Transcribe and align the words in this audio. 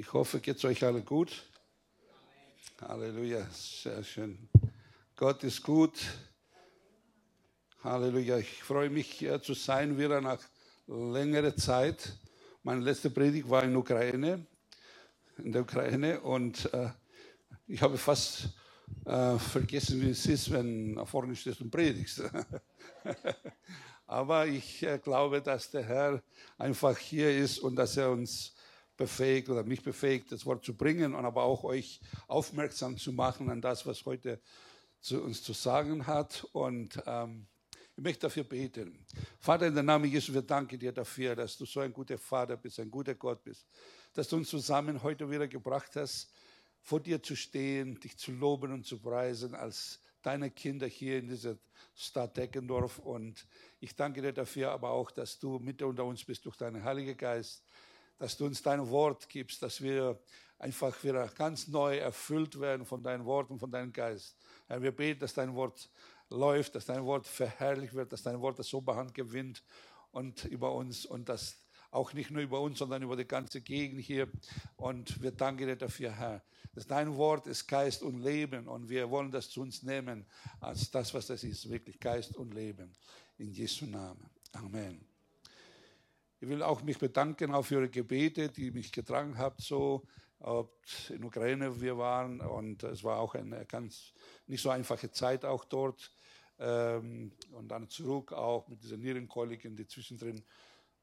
Ich 0.00 0.12
hoffe, 0.12 0.38
geht 0.38 0.58
es 0.58 0.64
euch 0.64 0.84
alle 0.84 1.02
gut. 1.02 1.42
Halleluja, 2.80 3.44
sehr 3.50 4.04
schön. 4.04 4.48
Gott 5.16 5.42
ist 5.42 5.60
gut. 5.60 5.98
Halleluja. 7.82 8.38
Ich 8.38 8.62
freue 8.62 8.90
mich, 8.90 9.10
hier 9.10 9.42
zu 9.42 9.54
sein, 9.54 9.98
wieder 9.98 10.20
nach 10.20 10.38
längerer 10.86 11.56
Zeit. 11.56 12.16
Meine 12.62 12.82
letzte 12.82 13.10
Predigt 13.10 13.50
war 13.50 13.64
in 13.64 13.74
Ukraine, 13.74 14.46
in 15.38 15.50
der 15.50 15.62
Ukraine, 15.62 16.20
und 16.20 16.72
äh, 16.72 16.90
ich 17.66 17.82
habe 17.82 17.98
fast 17.98 18.50
äh, 19.04 19.36
vergessen, 19.36 20.00
wie 20.00 20.10
es 20.10 20.26
ist, 20.26 20.52
wenn 20.52 21.04
vorne 21.06 21.34
stehst 21.34 21.60
und 21.60 21.72
predigst. 21.72 22.22
Aber 24.06 24.46
ich 24.46 24.80
äh, 24.84 25.00
glaube, 25.00 25.42
dass 25.42 25.72
der 25.72 25.82
Herr 25.82 26.22
einfach 26.56 26.96
hier 26.96 27.36
ist 27.36 27.58
und 27.58 27.74
dass 27.74 27.96
er 27.96 28.12
uns 28.12 28.54
befähigt 28.98 29.48
oder 29.48 29.62
mich 29.62 29.82
befähigt, 29.82 30.30
das 30.30 30.44
Wort 30.44 30.62
zu 30.62 30.76
bringen 30.76 31.14
und 31.14 31.24
aber 31.24 31.44
auch 31.44 31.64
euch 31.64 32.00
aufmerksam 32.26 32.98
zu 32.98 33.12
machen 33.12 33.48
an 33.48 33.62
das, 33.62 33.86
was 33.86 34.04
heute 34.04 34.42
zu 35.00 35.22
uns 35.22 35.42
zu 35.42 35.54
sagen 35.54 36.06
hat. 36.06 36.46
Und 36.52 37.02
ähm, 37.06 37.46
ich 37.96 38.02
möchte 38.02 38.26
dafür 38.26 38.44
beten. 38.44 39.06
Vater, 39.38 39.68
in 39.68 39.74
der 39.74 39.82
Namen 39.82 40.10
Jesu, 40.10 40.34
wir 40.34 40.42
danken 40.42 40.78
dir 40.78 40.92
dafür, 40.92 41.34
dass 41.34 41.56
du 41.56 41.64
so 41.64 41.80
ein 41.80 41.92
guter 41.92 42.18
Vater 42.18 42.56
bist, 42.56 42.78
ein 42.80 42.90
guter 42.90 43.14
Gott 43.14 43.42
bist, 43.42 43.66
dass 44.12 44.28
du 44.28 44.36
uns 44.36 44.50
zusammen 44.50 45.02
heute 45.02 45.30
wieder 45.30 45.48
gebracht 45.48 45.96
hast, 45.96 46.30
vor 46.82 47.00
dir 47.00 47.22
zu 47.22 47.36
stehen, 47.36 47.98
dich 48.00 48.18
zu 48.18 48.32
loben 48.32 48.72
und 48.72 48.84
zu 48.84 48.98
preisen 48.98 49.54
als 49.54 50.00
deine 50.22 50.50
Kinder 50.50 50.86
hier 50.86 51.18
in 51.18 51.28
dieser 51.28 51.56
Stadt 51.94 52.36
Deckendorf. 52.36 52.98
Und 52.98 53.46
ich 53.80 53.94
danke 53.94 54.22
dir 54.22 54.32
dafür 54.32 54.72
aber 54.72 54.90
auch, 54.90 55.10
dass 55.10 55.38
du 55.38 55.58
mit 55.58 55.82
unter 55.82 56.04
uns 56.04 56.24
bist 56.24 56.44
durch 56.46 56.56
deinen 56.56 56.82
Heiligen 56.82 57.16
Geist, 57.16 57.64
dass 58.18 58.36
du 58.36 58.46
uns 58.46 58.62
dein 58.62 58.90
Wort 58.90 59.28
gibst, 59.28 59.62
dass 59.62 59.80
wir 59.80 60.18
einfach 60.58 61.02
wieder 61.04 61.28
ganz 61.28 61.68
neu 61.68 61.98
erfüllt 61.98 62.60
werden 62.60 62.84
von 62.84 63.02
deinem 63.02 63.24
Wort 63.24 63.50
und 63.50 63.58
von 63.58 63.70
deinem 63.70 63.92
Geist. 63.92 64.36
Herr, 64.66 64.82
wir 64.82 64.92
beten, 64.92 65.20
dass 65.20 65.34
dein 65.34 65.54
Wort 65.54 65.88
läuft, 66.30 66.74
dass 66.74 66.86
dein 66.86 67.04
Wort 67.04 67.26
verherrlicht 67.26 67.94
wird, 67.94 68.12
dass 68.12 68.22
dein 68.22 68.40
Wort 68.40 68.58
das 68.58 68.74
Oberhand 68.74 69.14
gewinnt 69.14 69.62
und 70.10 70.44
über 70.44 70.74
uns 70.74 71.06
und 71.06 71.28
das 71.28 71.58
auch 71.90 72.12
nicht 72.12 72.30
nur 72.30 72.42
über 72.42 72.60
uns, 72.60 72.78
sondern 72.78 73.02
über 73.02 73.16
die 73.16 73.24
ganze 73.24 73.60
Gegend 73.60 74.00
hier. 74.00 74.28
Und 74.76 75.22
wir 75.22 75.30
danken 75.30 75.66
dir 75.66 75.76
dafür, 75.76 76.10
Herr. 76.10 76.42
Dass 76.74 76.86
dein 76.86 77.16
Wort 77.16 77.46
ist 77.46 77.66
Geist 77.66 78.02
und 78.02 78.20
Leben 78.22 78.68
und 78.68 78.88
wir 78.88 79.10
wollen 79.10 79.30
das 79.30 79.48
zu 79.48 79.62
uns 79.62 79.82
nehmen 79.82 80.26
als 80.60 80.90
das, 80.90 81.14
was 81.14 81.26
das 81.26 81.44
ist, 81.44 81.70
wirklich 81.70 81.98
Geist 81.98 82.36
und 82.36 82.52
Leben. 82.52 82.92
In 83.38 83.52
Jesu 83.52 83.86
Namen. 83.86 84.28
Amen. 84.52 85.17
Ich 86.40 86.48
will 86.48 86.62
auch 86.62 86.82
mich 86.82 86.98
bedanken 86.98 87.52
auf 87.52 87.70
Ihre 87.70 87.88
Gebete, 87.88 88.48
die 88.48 88.70
mich 88.70 88.92
getragen 88.92 89.38
habt, 89.38 89.60
so 89.60 90.06
ob 90.40 90.72
in 91.08 91.24
Ukraine 91.24 91.80
wir 91.80 91.98
waren 91.98 92.40
und 92.40 92.84
es 92.84 93.02
war 93.02 93.18
auch 93.18 93.34
eine 93.34 93.66
ganz 93.66 94.12
nicht 94.46 94.62
so 94.62 94.70
einfache 94.70 95.10
Zeit 95.10 95.44
auch 95.44 95.64
dort 95.64 96.12
ähm, 96.60 97.32
und 97.52 97.68
dann 97.68 97.88
zurück 97.88 98.32
auch 98.32 98.68
mit 98.68 98.82
dieser 98.82 98.96
Nierenkoliken, 98.96 99.74
die 99.74 99.86
zwischendrin 99.86 100.44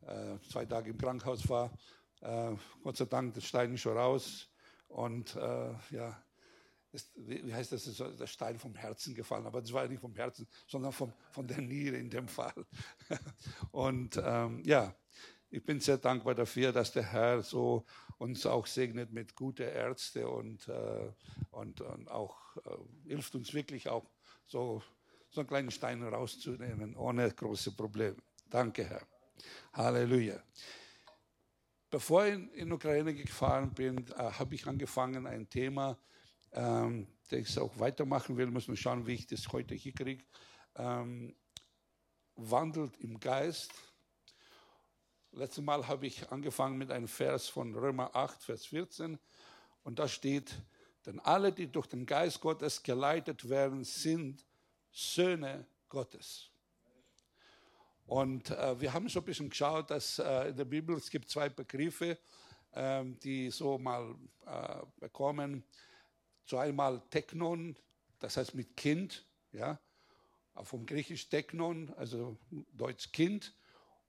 äh, 0.02 0.38
zwei 0.50 0.66
Tage 0.66 0.92
im 0.92 0.98
Krankenhaus 0.98 1.50
war. 1.50 1.72
Äh, 2.22 2.56
Gott 2.82 2.98
sei 2.98 3.06
Dank, 3.06 3.34
das 3.34 3.46
Stein 3.46 3.74
ist 3.74 3.82
schon 3.82 3.98
raus. 3.98 4.50
Und 4.88 5.36
äh, 5.36 5.74
ja, 5.92 6.24
ist, 6.96 7.12
wie 7.16 7.54
heißt 7.54 7.72
das, 7.72 7.88
ist 7.88 8.00
der 8.00 8.28
Stein 8.28 8.58
vom 8.58 8.74
Herzen 8.76 9.14
gefallen. 9.14 9.46
Aber 9.46 9.62
das 9.62 9.72
war 9.74 9.88
nicht 9.88 10.02
vom 10.02 10.16
Herzen, 10.16 10.48
sondern 10.68 10.92
vom, 10.92 11.14
von 11.32 11.48
der 11.48 11.62
Niere 11.62 11.98
in 11.98 12.10
dem 12.10 12.28
Fall. 12.28 12.66
und 13.72 14.20
ähm, 14.24 14.64
ja, 14.66 14.96
ich 15.50 15.64
bin 15.64 15.80
sehr 15.80 15.98
dankbar 15.98 16.36
dafür, 16.36 16.72
dass 16.72 16.92
der 16.92 17.04
Herr 17.04 17.42
so 17.42 17.86
uns 18.18 18.46
auch 18.46 18.66
segnet 18.66 19.12
mit 19.12 19.36
guten 19.36 19.64
Ärzten 19.64 20.26
und, 20.26 20.68
äh, 20.68 21.12
und, 21.52 21.82
und, 21.82 22.10
auch 22.10 22.58
äh, 22.58 23.10
hilft 23.10 23.36
uns 23.36 23.54
wirklich 23.54 23.88
auch 23.88 24.10
so, 24.46 24.82
so 25.30 25.42
einen 25.42 25.48
kleinen 25.48 25.72
Stein 25.72 26.04
rauszunehmen, 26.04 26.96
ohne 26.96 27.32
große 27.32 27.72
Probleme. 27.72 28.18
Danke, 28.50 28.86
Herr. 28.86 29.08
Halleluja. 29.74 30.42
Bevor 31.90 32.26
ich 32.26 32.54
in 32.54 32.72
Ukraine 32.72 33.14
gefahren 33.14 33.74
bin, 33.74 34.06
äh, 34.18 34.32
habe 34.32 34.56
ich 34.56 34.66
angefangen, 34.68 35.28
ein 35.28 35.50
Thema, 35.50 35.98
ähm, 36.56 37.08
das 37.30 37.40
ich 37.40 37.60
auch 37.60 37.78
weitermachen 37.80 38.38
will, 38.38 38.48
muss 38.48 38.68
man 38.68 38.78
schauen, 38.78 39.06
wie 39.06 39.14
ich 39.14 39.28
das 39.28 39.52
heute 39.52 39.76
hier 39.76 39.94
kriege. 39.94 40.24
Ähm, 40.76 41.36
wandelt 42.36 42.98
im 42.98 43.20
Geist. 43.20 43.72
Letztes 45.32 45.64
Mal 45.64 45.88
habe 45.88 46.08
ich 46.08 46.32
angefangen 46.32 46.78
mit 46.78 46.92
einem 46.92 47.08
Vers 47.08 47.50
von 47.50 47.76
Römer 47.76 48.16
8, 48.16 48.42
Vers 48.42 48.66
14. 48.68 49.20
Und 49.84 50.00
da 50.00 50.08
steht, 50.08 50.56
denn 51.06 51.20
alle, 51.20 51.52
die 51.52 51.72
durch 51.72 51.88
den 51.88 52.06
Geist 52.06 52.40
Gottes 52.40 52.82
geleitet 52.82 53.50
werden, 53.50 53.84
sind 53.84 54.46
Söhne 54.92 55.68
Gottes. 55.90 56.50
Und 58.08 58.52
äh, 58.52 58.80
wir 58.80 58.94
haben 58.94 59.10
so 59.10 59.20
ein 59.20 59.26
bisschen 59.26 59.50
geschaut, 59.50 59.90
dass 59.90 60.20
äh, 60.20 60.50
in 60.50 60.56
der 60.56 60.66
Bibel 60.66 60.96
es 60.96 61.10
gibt 61.10 61.30
zwei 61.30 61.50
Begriffe, 61.50 62.18
äh, 62.72 63.04
die 63.24 63.50
so 63.50 63.78
mal 63.78 64.16
äh, 64.46 64.84
bekommen. 65.00 65.64
Zu 66.46 66.58
einmal 66.58 67.02
Technon, 67.10 67.76
das 68.20 68.38
heißt 68.38 68.56
mit 68.56 68.78
Kind, 68.78 69.26
ja, 69.52 69.80
vom 70.64 70.86
Griechisch 70.86 71.30
Technon, 71.30 71.94
also 71.98 72.38
Deutsch 72.74 73.12
Kind, 73.12 73.54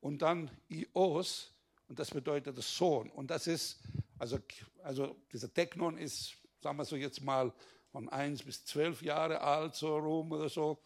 und 0.01 0.23
dann 0.23 0.51
Ios, 0.69 1.53
und 1.89 1.99
das 1.99 2.11
bedeutet 2.11 2.57
Sohn. 2.63 3.11
Und 3.11 3.31
das 3.31 3.47
ist, 3.47 3.81
also, 4.19 4.39
also 4.83 5.17
dieser 5.33 5.53
Technon 5.53 5.99
ist, 5.99 6.37
sagen 6.61 6.79
wir 6.79 6.85
so 6.85 6.97
jetzt 6.97 7.23
mal, 7.23 7.53
von 7.91 8.09
1 8.09 8.43
bis 8.43 8.65
12 8.67 9.03
Jahre 9.03 9.41
alt, 9.41 9.75
so 9.75 9.97
rum 9.97 10.33
oder 10.33 10.49
so. 10.49 10.83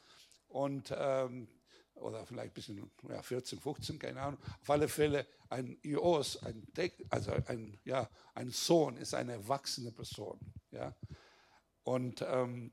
Und 0.49 0.95
ähm, 0.97 1.49
oder 1.95 2.25
vielleicht 2.25 2.53
ein 2.53 2.55
bisschen 2.55 2.91
ja, 3.09 3.23
14, 3.23 3.61
15, 3.61 3.99
keine 3.99 4.21
Ahnung. 4.21 4.41
Auf 4.61 4.71
alle 4.71 4.89
Fälle 4.89 5.27
ein 5.49 5.79
Ios, 5.83 6.43
ein, 6.43 6.67
also 7.11 7.33
ein, 7.47 7.79
ja, 7.85 8.09
ein 8.35 8.51
Sohn 8.51 8.97
ist 8.97 9.15
eine 9.15 9.33
erwachsene 9.33 9.93
Person. 9.93 10.39
Ja. 10.71 10.95
Und 11.85 12.25
ähm, 12.27 12.73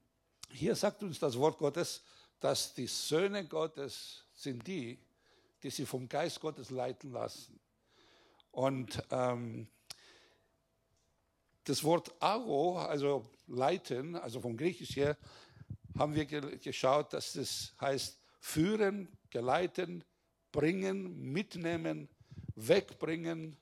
hier 0.49 0.75
sagt 0.75 1.03
uns 1.03 1.19
das 1.19 1.37
Wort 1.37 1.57
Gottes, 1.57 2.03
dass 2.39 2.73
die 2.73 2.87
Söhne 2.87 3.45
Gottes 3.47 4.25
sind 4.33 4.65
die, 4.67 4.99
die 5.63 5.69
sich 5.69 5.87
vom 5.87 6.07
Geist 6.07 6.39
Gottes 6.39 6.69
leiten 6.69 7.11
lassen. 7.11 7.59
Und 8.51 9.03
ähm, 9.11 9.67
das 11.63 11.83
Wort 11.83 12.13
Aro, 12.21 12.79
also 12.79 13.29
leiten, 13.47 14.15
also 14.15 14.39
vom 14.39 14.55
Griechisch 14.55 14.95
her, 14.95 15.17
haben 15.97 16.15
wir 16.15 16.25
geschaut, 16.25 17.13
dass 17.13 17.33
das 17.33 17.73
heißt 17.81 18.19
führen, 18.39 19.09
geleiten, 19.29 20.03
bringen, 20.51 21.31
mitnehmen, 21.31 22.07
wegbringen, 22.55 23.57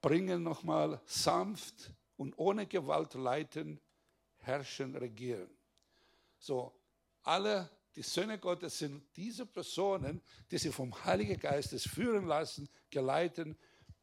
bringen 0.00 0.42
nochmal 0.42 1.00
sanft 1.06 1.92
und 2.16 2.38
ohne 2.38 2.66
Gewalt 2.66 3.14
leiten, 3.14 3.80
herrschen, 4.42 4.94
regieren. 4.96 5.50
So, 6.38 6.72
alle 7.22 7.70
die 7.94 8.02
Söhne 8.02 8.38
Gottes 8.38 8.78
sind 8.78 9.04
diese 9.16 9.44
Personen, 9.46 10.22
die 10.50 10.58
sich 10.58 10.74
vom 10.74 11.04
Heiligen 11.04 11.38
Geistes 11.38 11.86
führen 11.86 12.26
lassen, 12.26 12.68
geleiten, 12.90 13.56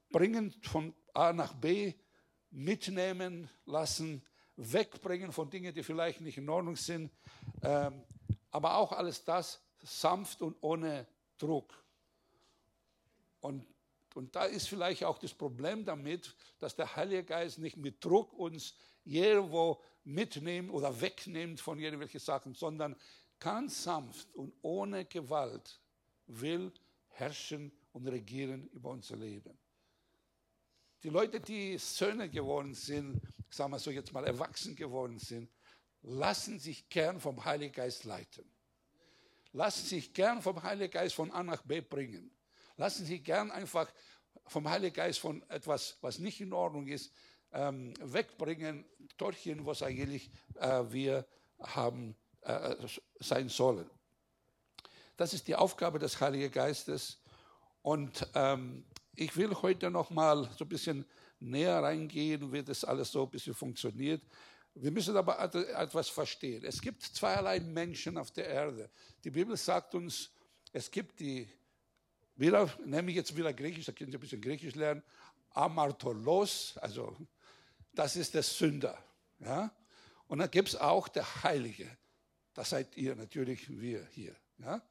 bringen 0.09 0.51
von 0.61 0.93
A 1.13 1.33
nach 1.33 1.53
B, 1.53 1.93
mitnehmen 2.51 3.49
lassen, 3.65 4.23
wegbringen 4.55 5.31
von 5.31 5.49
Dingen, 5.49 5.73
die 5.73 5.83
vielleicht 5.83 6.21
nicht 6.21 6.37
in 6.37 6.49
Ordnung 6.49 6.75
sind, 6.75 7.11
ähm, 7.61 8.03
aber 8.51 8.75
auch 8.77 8.91
alles 8.91 9.23
das 9.23 9.61
sanft 9.83 10.41
und 10.41 10.57
ohne 10.61 11.07
Druck. 11.37 11.73
Und, 13.39 13.65
und 14.15 14.35
da 14.35 14.45
ist 14.45 14.67
vielleicht 14.67 15.03
auch 15.03 15.17
das 15.17 15.33
Problem 15.33 15.85
damit, 15.85 16.35
dass 16.59 16.75
der 16.75 16.95
Heilige 16.95 17.23
Geist 17.23 17.59
nicht 17.59 17.77
mit 17.77 18.03
Druck 18.03 18.33
uns 18.33 18.73
irgendwo 19.05 19.81
mitnimmt 20.03 20.71
oder 20.71 20.99
wegnimmt 20.99 21.59
von 21.59 21.79
irgendwelchen 21.79 22.19
Sachen, 22.19 22.53
sondern 22.53 22.95
ganz 23.39 23.83
sanft 23.83 24.33
und 24.35 24.53
ohne 24.61 25.05
Gewalt 25.05 25.79
will 26.27 26.71
herrschen 27.09 27.71
und 27.93 28.07
regieren 28.07 28.67
über 28.69 28.89
unser 28.89 29.15
Leben. 29.15 29.57
Die 31.03 31.09
Leute, 31.09 31.39
die 31.39 31.77
Söhne 31.77 32.29
geworden 32.29 32.73
sind, 32.73 33.21
sagen 33.49 33.71
wir 33.71 33.79
so 33.79 33.89
jetzt 33.89 34.11
mal 34.11 34.25
erwachsen 34.25 34.75
geworden 34.75 35.17
sind, 35.17 35.49
lassen 36.01 36.59
sich 36.59 36.89
gern 36.89 37.19
vom 37.19 37.43
Heiligen 37.43 37.73
Geist 37.73 38.03
leiten. 38.03 38.45
Lassen 39.51 39.85
sich 39.85 40.13
gern 40.13 40.41
vom 40.41 40.61
Heiligen 40.61 40.91
Geist 40.91 41.15
von 41.15 41.31
A 41.31 41.41
nach 41.41 41.61
B 41.63 41.81
bringen. 41.81 42.31
Lassen 42.79 43.05
sich 43.05 43.21
gern 43.21 43.51
einfach 43.51 43.91
vom 44.47 44.69
Heiligen 44.69 44.95
Geist 44.95 45.19
von 45.19 45.43
etwas, 45.49 45.97
was 45.99 46.17
nicht 46.17 46.39
in 46.39 46.53
Ordnung 46.53 46.87
ist, 46.87 47.11
ähm, 47.51 47.93
wegbringen, 47.99 48.85
dorthin, 49.17 49.65
was 49.65 49.83
eigentlich 49.83 50.31
äh, 50.55 50.83
wir 50.87 51.27
haben 51.59 52.15
äh, 52.41 52.75
sein 53.19 53.49
sollen. 53.49 53.89
Das 55.17 55.33
ist 55.33 55.49
die 55.49 55.57
Aufgabe 55.57 55.99
des 55.99 56.21
Heiligen 56.21 56.49
Geistes. 56.49 57.21
Und 57.81 58.25
ähm, 58.33 58.85
ich 59.13 59.35
will 59.35 59.53
heute 59.61 59.91
noch 59.91 60.09
mal 60.09 60.49
so 60.57 60.63
ein 60.63 60.69
bisschen 60.69 61.05
näher 61.41 61.83
reingehen, 61.83 62.49
wie 62.53 62.63
das 62.63 62.85
alles 62.85 63.11
so 63.11 63.23
ein 63.23 63.29
bisschen 63.29 63.53
funktioniert. 63.53 64.21
Wir 64.73 64.91
müssen 64.91 65.17
aber 65.17 65.37
etwas 65.37 66.07
verstehen. 66.07 66.63
Es 66.63 66.79
gibt 66.79 67.03
zweierlei 67.03 67.59
Menschen 67.59 68.17
auf 68.17 68.31
der 68.31 68.47
Erde. 68.47 68.89
Die 69.21 69.31
Bibel 69.31 69.57
sagt 69.57 69.95
uns, 69.95 70.31
es 70.71 70.89
gibt 70.89 71.19
die, 71.19 71.49
wieder, 72.39 72.69
nehme 72.85 73.11
ich 73.11 73.17
jetzt 73.17 73.35
wieder 73.35 73.53
Griechisch, 73.53 73.85
da 73.85 73.91
können 73.91 74.11
Sie 74.11 74.17
ein 74.17 74.21
bisschen 74.21 74.41
Griechisch 74.41 74.75
lernen, 74.75 75.03
Amartolos, 75.51 76.77
also 76.77 77.15
das 77.93 78.15
ist 78.15 78.33
der 78.33 78.43
Sünder. 78.43 78.97
Ja? 79.39 79.71
Und 80.27 80.39
dann 80.39 80.49
gibt 80.49 80.69
es 80.69 80.75
auch 80.75 81.07
der 81.07 81.43
Heilige. 81.43 81.97
Das 82.53 82.69
seid 82.69 82.95
ihr 82.97 83.15
natürlich, 83.15 83.69
wir 83.69 84.07
hier. 84.11 84.35
Ja? 84.57 84.81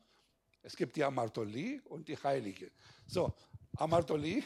Es 0.62 0.76
gibt 0.76 0.96
die 0.96 1.04
Amartoli 1.04 1.80
und 1.84 2.08
die 2.08 2.16
Heilige. 2.16 2.70
So, 3.06 3.32
Amartoli, 3.76 4.42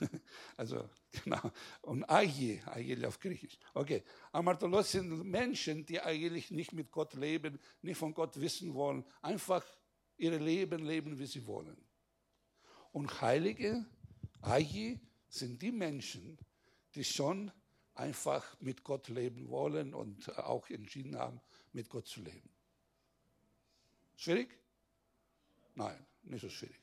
also 0.56 0.88
genau, 1.22 1.52
und 1.82 2.08
Agie, 2.10 2.60
Agie 2.66 3.04
auf 3.06 3.20
Griechisch. 3.20 3.58
Okay, 3.74 4.02
Amartolos 4.32 4.90
sind 4.90 5.24
Menschen, 5.24 5.84
die 5.86 6.00
eigentlich 6.00 6.50
nicht 6.50 6.72
mit 6.72 6.90
Gott 6.90 7.14
leben, 7.14 7.60
nicht 7.82 7.98
von 7.98 8.14
Gott 8.14 8.40
wissen 8.40 8.74
wollen, 8.74 9.04
einfach 9.22 9.64
ihr 10.16 10.38
Leben 10.38 10.84
leben, 10.84 11.18
wie 11.18 11.26
sie 11.26 11.46
wollen. 11.46 11.76
Und 12.94 13.20
Heilige, 13.20 13.84
Agie, 14.40 15.00
sind 15.28 15.60
die 15.60 15.72
Menschen, 15.72 16.38
die 16.94 17.02
schon 17.02 17.50
einfach 17.96 18.44
mit 18.60 18.84
Gott 18.84 19.08
leben 19.08 19.48
wollen 19.48 19.94
und 19.94 20.38
auch 20.38 20.70
entschieden 20.70 21.18
haben, 21.18 21.40
mit 21.72 21.88
Gott 21.88 22.06
zu 22.06 22.20
leben. 22.20 22.48
Schwierig? 24.14 24.56
Nein, 25.74 26.06
nicht 26.22 26.42
so 26.42 26.48
schwierig. 26.48 26.80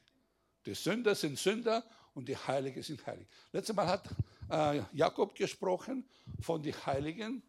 Die 0.66 0.74
Sünder 0.74 1.16
sind 1.16 1.40
Sünder 1.40 1.82
und 2.14 2.28
die 2.28 2.36
Heiligen 2.36 2.84
sind 2.84 3.08
heilig. 3.08 3.26
Letztes 3.54 3.74
Mal 3.74 3.88
hat 3.88 4.10
äh, 4.50 4.84
Jakob 4.92 5.34
gesprochen 5.34 6.06
von 6.42 6.62
den 6.62 6.76
Heiligen, 6.86 7.42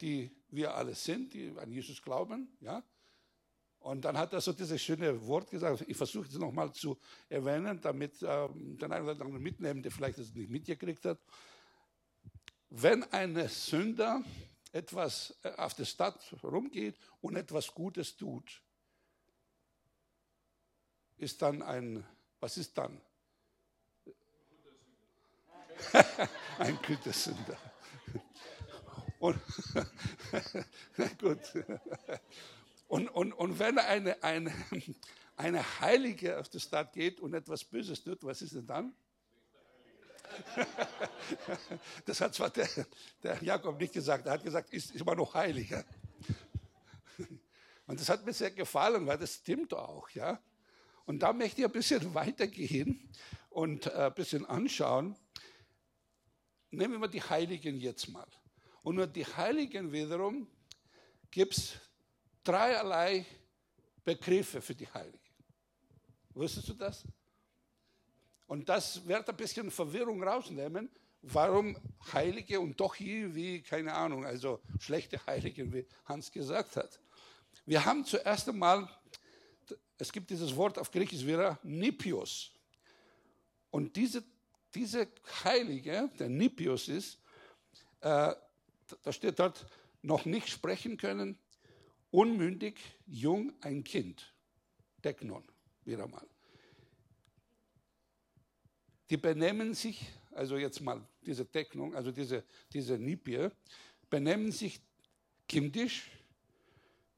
die 0.00 0.36
wir 0.50 0.74
alle 0.74 0.96
sind, 0.96 1.32
die 1.32 1.54
an 1.56 1.70
Jesus 1.70 2.02
glauben. 2.02 2.56
Ja? 2.60 2.82
Und 3.84 4.02
dann 4.06 4.16
hat 4.16 4.32
er 4.32 4.40
so 4.40 4.54
dieses 4.54 4.80
schöne 4.80 5.26
Wort 5.26 5.50
gesagt, 5.50 5.84
ich 5.86 5.94
versuche 5.94 6.26
es 6.26 6.38
nochmal 6.38 6.72
zu 6.72 6.96
erwähnen, 7.28 7.78
damit 7.82 8.22
äh, 8.22 8.48
den 8.48 8.90
einen 8.90 9.04
oder 9.04 9.12
anderen 9.12 9.42
mitnehmen, 9.42 9.82
der 9.82 9.92
vielleicht 9.92 10.18
das 10.18 10.32
nicht 10.32 10.48
mitgekriegt 10.48 11.04
hat. 11.04 11.18
Wenn 12.70 13.02
ein 13.12 13.46
Sünder 13.46 14.24
etwas 14.72 15.36
äh, 15.42 15.50
auf 15.56 15.74
der 15.74 15.84
Stadt 15.84 16.18
rumgeht 16.42 16.96
und 17.20 17.36
etwas 17.36 17.74
Gutes 17.74 18.16
tut, 18.16 18.62
ist 21.18 21.42
dann 21.42 21.60
ein, 21.60 22.06
was 22.40 22.56
ist 22.56 22.78
dann? 22.78 22.98
ein 26.58 26.78
Gütesünder. 26.80 27.58
Und, 29.18 29.40
gut. 31.20 31.40
Und, 32.86 33.08
und, 33.08 33.32
und 33.32 33.58
wenn 33.58 33.78
eine, 33.78 34.22
eine, 34.22 34.52
eine 35.36 35.80
Heilige 35.80 36.38
auf 36.38 36.48
die 36.48 36.60
Stadt 36.60 36.92
geht 36.92 37.20
und 37.20 37.34
etwas 37.34 37.64
Böses 37.64 38.02
tut, 38.02 38.22
was 38.24 38.42
ist 38.42 38.54
denn 38.54 38.66
dann? 38.66 38.94
Das 42.06 42.20
hat 42.20 42.34
zwar 42.34 42.50
der, 42.50 42.68
der 43.22 43.42
Jakob 43.42 43.78
nicht 43.78 43.92
gesagt, 43.92 44.26
er 44.26 44.32
hat 44.32 44.44
gesagt, 44.44 44.72
ist 44.72 44.94
immer 44.94 45.14
noch 45.14 45.34
heiliger. 45.34 45.84
Und 47.86 48.00
das 48.00 48.08
hat 48.08 48.24
mir 48.24 48.32
sehr 48.32 48.50
gefallen, 48.50 49.06
weil 49.06 49.18
das 49.18 49.34
stimmt 49.34 49.74
auch, 49.74 50.08
ja. 50.10 50.40
Und 51.06 51.20
da 51.22 51.32
möchte 51.32 51.60
ich 51.60 51.66
ein 51.66 51.72
bisschen 51.72 52.14
weitergehen 52.14 53.10
und 53.50 53.86
äh, 53.86 54.06
ein 54.06 54.14
bisschen 54.14 54.46
anschauen. 54.46 55.16
Nehmen 56.70 57.00
wir 57.00 57.08
die 57.08 57.22
Heiligen 57.22 57.78
jetzt 57.78 58.08
mal. 58.08 58.26
Und 58.82 58.96
nur 58.96 59.06
die 59.06 59.26
Heiligen 59.26 59.92
wiederum 59.92 60.48
gibt 61.30 61.58
es 61.58 61.74
dreierlei 62.44 63.26
Begriffe 64.04 64.60
für 64.60 64.74
die 64.74 64.86
Heiligen. 64.88 65.18
Wusstest 66.34 66.68
du 66.68 66.74
das? 66.74 67.04
Und 68.46 68.68
das 68.68 69.06
wird 69.06 69.28
ein 69.28 69.36
bisschen 69.36 69.70
Verwirrung 69.70 70.22
rausnehmen, 70.22 70.90
warum 71.22 71.76
Heilige 72.12 72.60
und 72.60 72.78
doch 72.78 72.94
hier 72.94 73.34
wie, 73.34 73.62
keine 73.62 73.94
Ahnung, 73.94 74.26
also 74.26 74.60
schlechte 74.78 75.24
Heiligen, 75.26 75.72
wie 75.72 75.86
Hans 76.04 76.30
gesagt 76.30 76.76
hat. 76.76 77.00
Wir 77.64 77.84
haben 77.84 78.04
zuerst 78.04 78.48
einmal 78.48 78.88
es 79.98 80.12
gibt 80.12 80.30
dieses 80.30 80.54
Wort 80.56 80.78
auf 80.78 80.90
Griechisch 80.90 81.24
wieder, 81.24 81.58
Nipios. 81.62 82.52
Und 83.70 83.94
diese, 83.96 84.24
diese 84.74 85.08
Heilige, 85.44 86.10
der 86.18 86.28
Nipios 86.28 86.88
ist, 86.88 87.18
äh, 88.00 88.34
da 89.02 89.12
steht 89.12 89.38
dort, 89.38 89.66
noch 90.02 90.26
nicht 90.26 90.48
sprechen 90.50 90.98
können, 90.98 91.38
unmündig, 92.14 92.80
jung, 93.06 93.52
ein 93.60 93.82
Kind. 93.82 94.32
Deknon, 95.02 95.44
wieder 95.84 96.06
mal. 96.06 96.26
Die 99.10 99.16
benehmen 99.16 99.74
sich, 99.74 100.06
also 100.30 100.56
jetzt 100.56 100.80
mal 100.80 101.04
diese 101.26 101.44
Decknung, 101.44 101.94
also 101.94 102.12
diese, 102.12 102.44
diese 102.72 102.98
Nipie, 102.98 103.48
benehmen 104.08 104.52
sich 104.52 104.80
kindisch, 105.48 106.08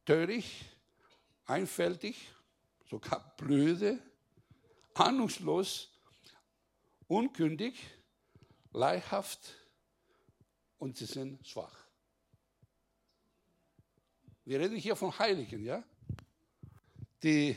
töricht, 0.06 0.64
einfältig 1.44 2.16
sogar 2.88 3.36
blöde, 3.36 3.98
ahnungslos, 4.94 5.92
unkündig, 7.06 7.74
leihhaft 8.72 9.54
und 10.78 10.96
sie 10.96 11.06
sind 11.06 11.46
schwach. 11.46 11.85
Wir 14.46 14.60
reden 14.60 14.76
hier 14.76 14.94
von 14.94 15.16
Heiligen, 15.18 15.64
ja? 15.64 15.82
Die, 17.24 17.56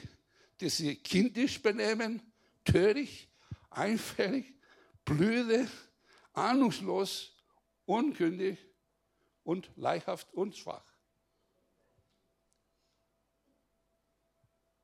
die 0.59 0.69
sich 0.69 1.03
kindisch 1.03 1.61
benehmen, 1.61 2.19
töricht, 2.65 3.29
einfällig, 3.69 4.55
blöde, 5.05 5.69
ahnungslos, 6.33 7.37
unkündig 7.85 8.57
und 9.43 9.69
leihhaft 9.75 10.33
und 10.33 10.57
schwach. 10.57 10.83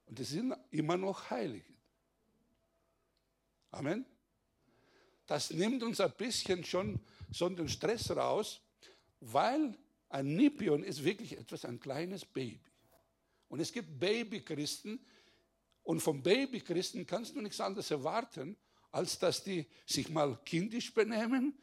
Und 0.05 0.19
das 0.19 0.29
sind 0.29 0.55
immer 0.69 0.97
noch 0.97 1.31
Heilige. 1.31 1.73
Amen. 3.71 4.05
Das 5.25 5.49
nimmt 5.49 5.81
uns 5.81 5.99
ein 5.99 6.13
bisschen 6.15 6.63
schon 6.63 6.99
so 7.31 7.49
den 7.49 7.67
Stress 7.67 8.11
raus, 8.11 8.61
weil 9.21 9.75
ein 10.15 10.35
Nipion 10.35 10.83
ist 10.83 11.03
wirklich 11.03 11.37
etwas, 11.37 11.65
ein 11.65 11.79
kleines 11.79 12.25
Baby. 12.25 12.59
Und 13.47 13.59
es 13.59 13.71
gibt 13.71 13.99
Babychristen 13.99 15.05
und 15.83 15.99
vom 15.99 16.23
Babychristen 16.23 17.05
kannst 17.05 17.35
du 17.35 17.41
nichts 17.41 17.59
anderes 17.59 17.91
erwarten, 17.91 18.57
als 18.91 19.19
dass 19.19 19.43
die 19.43 19.67
sich 19.85 20.09
mal 20.09 20.39
kindisch 20.45 20.93
benehmen, 20.93 21.57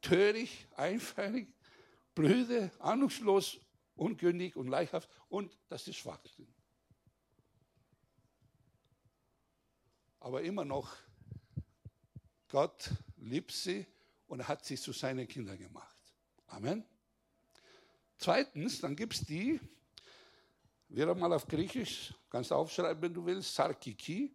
töricht, 0.00 0.66
einfällig, 0.76 1.48
blöde, 2.14 2.70
ahnungslos, 2.78 3.58
unkündig 3.94 4.56
und 4.56 4.68
leichthaft 4.68 5.08
und 5.28 5.56
dass 5.68 5.84
sie 5.84 5.94
schwach 5.94 6.24
sind. 6.36 6.48
aber 10.20 10.42
immer 10.42 10.64
noch, 10.64 10.94
Gott 12.48 12.90
liebt 13.16 13.52
sie 13.52 13.86
und 14.26 14.46
hat 14.46 14.64
sie 14.64 14.76
zu 14.76 14.92
seinen 14.92 15.26
Kindern 15.26 15.58
gemacht. 15.58 15.96
Amen. 16.48 16.84
Zweitens, 18.18 18.80
dann 18.80 18.96
gibt 18.96 19.14
es 19.14 19.20
die, 19.20 19.60
wieder 20.88 21.14
mal 21.14 21.32
auf 21.32 21.46
Griechisch, 21.46 22.12
kannst 22.28 22.50
du 22.50 22.56
aufschreiben, 22.56 23.00
wenn 23.00 23.14
du 23.14 23.24
willst, 23.24 23.54
Sarkiki. 23.54 24.34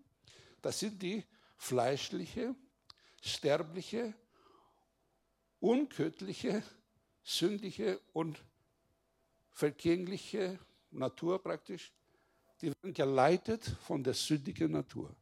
Das 0.61 0.79
sind 0.79 1.01
die 1.01 1.23
fleischliche, 1.57 2.55
sterbliche, 3.21 4.13
unködliche, 5.59 6.63
sündige 7.23 7.99
und 8.13 8.41
vergängliche 9.51 10.59
Natur 10.91 11.43
praktisch. 11.43 11.91
Die 12.61 12.69
werden 12.69 12.93
geleitet 12.93 13.65
von 13.81 14.01
der 14.01 14.13
sündigen 14.13 14.71
Natur. 14.71 15.13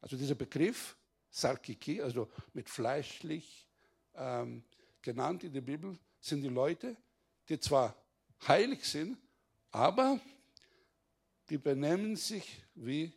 Also 0.00 0.16
dieser 0.16 0.34
Begriff 0.34 0.96
Sarkiki, 1.28 2.00
also 2.00 2.30
mit 2.54 2.70
fleischlich 2.70 3.66
ähm, 4.14 4.64
genannt 5.02 5.44
in 5.44 5.52
der 5.52 5.60
Bibel, 5.60 5.98
sind 6.26 6.42
die 6.42 6.48
Leute, 6.48 6.96
die 7.48 7.58
zwar 7.58 7.96
heilig 8.46 8.84
sind, 8.84 9.18
aber 9.70 10.20
die 11.48 11.58
benennen 11.58 12.16
sich 12.16 12.62
wie 12.74 13.12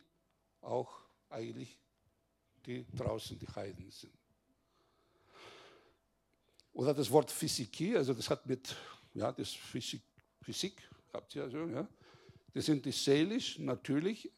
auch 0.60 1.00
eigentlich 1.28 1.78
die 2.66 2.86
draußen 2.96 3.38
die 3.38 3.48
Heiden 3.48 3.90
sind. 3.90 4.12
Oder 6.72 6.94
das 6.94 7.10
Wort 7.10 7.30
Physiki, 7.30 7.96
also 7.96 8.14
das 8.14 8.30
hat 8.30 8.46
mit, 8.46 8.76
ja, 9.14 9.32
das 9.32 9.52
Physik, 9.52 10.02
Physik 10.40 10.80
habt 11.12 11.34
ihr 11.34 11.42
also, 11.42 11.66
ja. 11.66 11.88
Das 12.52 12.66
sind 12.66 12.84
die 12.84 12.92
seelisch, 12.92 13.58
natürlich 13.58 14.30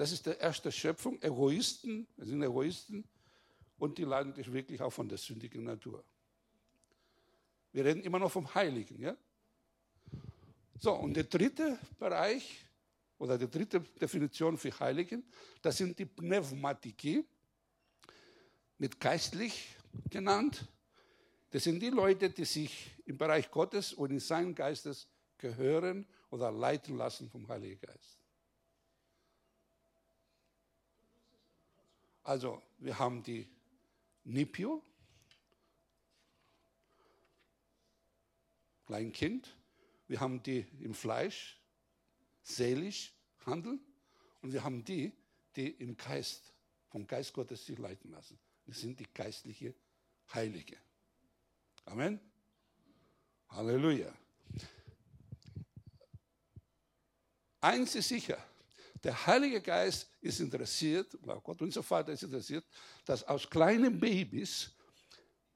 Das 0.00 0.12
ist 0.12 0.24
der 0.24 0.40
erste 0.40 0.72
Schöpfung. 0.72 1.20
Egoisten, 1.20 2.06
wir 2.16 2.24
sind 2.24 2.42
Egoisten 2.42 3.04
und 3.78 3.98
die 3.98 4.04
leiden 4.04 4.34
wirklich 4.34 4.80
auch 4.80 4.90
von 4.90 5.06
der 5.06 5.18
sündigen 5.18 5.64
Natur. 5.64 6.02
Wir 7.72 7.84
reden 7.84 8.02
immer 8.02 8.18
noch 8.18 8.32
vom 8.32 8.52
Heiligen, 8.54 9.00
ja? 9.00 9.16
So, 10.78 10.94
und 10.94 11.14
der 11.14 11.24
dritte 11.24 11.78
Bereich 11.98 12.64
oder 13.18 13.36
die 13.36 13.50
dritte 13.50 13.80
Definition 13.80 14.56
für 14.56 14.76
Heiligen, 14.80 15.22
das 15.60 15.76
sind 15.76 15.98
die 15.98 16.06
Pneumatiki, 16.06 17.24
mit 18.78 18.98
geistlich 18.98 19.76
genannt. 20.08 20.66
Das 21.50 21.64
sind 21.64 21.80
die 21.80 21.90
Leute, 21.90 22.30
die 22.30 22.46
sich 22.46 22.90
im 23.04 23.18
Bereich 23.18 23.50
Gottes 23.50 23.92
und 23.92 24.10
in 24.10 24.20
seinen 24.20 24.54
Geistes 24.54 25.06
gehören 25.36 26.06
oder 26.30 26.50
leiten 26.50 26.96
lassen 26.96 27.28
vom 27.28 27.46
Heiligen 27.48 27.78
Geist. 27.80 28.18
Also, 32.22 32.62
wir 32.78 32.98
haben 32.98 33.22
die 33.22 33.46
Nipio, 34.24 34.82
Kleinkind, 38.90 39.56
wir 40.08 40.18
haben 40.18 40.42
die 40.42 40.66
im 40.80 40.94
Fleisch, 40.94 41.62
seelisch 42.42 43.14
handeln 43.46 43.78
und 44.42 44.52
wir 44.52 44.64
haben 44.64 44.84
die, 44.84 45.12
die 45.54 45.68
im 45.68 45.96
Geist, 45.96 46.52
vom 46.88 47.06
Geist 47.06 47.32
Gottes 47.32 47.64
sich 47.64 47.78
leiten 47.78 48.10
lassen. 48.10 48.36
Das 48.66 48.80
sind 48.80 48.98
die 48.98 49.06
geistliche 49.14 49.76
Heilige. 50.34 50.76
Amen. 51.84 52.18
Halleluja. 53.50 54.12
Eins 57.60 57.94
ist 57.94 58.08
sicher, 58.08 58.44
der 59.04 59.24
Heilige 59.24 59.60
Geist 59.60 60.10
ist 60.20 60.40
interessiert, 60.40 61.16
Gott 61.44 61.62
unser 61.62 61.84
Vater 61.84 62.10
ist 62.10 62.24
interessiert, 62.24 62.66
dass 63.04 63.22
aus 63.22 63.48
kleinen 63.48 64.00
Babys, 64.00 64.72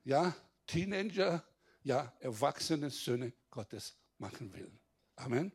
ja, 0.04 0.32
Teenager, 0.68 1.44
ja, 1.84 2.12
erwachsene 2.18 2.90
Söhne 2.90 3.32
Gottes 3.50 3.94
machen 4.18 4.52
will. 4.52 4.70
Amen. 5.16 5.52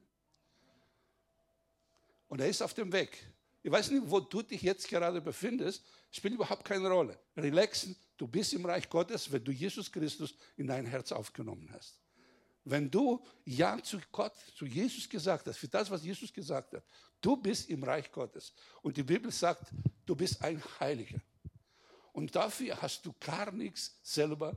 Und 2.27 2.39
er 2.39 2.47
ist 2.47 2.61
auf 2.61 2.73
dem 2.73 2.93
Weg. 2.93 3.17
Ich 3.61 3.71
weiß 3.71 3.91
nicht, 3.91 4.03
wo 4.05 4.19
du 4.19 4.41
dich 4.41 4.61
jetzt 4.61 4.87
gerade 4.87 5.19
befindest, 5.19 5.83
spielt 6.11 6.35
überhaupt 6.35 6.63
keine 6.63 6.87
Rolle. 6.87 7.19
Relaxen, 7.35 7.95
du 8.15 8.27
bist 8.27 8.53
im 8.53 8.65
Reich 8.65 8.89
Gottes, 8.89 9.29
wenn 9.31 9.43
du 9.43 9.51
Jesus 9.51 9.91
Christus 9.91 10.33
in 10.55 10.67
dein 10.67 10.85
Herz 10.85 11.11
aufgenommen 11.11 11.69
hast. 11.73 11.99
Wenn 12.63 12.89
du 12.89 13.25
Ja 13.45 13.81
zu 13.81 13.99
Gott, 14.11 14.37
zu 14.55 14.65
Jesus 14.65 15.09
gesagt 15.09 15.47
hast, 15.47 15.57
für 15.57 15.67
das, 15.67 15.89
was 15.89 16.03
Jesus 16.03 16.31
gesagt 16.31 16.73
hat, 16.73 16.83
du 17.19 17.35
bist 17.35 17.69
im 17.69 17.83
Reich 17.83 18.11
Gottes. 18.11 18.53
Und 18.81 18.95
die 18.95 19.03
Bibel 19.03 19.31
sagt, 19.31 19.71
du 20.05 20.15
bist 20.15 20.41
ein 20.43 20.61
Heiliger. 20.79 21.19
Und 22.13 22.35
dafür 22.35 22.79
hast 22.81 23.05
du 23.05 23.13
gar 23.19 23.51
nichts 23.51 23.99
selber 24.03 24.55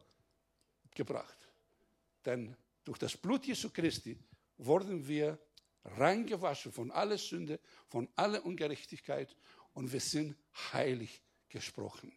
gebracht. 0.95 1.42
Denn 2.25 2.57
durch 2.85 2.99
das 2.99 3.17
Blut 3.17 3.47
Jesu 3.47 3.71
Christi 3.71 4.19
wurden 4.59 5.07
wir 5.07 5.39
reingewaschen 5.85 6.73
von 6.73 6.91
aller 6.91 7.19
Sünde, 7.19 7.59
von 7.89 8.09
aller 8.17 8.45
Ungerechtigkeit 8.45 9.37
und 9.75 9.93
wir 9.93 10.01
sind 10.01 10.37
heilig 10.73 11.23
gesprochen. 11.49 12.13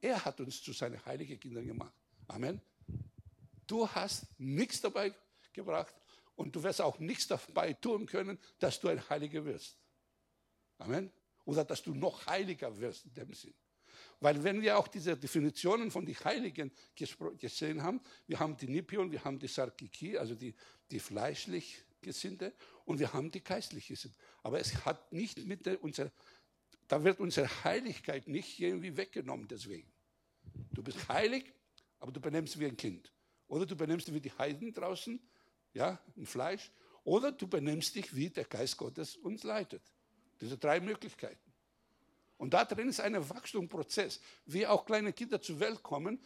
Er 0.00 0.24
hat 0.24 0.40
uns 0.40 0.62
zu 0.62 0.72
seinen 0.72 1.04
heiligen 1.04 1.38
Kindern 1.38 1.66
gemacht. 1.66 1.94
Amen. 2.28 2.60
Du 3.66 3.88
hast 3.88 4.26
nichts 4.38 4.80
dabei 4.80 5.14
gebracht 5.52 5.94
und 6.36 6.54
du 6.54 6.62
wirst 6.62 6.80
auch 6.80 6.98
nichts 6.98 7.26
dabei 7.26 7.72
tun 7.74 8.06
können, 8.06 8.38
dass 8.58 8.80
du 8.80 8.88
ein 8.88 9.08
Heiliger 9.08 9.44
wirst. 9.44 9.78
Amen. 10.78 11.10
Oder 11.44 11.64
dass 11.64 11.82
du 11.82 11.94
noch 11.94 12.26
heiliger 12.26 12.76
wirst 12.78 13.04
in 13.06 13.14
dem 13.14 13.32
Sinn. 13.32 13.54
Weil 14.22 14.44
wenn 14.44 14.62
wir 14.62 14.78
auch 14.78 14.86
diese 14.86 15.16
Definitionen 15.16 15.90
von 15.90 16.06
den 16.06 16.14
Heiligen 16.14 16.70
gesehen 16.94 17.82
haben, 17.82 18.00
wir 18.28 18.38
haben 18.38 18.56
die 18.56 18.68
Nipion, 18.68 19.10
wir 19.10 19.24
haben 19.24 19.40
die 19.40 19.48
Sarkiki, 19.48 20.16
also 20.16 20.36
die, 20.36 20.54
die 20.92 21.00
fleischlich 21.00 21.84
Gesinnte, 22.00 22.54
und 22.84 23.00
wir 23.00 23.12
haben 23.12 23.32
die 23.32 23.42
geistliche 23.42 23.94
Gesinnte. 23.94 24.16
Aber 24.44 24.60
es 24.60 24.84
hat 24.84 25.12
nicht 25.12 25.44
mit 25.44 25.66
der, 25.66 25.82
unserer, 25.82 26.12
da 26.86 27.02
wird 27.02 27.18
unsere 27.18 27.48
Heiligkeit 27.64 28.28
nicht 28.28 28.60
irgendwie 28.60 28.96
weggenommen 28.96 29.48
deswegen. 29.48 29.92
Du 30.70 30.84
bist 30.84 31.08
heilig, 31.08 31.52
aber 31.98 32.12
du 32.12 32.20
benimmst 32.20 32.60
wie 32.60 32.66
ein 32.66 32.76
Kind. 32.76 33.12
Oder 33.48 33.66
du 33.66 33.74
benimmst 33.74 34.06
dich 34.06 34.14
wie 34.14 34.20
die 34.20 34.32
Heiden 34.38 34.72
draußen, 34.72 35.18
ja, 35.74 36.00
im 36.14 36.26
Fleisch. 36.26 36.70
Oder 37.02 37.32
du 37.32 37.48
benimmst 37.48 37.96
dich, 37.96 38.14
wie 38.14 38.30
der 38.30 38.44
Geist 38.44 38.76
Gottes 38.76 39.16
uns 39.16 39.42
leitet. 39.42 39.82
Diese 40.40 40.56
drei 40.56 40.78
Möglichkeiten. 40.78 41.51
Und 42.36 42.54
da 42.54 42.64
drin 42.64 42.88
ist 42.88 43.00
ein 43.00 43.28
Wachstumsprozess. 43.28 44.20
Wie 44.46 44.66
auch 44.66 44.84
kleine 44.84 45.12
Kinder 45.12 45.40
zur 45.40 45.60
Welt 45.60 45.82
kommen, 45.82 46.20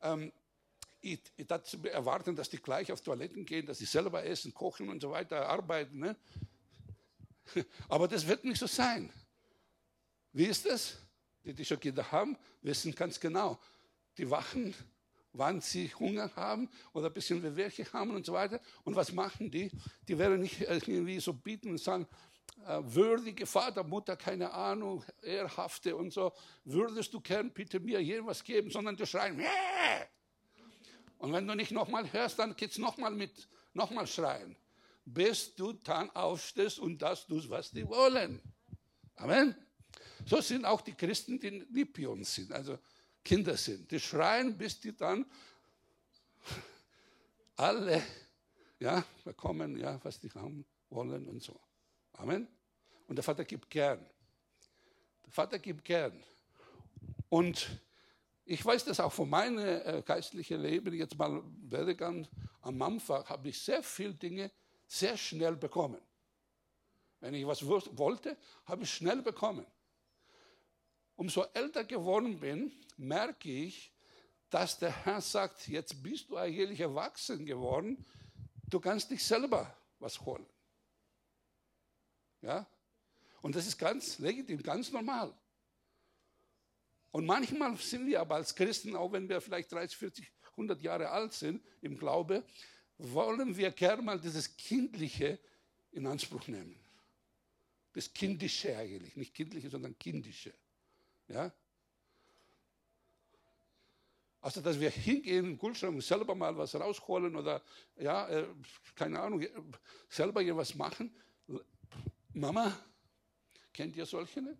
ähm, 0.00 0.32
dazu 1.48 1.82
erwarten, 1.84 2.36
dass 2.36 2.48
die 2.48 2.58
gleich 2.58 2.92
auf 2.92 3.00
Toiletten 3.00 3.44
gehen, 3.44 3.66
dass 3.66 3.78
sie 3.78 3.86
selber 3.86 4.24
essen, 4.24 4.54
kochen 4.54 4.88
und 4.88 5.00
so 5.00 5.10
weiter, 5.10 5.48
arbeiten. 5.48 5.98
Ne? 5.98 6.16
Aber 7.88 8.06
das 8.06 8.26
wird 8.26 8.44
nicht 8.44 8.58
so 8.58 8.66
sein. 8.66 9.12
Wie 10.32 10.46
ist 10.46 10.66
das? 10.66 10.98
Die, 11.44 11.52
die 11.52 11.64
schon 11.64 11.80
Kinder 11.80 12.10
haben, 12.12 12.36
wissen 12.62 12.94
ganz 12.94 13.18
genau. 13.18 13.58
Die 14.16 14.30
wachen, 14.30 14.74
wann 15.32 15.60
sie 15.60 15.92
Hunger 15.94 16.30
haben 16.36 16.68
oder 16.92 17.08
ein 17.08 17.12
bisschen 17.12 17.42
Wehwehchen 17.42 17.92
haben 17.92 18.14
und 18.14 18.24
so 18.24 18.32
weiter. 18.32 18.60
Und 18.84 18.94
was 18.94 19.12
machen 19.12 19.50
die? 19.50 19.70
Die 20.06 20.18
werden 20.18 20.40
nicht 20.40 20.60
irgendwie 20.60 21.18
so 21.18 21.32
bieten 21.32 21.70
und 21.70 21.78
sagen, 21.78 22.04
äh, 22.04 22.31
würdige 22.56 23.46
Vater, 23.46 23.82
Mutter, 23.82 24.16
keine 24.16 24.52
Ahnung, 24.52 25.04
ehrhafte 25.22 25.96
und 25.96 26.12
so, 26.12 26.32
würdest 26.64 27.12
du 27.12 27.20
gern 27.20 27.52
bitte 27.52 27.80
mir 27.80 28.00
irgendwas 28.00 28.42
geben, 28.44 28.70
sondern 28.70 28.96
die 28.96 29.06
schreien, 29.06 29.42
und 31.18 31.32
wenn 31.32 31.46
du 31.46 31.54
nicht 31.54 31.70
nochmal 31.70 32.12
hörst, 32.12 32.38
dann 32.40 32.56
geht's 32.56 32.78
nochmal 32.78 33.12
mit, 33.12 33.48
nochmal 33.74 34.08
schreien, 34.08 34.56
bis 35.04 35.54
du 35.54 35.72
dann 35.72 36.10
aufstehst 36.10 36.80
und 36.80 37.00
das 37.00 37.26
tust, 37.26 37.48
was 37.48 37.70
die 37.70 37.86
wollen. 37.86 38.40
Amen. 39.14 39.54
So 40.26 40.40
sind 40.40 40.64
auch 40.64 40.80
die 40.80 40.94
Christen, 40.94 41.38
die 41.38 41.64
Lipions 41.70 42.34
sind, 42.34 42.52
also 42.52 42.78
Kinder 43.24 43.56
sind. 43.56 43.90
Die 43.90 44.00
schreien, 44.00 44.58
bis 44.58 44.80
die 44.80 44.96
dann 44.96 45.24
alle 47.56 48.02
ja, 48.80 49.04
bekommen, 49.24 49.76
ja, 49.76 50.00
was 50.02 50.18
die 50.18 50.30
haben 50.30 50.64
wollen 50.90 51.28
und 51.28 51.40
so. 51.40 51.58
Amen. 52.12 52.48
Und 53.08 53.16
der 53.16 53.22
Vater 53.22 53.44
gibt 53.44 53.68
gern. 53.70 54.04
Der 55.24 55.32
Vater 55.32 55.58
gibt 55.58 55.84
gern. 55.84 56.22
Und 57.28 57.80
ich 58.44 58.64
weiß 58.64 58.84
das 58.84 59.00
auch 59.00 59.12
von 59.12 59.30
meinem 59.30 59.58
äh, 59.58 60.02
geistlichen 60.04 60.60
Leben, 60.60 60.92
jetzt 60.94 61.16
mal 61.16 61.42
Werdegang 61.62 62.26
am 62.60 62.80
Anfang, 62.82 63.24
habe 63.28 63.48
ich 63.48 63.62
sehr 63.62 63.82
viele 63.82 64.14
Dinge 64.14 64.50
sehr 64.86 65.16
schnell 65.16 65.56
bekommen. 65.56 66.00
Wenn 67.20 67.34
ich 67.34 67.46
was 67.46 67.64
wollte, 67.66 68.36
habe 68.66 68.82
ich 68.82 68.92
schnell 68.92 69.22
bekommen. 69.22 69.66
Umso 71.16 71.44
älter 71.54 71.84
geworden 71.84 72.40
bin, 72.40 72.72
merke 72.96 73.48
ich, 73.48 73.92
dass 74.50 74.78
der 74.78 74.90
Herr 75.04 75.20
sagt, 75.20 75.68
jetzt 75.68 76.02
bist 76.02 76.28
du 76.28 76.36
eigentlich 76.36 76.80
erwachsen 76.80 77.46
geworden, 77.46 78.04
du 78.68 78.80
kannst 78.80 79.10
dich 79.10 79.24
selber 79.24 79.74
was 79.98 80.20
holen. 80.20 80.46
Ja? 82.42 82.66
Und 83.40 83.56
das 83.56 83.66
ist 83.66 83.78
ganz 83.78 84.18
legitim, 84.18 84.62
ganz 84.62 84.92
normal. 84.92 85.34
Und 87.10 87.26
manchmal 87.26 87.76
sind 87.76 88.06
wir 88.06 88.20
aber 88.20 88.36
als 88.36 88.54
Christen, 88.54 88.96
auch 88.96 89.12
wenn 89.12 89.28
wir 89.28 89.40
vielleicht 89.40 89.72
30, 89.72 89.96
40, 89.96 90.32
100 90.52 90.80
Jahre 90.82 91.10
alt 91.10 91.32
sind 91.32 91.62
im 91.80 91.96
Glaube, 91.98 92.44
wollen 92.98 93.56
wir 93.56 93.70
gerne 93.72 94.02
mal 94.02 94.20
dieses 94.20 94.56
Kindliche 94.56 95.38
in 95.90 96.06
Anspruch 96.06 96.46
nehmen. 96.48 96.78
Das 97.92 98.12
Kindische 98.12 98.76
eigentlich, 98.76 99.16
nicht 99.16 99.34
Kindliche, 99.34 99.68
sondern 99.68 99.98
Kindische. 99.98 100.54
Ja? 101.28 101.52
Also, 104.40 104.60
dass 104.60 104.80
wir 104.80 104.90
hingehen 104.90 105.44
im 105.44 105.58
Kühlschrank 105.58 105.94
und 105.94 106.00
selber 106.00 106.34
mal 106.34 106.56
was 106.56 106.74
rausholen 106.74 107.36
oder, 107.36 107.62
ja, 107.96 108.28
äh, 108.28 108.46
keine 108.96 109.20
Ahnung, 109.20 109.46
selber 110.08 110.42
hier 110.42 110.56
was 110.56 110.74
machen, 110.74 111.14
Mama, 112.34 112.72
kennt 113.72 113.96
ihr 113.96 114.06
solche? 114.06 114.56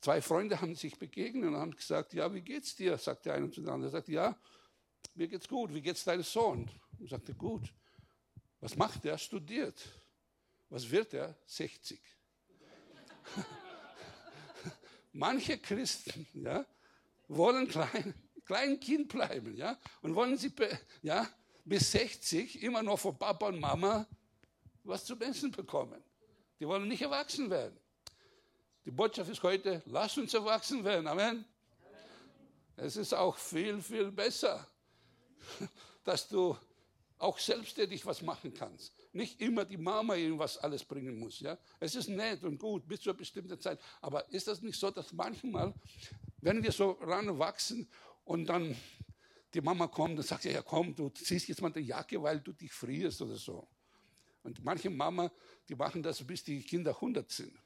Zwei 0.00 0.20
Freunde 0.20 0.60
haben 0.60 0.76
sich 0.76 0.98
begegnet 0.98 1.48
und 1.48 1.56
haben 1.56 1.74
gesagt, 1.74 2.12
ja, 2.12 2.32
wie 2.32 2.42
geht's 2.42 2.76
dir? 2.76 2.98
Sagt 2.98 3.26
der 3.26 3.34
eine 3.34 3.50
zu 3.50 3.60
dem 3.60 3.70
anderen. 3.70 3.90
Er 3.92 3.98
sagt, 3.98 4.08
ja, 4.08 4.38
mir 5.14 5.28
geht's 5.28 5.48
gut. 5.48 5.72
Wie 5.72 5.80
geht's 5.80 6.04
deinem 6.04 6.22
Sohn? 6.22 6.70
Und 6.98 7.08
sagte, 7.08 7.34
gut. 7.34 7.72
Was 8.60 8.76
macht 8.76 9.04
er? 9.04 9.18
Studiert. 9.18 9.82
Was 10.68 10.90
wird 10.90 11.14
er? 11.14 11.36
60. 11.46 12.00
Manche 15.12 15.58
Christen, 15.58 16.26
ja, 16.34 16.66
wollen 17.28 17.68
klein, 17.68 18.14
klein 18.44 18.80
Kind 18.80 19.08
bleiben, 19.08 19.56
ja, 19.56 19.78
und 20.02 20.14
wollen 20.14 20.36
sie, 20.36 20.52
ja, 21.02 21.28
bis 21.64 21.92
60 21.92 22.62
immer 22.62 22.82
noch 22.82 22.98
von 22.98 23.18
Papa 23.18 23.48
und 23.48 23.60
Mama 23.60 24.06
was 24.84 25.04
zum 25.04 25.20
Essen 25.22 25.50
bekommen. 25.50 26.02
Die 26.60 26.68
wollen 26.68 26.86
nicht 26.88 27.02
erwachsen 27.02 27.50
werden. 27.50 27.76
Die 28.84 28.90
Botschaft 28.90 29.30
ist 29.30 29.42
heute, 29.42 29.82
lass 29.86 30.16
uns 30.18 30.34
erwachsen 30.34 30.84
werden. 30.84 31.06
Amen. 31.06 31.44
Es 32.76 32.96
ist 32.96 33.14
auch 33.14 33.36
viel, 33.38 33.80
viel 33.80 34.10
besser, 34.10 34.66
dass 36.04 36.28
du 36.28 36.56
auch 37.18 37.38
selbstständig 37.38 38.04
was 38.04 38.20
machen 38.20 38.52
kannst. 38.52 38.92
Nicht 39.12 39.40
immer 39.40 39.64
die 39.64 39.76
Mama 39.76 40.16
irgendwas 40.16 40.58
alles 40.58 40.84
bringen 40.84 41.18
muss. 41.18 41.40
Ja? 41.40 41.56
Es 41.80 41.94
ist 41.94 42.08
nett 42.08 42.42
und 42.42 42.58
gut 42.58 42.86
bis 42.86 43.00
zu 43.00 43.10
einer 43.10 43.18
bestimmten 43.18 43.58
Zeit. 43.58 43.80
Aber 44.00 44.28
ist 44.30 44.48
das 44.48 44.60
nicht 44.60 44.78
so, 44.78 44.90
dass 44.90 45.12
manchmal, 45.12 45.72
wenn 46.42 46.62
wir 46.62 46.72
so 46.72 46.90
ranwachsen 47.00 47.88
und 48.24 48.46
dann 48.46 48.76
die 49.54 49.60
Mama 49.60 49.86
kommt 49.86 50.18
und 50.18 50.26
sagt, 50.26 50.44
ja 50.44 50.62
komm, 50.62 50.94
du 50.94 51.08
ziehst 51.10 51.48
jetzt 51.48 51.62
mal 51.62 51.70
die 51.70 51.80
Jacke, 51.80 52.20
weil 52.20 52.40
du 52.40 52.52
dich 52.52 52.72
frierst 52.72 53.22
oder 53.22 53.36
so. 53.36 53.66
Und 54.42 54.62
manche 54.62 54.90
Mama, 54.90 55.30
die 55.68 55.74
machen 55.74 56.02
das, 56.02 56.22
bis 56.22 56.42
die 56.44 56.60
Kinder 56.62 56.90
100 56.90 57.30
sind. 57.30 57.56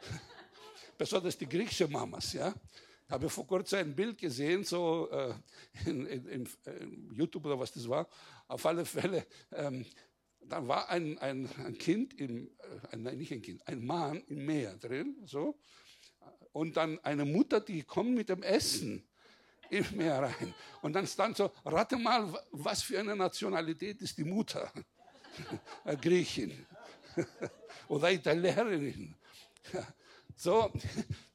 Besonders 0.98 1.36
die 1.36 1.48
griechischen 1.48 1.90
Mamas, 1.90 2.34
ja. 2.34 2.54
Ich 3.06 3.10
habe 3.10 3.28
vor 3.28 3.46
kurzem 3.46 3.80
ein 3.80 3.96
Bild 3.96 4.18
gesehen, 4.18 4.64
so 4.64 5.10
äh, 5.10 5.34
in, 5.86 6.06
in, 6.06 6.26
in, 6.26 6.48
in, 6.80 7.10
YouTube 7.12 7.44
oder 7.46 7.58
was 7.58 7.72
das 7.72 7.88
war. 7.88 8.08
Auf 8.46 8.64
alle 8.64 8.84
Fälle, 8.84 9.26
ähm, 9.52 9.84
da 10.40 10.66
war 10.66 10.88
ein, 10.88 11.18
ein, 11.18 11.48
ein 11.64 11.76
Kind, 11.76 12.14
im, 12.14 12.48
äh, 12.90 12.96
nein, 12.96 13.18
nicht 13.18 13.32
ein 13.32 13.42
Kind, 13.42 13.66
ein 13.66 13.84
Mann 13.84 14.22
im 14.28 14.46
Meer 14.46 14.76
drin, 14.76 15.16
so. 15.26 15.58
Und 16.52 16.76
dann 16.76 16.98
eine 17.00 17.24
Mutter, 17.24 17.60
die 17.60 17.82
kommt 17.82 18.14
mit 18.14 18.28
dem 18.28 18.42
Essen 18.42 19.06
im 19.78 19.96
Meer 19.96 20.22
rein. 20.22 20.54
Und 20.82 20.92
dann 20.92 21.06
stand 21.06 21.36
so, 21.36 21.50
rate 21.64 21.96
mal, 21.96 22.32
was 22.50 22.82
für 22.82 22.98
eine 22.98 23.16
Nationalität 23.16 24.00
ist 24.02 24.16
die 24.18 24.24
Mutter? 24.24 24.70
Griechin 26.00 26.66
oder 27.88 28.10
Italienerin. 28.10 29.14
So, 30.36 30.68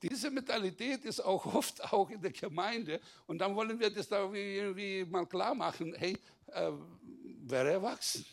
diese 0.02 0.30
Mentalität 0.30 1.06
ist 1.06 1.22
auch 1.22 1.46
oft 1.46 1.82
auch 1.94 2.10
in 2.10 2.22
der 2.22 2.32
Gemeinde. 2.32 3.00
Und 3.28 3.38
dann 3.38 3.56
wollen 3.56 3.80
wir 3.80 3.90
das 3.90 4.10
da 4.10 4.30
irgendwie 4.30 5.06
mal 5.06 5.26
klar 5.26 5.56
machen. 5.56 5.96
Hey, 5.96 6.18
äh, 6.48 6.72
wäre 7.44 7.72
erwachsen. 7.72 8.26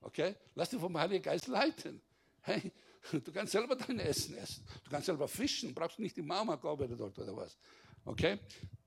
Okay? 0.00 0.36
Lass 0.54 0.70
dich 0.70 0.80
vom 0.80 0.96
Heiligen 0.96 1.22
Geist 1.22 1.48
leiten. 1.48 2.00
Hey, 2.40 2.70
du 3.10 3.32
kannst 3.32 3.52
selber 3.52 3.74
dein 3.74 3.98
Essen 3.98 4.36
essen. 4.36 4.64
Du 4.84 4.90
kannst 4.90 5.06
selber 5.06 5.26
fischen. 5.26 5.74
Brauchst 5.74 5.98
nicht 5.98 6.16
die 6.16 6.22
Mama 6.22 6.56
kommen 6.56 6.96
dort 6.96 7.18
oder 7.18 7.36
was. 7.36 7.58
Okay? 8.08 8.38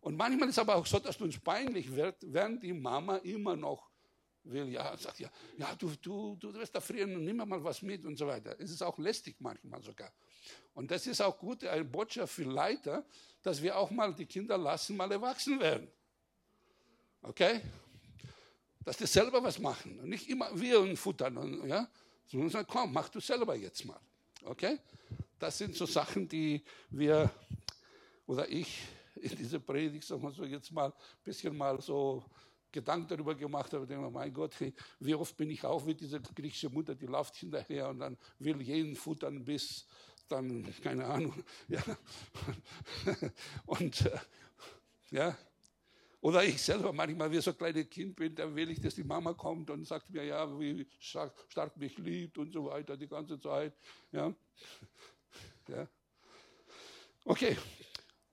Und 0.01 0.17
manchmal 0.17 0.49
ist 0.49 0.55
es 0.55 0.59
aber 0.59 0.75
auch 0.75 0.85
so, 0.85 0.97
dass 0.97 1.21
uns 1.21 1.37
peinlich 1.37 1.93
wird, 1.95 2.17
während 2.21 2.63
die 2.63 2.73
Mama 2.73 3.17
immer 3.17 3.55
noch 3.55 3.89
will, 4.43 4.67
ja, 4.69 4.97
sagt 4.97 5.19
ja, 5.19 5.29
ja, 5.57 5.75
du, 5.75 5.91
du, 6.01 6.35
du 6.37 6.51
wirst 6.55 6.73
da 6.73 6.81
frieren 6.81 7.15
und 7.15 7.23
nimm 7.23 7.37
mal 7.37 7.63
was 7.63 7.83
mit 7.83 8.03
und 8.03 8.17
so 8.17 8.25
weiter. 8.25 8.55
Es 8.59 8.71
ist 8.71 8.81
auch 8.81 8.97
lästig 8.97 9.35
manchmal 9.39 9.83
sogar. 9.83 10.11
Und 10.73 10.89
das 10.89 11.05
ist 11.05 11.21
auch 11.21 11.37
gut, 11.37 11.63
eine 11.63 11.85
Botschaft 11.85 12.33
für 12.33 12.45
Leiter, 12.45 13.05
dass 13.43 13.61
wir 13.61 13.77
auch 13.77 13.91
mal 13.91 14.11
die 14.15 14.25
Kinder 14.25 14.57
lassen, 14.57 14.97
mal 14.97 15.11
erwachsen 15.11 15.59
werden. 15.59 15.87
Okay? 17.21 17.61
Dass 18.83 18.97
die 18.97 19.05
selber 19.05 19.43
was 19.43 19.59
machen 19.59 19.99
und 19.99 20.09
nicht 20.09 20.27
immer 20.27 20.49
wir 20.59 20.97
futtern. 20.97 21.37
Und, 21.37 21.67
ja? 21.67 21.87
Sondern 22.25 22.49
sagen, 22.49 22.67
komm, 22.67 22.91
mach 22.91 23.09
du 23.09 23.19
selber 23.19 23.55
jetzt 23.55 23.85
mal. 23.85 23.99
Okay? 24.45 24.79
Das 25.37 25.59
sind 25.59 25.75
so 25.75 25.85
Sachen, 25.85 26.27
die 26.27 26.63
wir 26.89 27.29
oder 28.25 28.49
ich 28.49 28.81
in 29.21 29.37
dieser 29.37 29.59
Predigt, 29.59 30.03
sagen 30.05 30.21
wir 30.23 30.31
so 30.31 30.43
jetzt 30.43 30.71
mal, 30.71 30.87
ein 30.89 31.23
bisschen 31.23 31.55
mal 31.55 31.79
so 31.81 32.23
Gedanken 32.71 33.07
darüber 33.07 33.35
gemacht 33.35 33.73
habe, 33.73 33.85
denke, 33.85 34.09
mein 34.09 34.33
Gott, 34.33 34.55
wie 34.99 35.15
oft 35.15 35.35
bin 35.35 35.49
ich 35.49 35.63
auch 35.63 35.85
wie 35.85 35.93
diese 35.93 36.21
griechische 36.21 36.69
Mutter, 36.69 36.95
die 36.95 37.05
läuft 37.05 37.35
hinterher 37.35 37.89
und 37.89 37.99
dann 37.99 38.17
will 38.39 38.61
jeden 38.61 38.95
futtern 38.95 39.43
bis 39.43 39.85
dann, 40.27 40.65
keine 40.81 41.05
Ahnung, 41.05 41.43
ja. 41.67 41.83
Und, 43.65 44.05
äh, 44.05 44.19
ja. 45.11 45.37
Oder 46.21 46.43
ich 46.43 46.61
selber 46.61 46.93
manchmal, 46.93 47.31
wie 47.31 47.41
so 47.41 47.51
ein 47.51 47.57
kleines 47.57 47.89
Kind 47.89 48.15
bin, 48.15 48.35
dann 48.35 48.55
will 48.55 48.69
ich, 48.69 48.79
dass 48.79 48.95
die 48.95 49.03
Mama 49.03 49.33
kommt 49.33 49.69
und 49.71 49.85
sagt 49.85 50.09
mir, 50.11 50.23
ja, 50.23 50.47
wie 50.59 50.87
stark, 50.99 51.33
stark 51.49 51.75
mich 51.77 51.97
liebt 51.97 52.37
und 52.37 52.53
so 52.53 52.65
weiter 52.65 52.95
die 52.95 53.07
ganze 53.07 53.39
Zeit, 53.39 53.73
ja. 54.11 54.33
Ja. 55.67 55.87
Okay, 57.25 57.57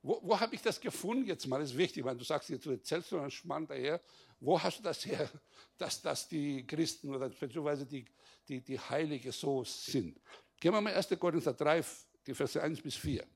wo, 0.02 0.20
wo 0.22 0.38
habe 0.38 0.54
ich 0.54 0.62
das 0.62 0.80
gefunden 0.80 1.26
jetzt 1.26 1.46
mal? 1.46 1.61
Das 1.61 1.70
ist 1.70 1.76
wichtig, 1.76 2.04
weil 2.04 2.16
du 2.16 2.24
sagst, 2.24 2.48
jetzt 2.50 2.64
du 2.66 2.70
erzählst 2.70 3.12
einen 3.12 3.30
Schmarrn 3.30 3.66
daher. 3.66 4.00
Wo 4.40 4.61
hast 4.62 4.78
du 4.78 4.82
das 4.82 5.04
her, 5.04 5.28
dass, 5.78 6.00
dass 6.00 6.28
die 6.28 6.66
Christen 6.66 7.14
oder 7.14 7.28
beziehungsweise 7.28 7.87
die, 7.87 8.04
die, 8.46 8.61
die 8.61 8.78
Heilige 8.78 9.32
so 9.32 9.64
sind? 9.64 10.20
Gehen 10.61 10.72
wir 10.72 10.80
mal 10.80 10.94
1. 10.94 11.08
Korinther 11.18 11.52
3, 11.52 11.84
die 12.26 12.34
Verse 12.34 12.62
1 12.62 12.80
bis 12.80 12.96
4. 12.96 13.26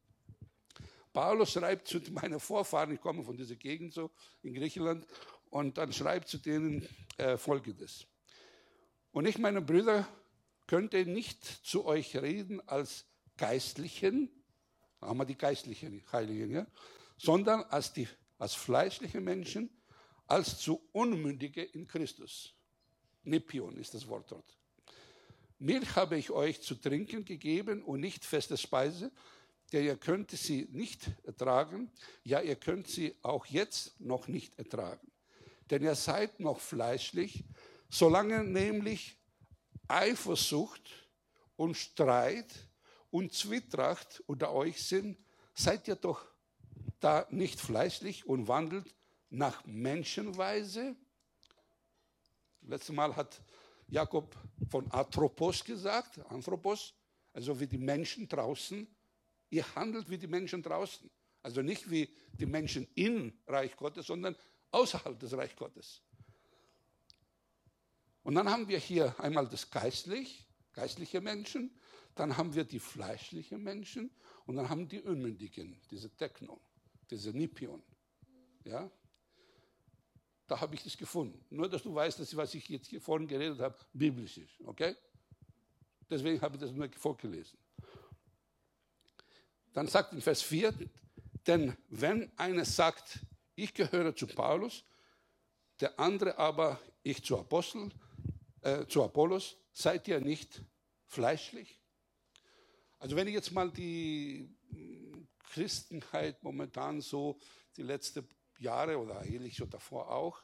Paulus 1.13 1.53
schreibt 1.53 1.89
zu 1.89 1.99
meinen 2.13 2.41
Vorfahren, 2.41 2.93
ich 2.93 3.01
komme 3.01 3.23
von 3.23 3.37
dieser 3.37 3.57
Gegend 3.57 3.93
so 3.93 4.11
in 4.43 4.55
Griechenland, 4.55 5.07
und 5.51 5.77
dann 5.77 5.93
schreibt 5.93 6.29
zu 6.29 6.39
denen 6.39 6.89
äh, 7.19 7.37
Folgendes. 7.37 8.07
Und 9.11 9.27
ich, 9.27 9.37
meine 9.37 9.61
Brüder, 9.61 10.09
könnte 10.67 11.05
nicht 11.05 11.45
zu 11.45 11.85
euch 11.85 12.17
reden 12.17 12.67
als 12.67 13.05
Geistlichen, 13.37 14.31
haben 15.03 15.19
wir 15.19 15.25
die 15.25 15.37
geistlichen 15.37 16.03
Heiligen, 16.13 16.51
ja, 16.51 16.67
sondern 17.19 17.63
als, 17.65 17.93
die, 17.93 18.09
als 18.39 18.55
fleischliche 18.55 19.21
Menschen, 19.21 19.71
als 20.27 20.59
zu 20.59 20.81
Unmündige 20.93 21.63
in 21.63 21.87
Christus. 21.87 22.55
Nepion 23.25 23.77
ist 23.77 23.95
das 23.95 24.09
Wort 24.09 24.31
dort. 24.31 24.57
Milch 25.59 25.95
habe 25.95 26.17
ich 26.17 26.31
euch 26.31 26.61
zu 26.61 26.75
trinken 26.75 27.25
gegeben 27.25 27.85
und 27.85 28.01
nicht 28.01 28.25
feste 28.25 28.57
Speise, 28.57 29.13
denn 29.73 29.85
ihr 29.85 29.97
könnt 29.97 30.31
sie 30.33 30.69
nicht 30.73 31.11
ertragen, 31.23 31.91
ja, 32.25 32.41
ihr 32.41 32.57
könnt 32.57 32.89
sie 32.89 33.15
auch 33.23 33.47
jetzt 33.47 34.01
noch 34.01 34.27
nicht 34.29 34.59
ertragen. 34.59 35.11
Denn 35.71 35.83
ihr 35.83 35.95
seid 35.95 36.41
noch 36.41 36.61
fleischlich, 36.61 37.45
solange 37.89 38.45
nämlich 38.45 39.17
Eifersucht 39.89 40.91
und 41.57 41.77
Streit 41.77 42.53
und 43.13 43.33
Zwietracht 43.33 44.23
unter 44.27 44.53
euch 44.53 44.83
sind, 44.83 45.19
seid 45.55 45.87
ihr 45.87 45.97
doch 45.97 46.27
da 46.99 47.27
nicht 47.31 47.61
fleischlich 47.61 48.27
und 48.27 48.49
wandelt 48.49 48.93
nach 49.29 49.65
Menschenweise. 49.67 50.97
Letztes 52.63 52.95
Mal 52.95 53.15
hat 53.15 53.41
Jakob 53.89 54.35
von 54.71 54.91
Anthropos 54.91 55.63
gesagt, 55.63 56.19
Anthropos, 56.31 56.95
also 57.35 57.61
wie 57.61 57.67
die 57.67 57.79
Menschen 57.79 58.27
draußen. 58.27 58.87
Ihr 59.51 59.75
handelt 59.75 60.09
wie 60.09 60.19
die 60.19 60.27
Menschen 60.27 60.63
draußen. 60.63 61.11
Also 61.43 61.61
nicht 61.61 61.91
wie 61.91 62.09
die 62.33 62.47
Menschen 62.47 62.89
im 62.95 63.33
Reich 63.47 63.77
Gottes, 63.77 64.07
sondern 64.07 64.35
außerhalb 64.71 65.19
des 65.19 65.37
Reich 65.37 65.55
Gottes. 65.55 66.01
Und 68.23 68.37
dann 68.37 68.49
haben 68.49 68.69
wir 68.69 68.79
hier 68.79 69.15
einmal 69.21 69.49
das 69.49 69.71
geistlich, 69.71 70.47
geistliche 70.73 71.21
Menschen, 71.21 71.79
dann 72.15 72.37
haben 72.37 72.55
wir 72.55 72.65
die 72.65 72.79
fleischlichen 72.79 73.63
Menschen 73.63 74.11
und 74.47 74.57
dann 74.57 74.69
haben 74.69 74.89
die 74.89 75.01
Unmündigen, 75.01 75.81
diese 75.91 76.11
Techno, 76.11 76.61
diese 77.11 77.31
Nipion. 77.31 77.83
Ja? 78.65 78.91
Da 80.47 80.61
habe 80.61 80.75
ich 80.75 80.83
das 80.83 80.97
gefunden. 80.97 81.45
Nur, 81.51 81.69
dass 81.69 81.83
du 81.83 81.95
weißt, 81.95 82.21
dass 82.21 82.37
was 82.37 82.55
ich 82.55 82.69
jetzt 82.69 82.89
hier 82.89 83.01
vorhin 83.01 83.27
geredet 83.27 83.61
habe, 83.61 83.77
biblisch 83.93 84.39
ist. 84.39 84.61
Okay? 84.65 84.95
Deswegen 86.11 86.41
habe 86.43 86.57
ich 86.57 86.61
das 86.61 86.73
nur 86.73 86.89
vorgelesen. 86.93 87.59
Dann 89.73 89.87
sagt 89.87 90.13
in 90.13 90.21
Vers 90.21 90.43
4, 90.43 90.75
denn 91.47 91.77
wenn 91.89 92.31
einer 92.39 92.65
sagt, 92.65 93.21
ich 93.55 93.73
gehöre 93.73 94.15
zu 94.15 94.27
Paulus, 94.27 94.85
der 95.81 95.99
andere 95.99 96.37
aber, 96.37 96.79
ich 97.03 97.25
zu 97.25 97.39
Apostel, 97.39 97.91
äh, 98.61 98.87
zu 98.87 99.03
Apollos, 99.03 99.57
seid 99.73 100.07
ihr 100.09 100.21
nicht 100.21 100.63
fleischlich? 101.07 101.82
Also 103.03 103.17
wenn 103.17 103.27
ich 103.27 103.35
jetzt 103.35 103.51
mal 103.51 103.69
die 103.69 104.49
hm, 104.69 105.27
Christenheit 105.41 106.41
momentan 106.45 107.01
so 107.01 107.37
die 107.77 107.83
letzten 107.83 108.25
Jahre 108.61 108.97
oder 108.97 109.19
eigentlich 109.19 109.57
schon 109.57 109.69
davor 109.69 110.09
auch. 110.09 110.41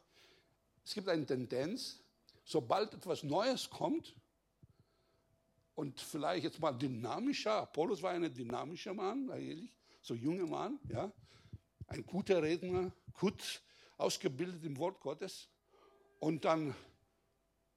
Es 0.84 0.92
gibt 0.92 1.08
eine 1.08 1.24
Tendenz, 1.24 2.02
sobald 2.44 2.92
etwas 2.94 3.22
Neues 3.22 3.70
kommt 3.70 4.16
und 5.76 6.00
vielleicht 6.00 6.42
jetzt 6.42 6.58
mal 6.58 6.72
dynamischer, 6.72 7.62
Apollos 7.62 8.02
war 8.02 8.10
ein 8.10 8.34
dynamischer 8.34 8.92
Mann, 8.92 9.30
eigentlich, 9.30 9.72
so 10.00 10.14
junger 10.14 10.48
Mann, 10.48 10.80
ja, 10.88 11.12
ein 11.86 12.04
guter 12.04 12.42
Redner, 12.42 12.90
gut 13.12 13.62
ausgebildet 13.98 14.64
im 14.64 14.76
Wort 14.78 14.98
Gottes. 14.98 15.48
Und 16.18 16.44
dann, 16.44 16.74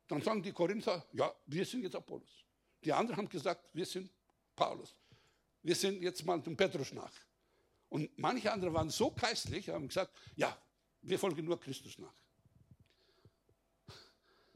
dann 0.08 0.24
sagen 0.24 0.42
die 0.42 0.52
Korinther, 0.52 1.06
ja, 1.14 1.32
wir 1.46 1.66
sind 1.66 1.84
jetzt 1.84 1.96
Apollos. 1.96 2.48
Die 2.84 2.92
anderen 2.92 3.18
haben 3.18 3.30
gesagt, 3.30 3.70
wir 3.74 3.86
sind 3.86 4.10
Paulus. 4.56 4.96
Wir 5.64 5.76
sind 5.76 6.02
jetzt 6.02 6.26
mal 6.26 6.42
dem 6.42 6.58
Petrus 6.58 6.92
nach. 6.94 7.14
Und 7.90 8.10
manche 8.18 8.52
andere 8.52 8.74
waren 8.74 8.90
so 8.90 9.12
geistlich, 9.12 9.70
haben 9.70 9.88
gesagt, 9.88 10.14
ja, 10.36 10.58
wir 11.02 11.20
folgen 11.20 11.46
nur 11.46 11.60
Christus 11.60 11.98
nach. 11.98 12.14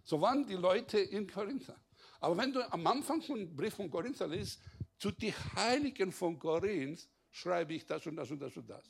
So 0.04 0.22
waren 0.22 0.46
die 0.46 0.54
Leute 0.54 1.00
in 1.00 1.28
Korinth. 1.30 1.74
Aber 2.20 2.38
wenn 2.38 2.54
du 2.54 2.62
am 2.72 2.86
Anfang 2.88 3.22
vom 3.22 3.56
Brief 3.56 3.74
von 3.76 3.90
Korinther 3.90 4.28
liest, 4.28 4.62
zu 4.98 5.12
den 5.12 5.34
Heiligen 5.56 6.12
von 6.12 6.40
Korinth 6.40 7.08
schreibe 7.32 7.74
ich 7.74 7.86
das 7.86 8.06
und 8.06 8.16
das 8.16 8.32
und 8.32 8.40
das 8.40 8.56
und 8.56 8.70
das. 8.70 8.90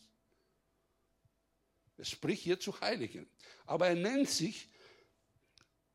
Er 1.98 2.06
spricht 2.06 2.44
hier 2.44 2.60
zu 2.60 2.80
Heiligen. 2.82 3.28
Aber 3.66 3.88
er 3.88 3.96
nennt 3.96 4.30
sich, 4.30 4.70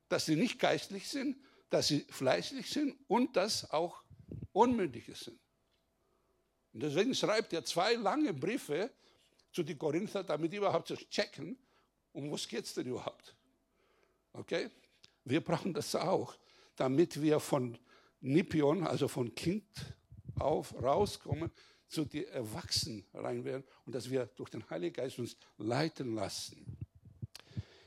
dass 0.09 0.27
sie 0.27 0.37
nicht 0.37 0.59
geistlich 0.59 1.09
sind, 1.09 1.37
dass 1.69 1.89
sie 1.89 2.01
fleißig 2.11 2.69
sind 2.69 2.99
und 3.07 3.37
dass 3.37 3.71
auch 3.71 4.00
Unmündige 4.53 5.15
sind. 5.15 5.39
Und 6.73 6.83
deswegen 6.83 7.15
schreibt 7.15 7.53
er 7.53 7.65
zwei 7.65 7.95
lange 7.95 8.33
Briefe 8.33 8.91
zu 9.53 9.63
den 9.63 9.79
Korinther, 9.79 10.23
damit 10.23 10.53
die 10.53 10.57
überhaupt 10.57 10.93
checken, 11.11 11.59
um 12.13 12.31
was 12.31 12.47
geht 12.47 12.65
es 12.65 12.75
denn 12.75 12.87
überhaupt. 12.87 13.35
Okay? 14.33 14.71
Wir 15.25 15.41
brauchen 15.41 15.75
das 15.75 15.95
auch, 15.95 16.35
damit 16.77 17.21
wir 17.21 17.41
von 17.41 17.77
Nipion, 18.21 18.87
also 18.87 19.09
von 19.09 19.35
Kind 19.35 19.67
auf, 20.39 20.75
rauskommen, 20.81 21.51
zu 21.89 22.05
den 22.05 22.29
Erwachsenen 22.29 23.05
rein 23.13 23.45
werden 23.45 23.65
und 23.85 23.95
dass 23.95 24.09
wir 24.09 24.27
durch 24.27 24.51
den 24.51 24.69
Heiligen 24.71 24.95
Geist 24.95 25.19
uns 25.19 25.37
leiten 25.59 26.15
lassen. 26.15 26.65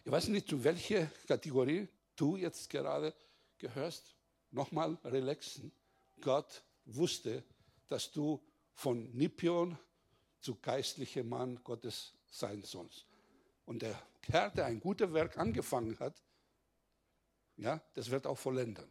Ich 0.03 0.11
weiß 0.11 0.27
nicht, 0.27 0.49
zu 0.49 0.61
welcher 0.61 1.07
Kategorie 1.25 1.87
du 2.17 2.35
jetzt 2.35 2.69
gerade 2.69 3.13
gehörst. 3.57 4.15
Nochmal 4.51 4.97
relaxen. 5.05 5.71
Gott 6.23 6.63
wusste, 6.85 7.43
dass 7.87 8.11
du 8.11 8.41
von 8.73 9.11
Nipion 9.11 9.77
zu 10.39 10.55
geistlichem 10.55 11.29
Mann 11.29 11.63
Gottes 11.63 12.13
sein 12.29 12.63
sollst. 12.63 13.05
Und 13.65 13.81
der 13.81 14.01
Herr, 14.27 14.49
der 14.49 14.65
ein 14.65 14.79
gutes 14.79 15.11
Werk 15.13 15.37
angefangen 15.37 15.99
hat, 15.99 16.15
ja, 17.57 17.81
das 17.93 18.09
wird 18.09 18.25
auch 18.25 18.37
vollenden. 18.37 18.87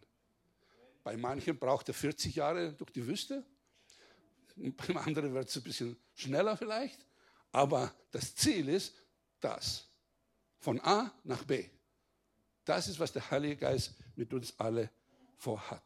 Bei 1.03 1.17
manchen 1.17 1.59
braucht 1.59 1.89
er 1.89 1.95
40 1.95 2.37
Jahre 2.37 2.73
durch 2.75 2.91
die 2.91 3.07
Wüste, 3.07 3.45
beim 4.55 4.99
anderen 4.99 5.33
wird 5.35 5.49
es 5.49 5.57
ein 5.57 5.63
bisschen 5.63 5.97
schneller 6.15 6.57
vielleicht, 6.57 7.05
aber 7.51 7.95
das 8.11 8.35
Ziel 8.35 8.69
ist 8.69 8.95
das, 9.41 9.89
von 10.59 10.79
A 10.81 11.13
nach 11.25 11.45
B. 11.45 11.69
Das 12.65 12.87
ist, 12.89 13.01
was 13.01 13.13
der 13.13 13.31
Heilige 13.31 13.57
Geist 13.57 13.95
mit 14.15 14.33
uns 14.33 14.59
alle 14.61 14.91
vorhat. 15.37 15.83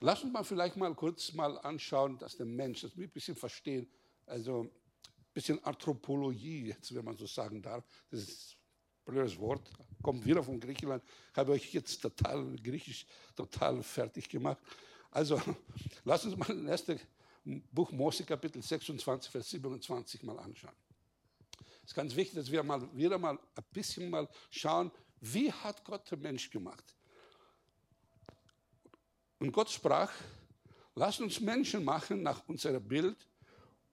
Lass 0.00 0.22
uns 0.22 0.32
mal 0.32 0.44
vielleicht 0.44 0.76
mal 0.76 0.94
kurz 0.94 1.32
mal 1.32 1.58
anschauen, 1.58 2.18
dass 2.18 2.36
der 2.36 2.46
Mensch, 2.46 2.82
dass 2.82 2.96
wir 2.96 3.08
ein 3.08 3.10
bisschen 3.10 3.34
verstehen, 3.34 3.90
also 4.26 4.62
ein 4.62 4.70
bisschen 5.34 5.62
Anthropologie, 5.64 6.66
jetzt, 6.66 6.94
wenn 6.94 7.04
man 7.04 7.16
so 7.16 7.26
sagen 7.26 7.60
darf. 7.60 7.84
Das 8.10 8.20
ist 8.20 8.56
ein 9.06 9.12
blödes 9.12 9.36
Wort, 9.38 9.68
kommt 10.00 10.24
wieder 10.24 10.44
von 10.44 10.60
Griechenland. 10.60 11.02
Habe 11.34 11.52
euch 11.52 11.72
jetzt 11.72 12.00
total 12.00 12.54
griechisch 12.56 13.06
total 13.34 13.82
fertig 13.82 14.28
gemacht. 14.28 14.58
Also, 15.10 15.40
lass 16.04 16.24
uns 16.24 16.36
mal 16.36 16.46
das 16.46 16.64
erste 16.64 17.00
Buch 17.72 17.90
Mose, 17.90 18.24
Kapitel 18.24 18.62
26, 18.62 19.32
Vers 19.32 19.50
27 19.50 20.22
mal 20.22 20.38
anschauen. 20.38 20.74
Es 21.82 21.90
ist 21.90 21.94
ganz 21.94 22.14
wichtig, 22.14 22.36
dass 22.36 22.52
wir 22.52 22.62
mal 22.62 22.88
wieder 22.94 23.18
mal 23.18 23.36
ein 23.36 23.64
bisschen 23.72 24.10
mal 24.10 24.28
schauen, 24.50 24.92
wie 25.20 25.50
hat 25.50 25.84
Gott 25.84 26.08
den 26.10 26.20
Mensch 26.20 26.50
gemacht? 26.50 26.94
Und 29.38 29.52
Gott 29.52 29.70
sprach, 29.70 30.12
lass 30.94 31.20
uns 31.20 31.40
Menschen 31.40 31.84
machen 31.84 32.22
nach 32.22 32.46
unserem 32.48 32.86
Bild, 32.86 33.16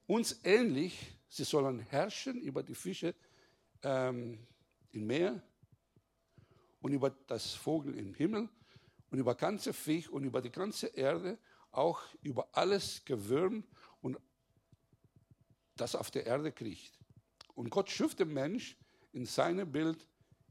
uns 0.08 0.40
ähnlich, 0.44 1.18
sie 1.28 1.44
sollen 1.44 1.80
herrschen 1.80 2.42
über 2.42 2.64
die 2.64 2.76
Fische 2.76 3.14
ähm, 3.84 4.40
im 4.92 5.08
Meer 5.08 5.42
und 6.82 6.94
über 6.94 7.10
das 7.28 7.54
Vogel 7.54 7.98
im 7.98 8.14
Himmel 8.14 8.50
und 9.12 9.20
über 9.20 9.36
ganze 9.36 9.74
Viech 9.74 10.10
und 10.10 10.24
über 10.24 10.42
die 10.42 10.52
ganze 10.52 10.88
Erde, 10.88 11.38
auch 11.72 12.02
über 12.22 12.48
alles 12.52 13.04
Gewürm 13.06 13.64
und 14.02 14.18
das 15.76 15.96
auf 15.96 16.10
der 16.12 16.26
Erde 16.26 16.52
kriecht. 16.52 16.98
Und 17.54 17.70
Gott 17.70 17.90
schuf 17.90 18.16
den 18.16 18.34
Mensch 18.34 18.78
in 19.14 19.26
seinem 19.26 19.72
Bild, 19.72 20.08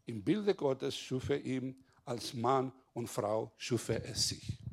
im 0.06 0.22
Bilde 0.22 0.54
Gottes 0.54 0.96
schuf 0.96 1.30
er 1.30 1.40
ihn, 1.40 1.82
als 2.04 2.34
Mann 2.34 2.72
und 2.92 3.08
Frau 3.08 3.52
schuf 3.56 3.88
er 3.88 4.04
es 4.04 4.28
sich. 4.28 4.63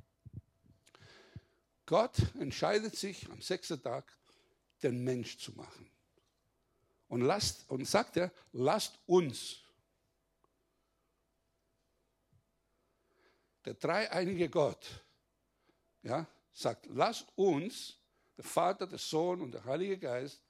Gott 1.91 2.15
entscheidet 2.39 2.95
sich 2.95 3.29
am 3.29 3.41
sechsten 3.41 3.83
Tag, 3.83 4.05
den 4.81 5.03
Mensch 5.03 5.37
zu 5.37 5.51
machen. 5.51 5.91
Und, 7.09 7.19
lasst, 7.19 7.69
und 7.69 7.85
sagt 7.85 8.15
er, 8.15 8.31
lasst 8.53 8.97
uns, 9.07 9.57
der 13.65 13.73
dreieinige 13.73 14.47
Gott, 14.47 15.03
ja, 16.01 16.25
sagt, 16.53 16.85
lasst 16.85 17.27
uns, 17.35 17.97
der 18.37 18.45
Vater, 18.45 18.87
der 18.87 18.97
Sohn 18.97 19.41
und 19.41 19.51
der 19.51 19.65
Heilige 19.65 19.97
Geist, 19.97 20.41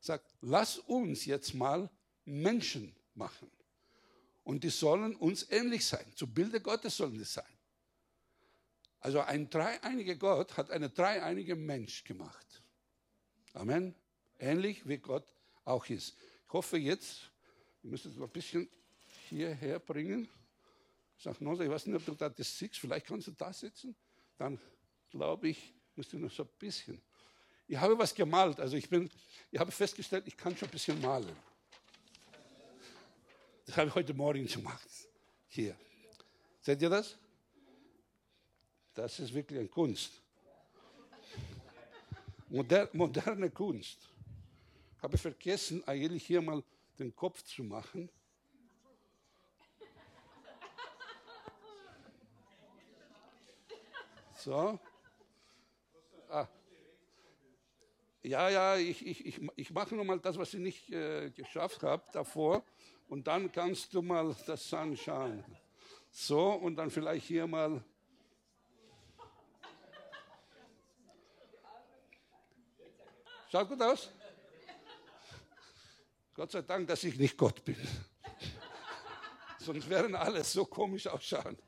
sagt, 0.00 0.28
lasst 0.40 0.80
uns 0.88 1.24
jetzt 1.24 1.54
mal 1.54 1.88
Menschen 2.24 2.96
machen. 3.14 3.48
Und 4.42 4.64
die 4.64 4.70
sollen 4.70 5.14
uns 5.14 5.48
ähnlich 5.52 5.86
sein. 5.86 6.12
Zu 6.16 6.26
Bilde 6.26 6.60
Gottes 6.60 6.96
sollen 6.96 7.16
die 7.16 7.22
sein. 7.22 7.59
Also 9.00 9.20
ein 9.20 9.48
dreieiniger 9.48 10.14
Gott 10.16 10.56
hat 10.56 10.70
einen 10.70 10.92
dreieinige 10.92 11.56
Mensch 11.56 12.04
gemacht. 12.04 12.62
Amen. 13.54 13.94
Ähnlich 14.38 14.86
wie 14.86 14.98
Gott 14.98 15.26
auch 15.64 15.86
ist. 15.86 16.16
Ich 16.46 16.52
hoffe 16.52 16.76
jetzt, 16.76 17.30
ihr 17.82 17.90
müsst 17.90 18.06
es 18.06 18.16
noch 18.16 18.26
ein 18.26 18.32
bisschen 18.32 18.68
hierher 19.28 19.78
bringen. 19.78 20.28
Ich 21.16 21.24
sage, 21.24 21.42
Nosa, 21.42 21.64
ich 21.64 21.70
weiß 21.70 21.86
nicht, 21.86 21.96
ob 21.96 22.04
du 22.04 22.14
da 22.14 22.28
das 22.28 22.58
siehst, 22.58 22.78
vielleicht 22.78 23.06
kannst 23.06 23.26
du 23.26 23.32
da 23.32 23.52
sitzen. 23.52 23.94
Dann 24.36 24.58
glaube 25.10 25.48
ich, 25.48 25.74
musst 25.96 26.12
du 26.12 26.18
noch 26.18 26.30
so 26.30 26.44
ein 26.44 26.48
bisschen. 26.58 27.00
Ich 27.66 27.76
habe 27.76 27.98
was 27.98 28.14
gemalt, 28.14 28.58
also 28.58 28.76
ich 28.76 28.88
bin, 28.88 29.10
ich 29.50 29.60
habe 29.60 29.70
festgestellt, 29.70 30.26
ich 30.26 30.36
kann 30.36 30.56
schon 30.56 30.68
ein 30.68 30.72
bisschen 30.72 31.00
malen. 31.00 31.36
Das 33.66 33.76
habe 33.76 33.88
ich 33.88 33.94
heute 33.94 34.12
Morgen 34.14 34.46
gemacht. 34.46 34.88
Hier. 35.46 35.76
Seht 36.60 36.82
ihr 36.82 36.90
das? 36.90 37.16
Das 38.94 39.20
ist 39.20 39.32
wirklich 39.32 39.58
eine 39.58 39.68
Kunst. 39.68 40.20
Moder 42.48 42.88
moderne 42.92 43.50
Kunst. 43.50 44.08
Habe 45.00 45.16
vergessen, 45.16 45.86
eigentlich 45.86 46.26
hier 46.26 46.42
mal 46.42 46.62
den 46.98 47.14
Kopf 47.14 47.42
zu 47.44 47.62
machen. 47.62 48.10
So. 54.36 54.78
Ah. 56.28 56.48
Ja, 58.22 58.48
ja, 58.48 58.76
ich, 58.76 59.06
ich, 59.06 59.26
ich, 59.26 59.40
ich 59.56 59.70
mache 59.70 59.94
nur 59.94 60.04
mal 60.04 60.18
das, 60.18 60.36
was 60.36 60.52
ich 60.54 60.60
nicht 60.60 60.90
äh, 60.90 61.30
geschafft 61.30 61.82
habe 61.82 62.02
davor. 62.12 62.64
Und 63.08 63.26
dann 63.26 63.52
kannst 63.52 63.94
du 63.94 64.02
mal 64.02 64.34
das 64.46 64.72
anschauen. 64.72 65.44
So, 66.10 66.52
und 66.52 66.76
dann 66.76 66.90
vielleicht 66.90 67.26
hier 67.26 67.46
mal 67.46 67.84
Schaut 73.50 73.68
gut 73.68 73.82
aus? 73.82 74.08
Gott 76.34 76.52
sei 76.52 76.62
Dank, 76.62 76.86
dass 76.86 77.02
ich 77.02 77.18
nicht 77.18 77.36
Gott 77.36 77.64
bin. 77.64 77.76
Sonst 79.58 79.90
wären 79.90 80.14
alle 80.14 80.44
so 80.44 80.64
komisch 80.64 81.08
ausschauen. 81.08 81.58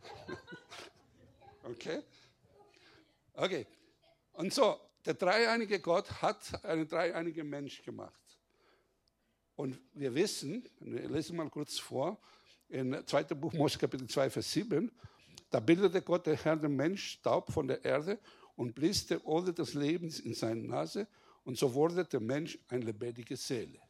okay? 1.65 2.05
Okay. 3.35 3.67
Und 4.35 4.55
so, 4.55 4.79
der 5.05 5.15
dreieinige 5.15 5.81
Gott 5.81 6.23
hat 6.23 6.65
einen 6.65 6.87
dreieinigen 6.87 7.49
Mensch 7.51 7.83
gemacht. 7.83 8.23
Und 9.57 9.81
wir 9.93 10.15
wissen, 10.15 10.69
wir 10.79 11.09
lesen 11.09 11.37
mal 11.37 11.51
kurz 11.51 11.81
vor, 11.81 12.17
in 12.69 13.05
2. 13.05 13.25
Buch 13.35 13.53
Mose 13.55 13.77
Kapitel 13.77 14.09
2, 14.09 14.31
Vers 14.31 14.53
7, 14.53 14.89
da 15.51 15.59
bildete 15.59 16.01
Gott 16.01 16.27
der 16.27 16.37
Herr 16.37 16.55
den 16.55 16.77
Mensch 16.77 17.15
Staub 17.15 17.53
von 17.53 17.67
der 17.67 17.85
Erde 17.85 18.21
und 18.55 18.73
blies 18.73 19.05
der 19.09 19.27
Odem 19.27 19.57
des 19.57 19.75
Lebens 19.75 20.21
in 20.21 20.35
seine 20.35 20.63
Nase 20.63 21.09
und 21.45 21.59
so 21.59 21.73
wurde 21.73 22.05
der 22.05 22.21
Mensch 22.21 22.59
eine 22.69 22.85
lebendige 22.85 23.37
Seele. 23.37 23.81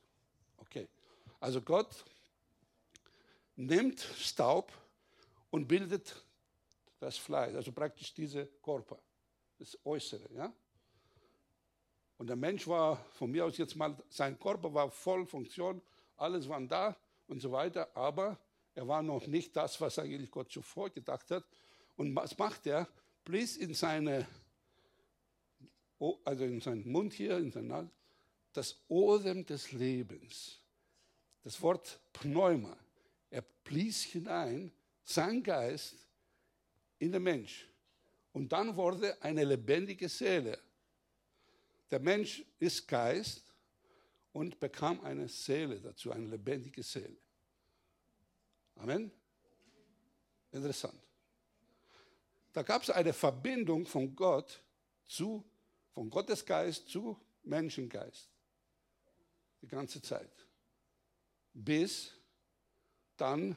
Okay. 0.58 0.88
Also 1.40 1.60
Gott 1.60 2.04
nimmt 3.56 4.00
Staub 4.00 4.72
und 5.50 5.66
bildet 5.66 6.14
das 6.98 7.18
Fleisch, 7.18 7.54
also 7.54 7.72
praktisch 7.72 8.14
diese 8.14 8.46
Körper, 8.62 8.98
das 9.58 9.76
Äußere, 9.84 10.32
ja. 10.34 10.52
Und 12.18 12.28
der 12.28 12.36
Mensch 12.36 12.68
war 12.68 12.96
von 13.14 13.30
mir 13.30 13.44
aus 13.44 13.58
jetzt 13.58 13.74
mal, 13.74 13.96
sein 14.08 14.38
Körper 14.38 14.72
war 14.72 14.88
voll 14.90 15.26
Funktion, 15.26 15.82
alles 16.16 16.48
war 16.48 16.60
da 16.60 16.96
und 17.26 17.40
so 17.40 17.50
weiter, 17.50 17.88
aber 17.96 18.38
er 18.74 18.86
war 18.86 19.02
noch 19.02 19.26
nicht 19.26 19.56
das, 19.56 19.80
was 19.80 19.98
eigentlich 19.98 20.30
Gott 20.30 20.50
zuvor 20.50 20.90
gedacht 20.90 21.30
hat. 21.30 21.44
Und 21.96 22.14
was 22.14 22.38
macht 22.38 22.66
er? 22.66 22.88
Blies 23.24 23.56
in 23.56 23.74
seine 23.74 24.26
also 26.24 26.44
in 26.44 26.60
seinen 26.60 26.90
Mund 26.90 27.12
hier, 27.12 27.38
in 27.38 27.50
seinen 27.50 27.68
Nase, 27.68 27.90
das 28.52 28.76
Odem 28.88 29.46
des 29.46 29.72
Lebens. 29.72 30.58
Das 31.42 31.60
Wort 31.62 32.00
Pneuma 32.12 32.76
Er 33.30 33.42
blies 33.42 34.02
hinein, 34.02 34.72
sein 35.04 35.42
Geist 35.42 36.06
in 36.98 37.12
den 37.12 37.22
Mensch. 37.22 37.68
Und 38.32 38.52
dann 38.52 38.76
wurde 38.76 39.20
eine 39.22 39.44
lebendige 39.44 40.08
Seele. 40.08 40.58
Der 41.90 42.00
Mensch 42.00 42.44
ist 42.58 42.86
Geist 42.88 43.52
und 44.32 44.58
bekam 44.58 45.00
eine 45.02 45.28
Seele 45.28 45.80
dazu, 45.80 46.10
eine 46.10 46.26
lebendige 46.26 46.82
Seele. 46.82 47.16
Amen. 48.76 49.10
Interessant. 50.50 50.98
Da 52.52 52.62
gab 52.62 52.82
es 52.82 52.90
eine 52.90 53.12
Verbindung 53.12 53.86
von 53.86 54.14
Gott 54.14 54.62
zu, 55.06 55.44
von 55.92 56.10
Gottes 56.10 56.44
Geist 56.44 56.88
zu 56.88 57.18
Menschengeist. 57.42 58.28
Die 59.60 59.68
ganze 59.68 60.02
Zeit. 60.02 60.46
Bis 61.52 62.12
dann 63.16 63.56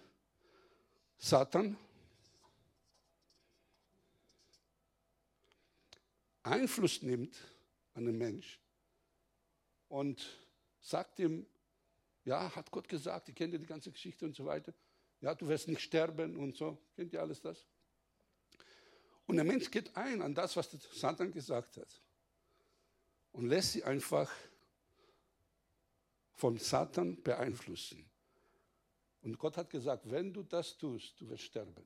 Satan 1.17 1.77
Einfluss 6.43 7.01
nimmt 7.01 7.35
an 7.95 8.05
den 8.05 8.17
Mensch 8.17 8.59
und 9.89 10.23
sagt 10.79 11.17
ihm, 11.19 11.47
ja, 12.23 12.55
hat 12.55 12.69
Gott 12.69 12.87
gesagt, 12.87 13.27
ihr 13.29 13.33
kennt 13.33 13.53
ja 13.53 13.59
die 13.59 13.65
ganze 13.65 13.91
Geschichte 13.91 14.25
und 14.25 14.35
so 14.35 14.45
weiter. 14.45 14.73
Ja, 15.21 15.33
du 15.33 15.47
wirst 15.47 15.67
nicht 15.67 15.81
sterben 15.81 16.37
und 16.37 16.55
so. 16.55 16.77
Kennt 16.95 17.13
ihr 17.13 17.21
alles 17.21 17.41
das? 17.41 17.65
Und 19.25 19.37
der 19.37 19.45
Mensch 19.45 19.71
geht 19.71 19.95
ein 19.95 20.21
an 20.21 20.35
das, 20.35 20.55
was 20.55 20.69
Satan 20.91 21.31
gesagt 21.31 21.77
hat. 21.77 22.01
Und 23.35 23.47
lässt 23.47 23.73
sich 23.73 23.85
einfach 23.85 24.31
von 26.35 26.57
Satan 26.57 27.21
beeinflussen. 27.21 28.09
Und 29.23 29.37
Gott 29.37 29.57
hat 29.57 29.69
gesagt, 29.69 30.09
wenn 30.09 30.33
du 30.33 30.41
das 30.43 30.77
tust, 30.77 31.19
du 31.19 31.27
wirst 31.29 31.43
sterben. 31.43 31.85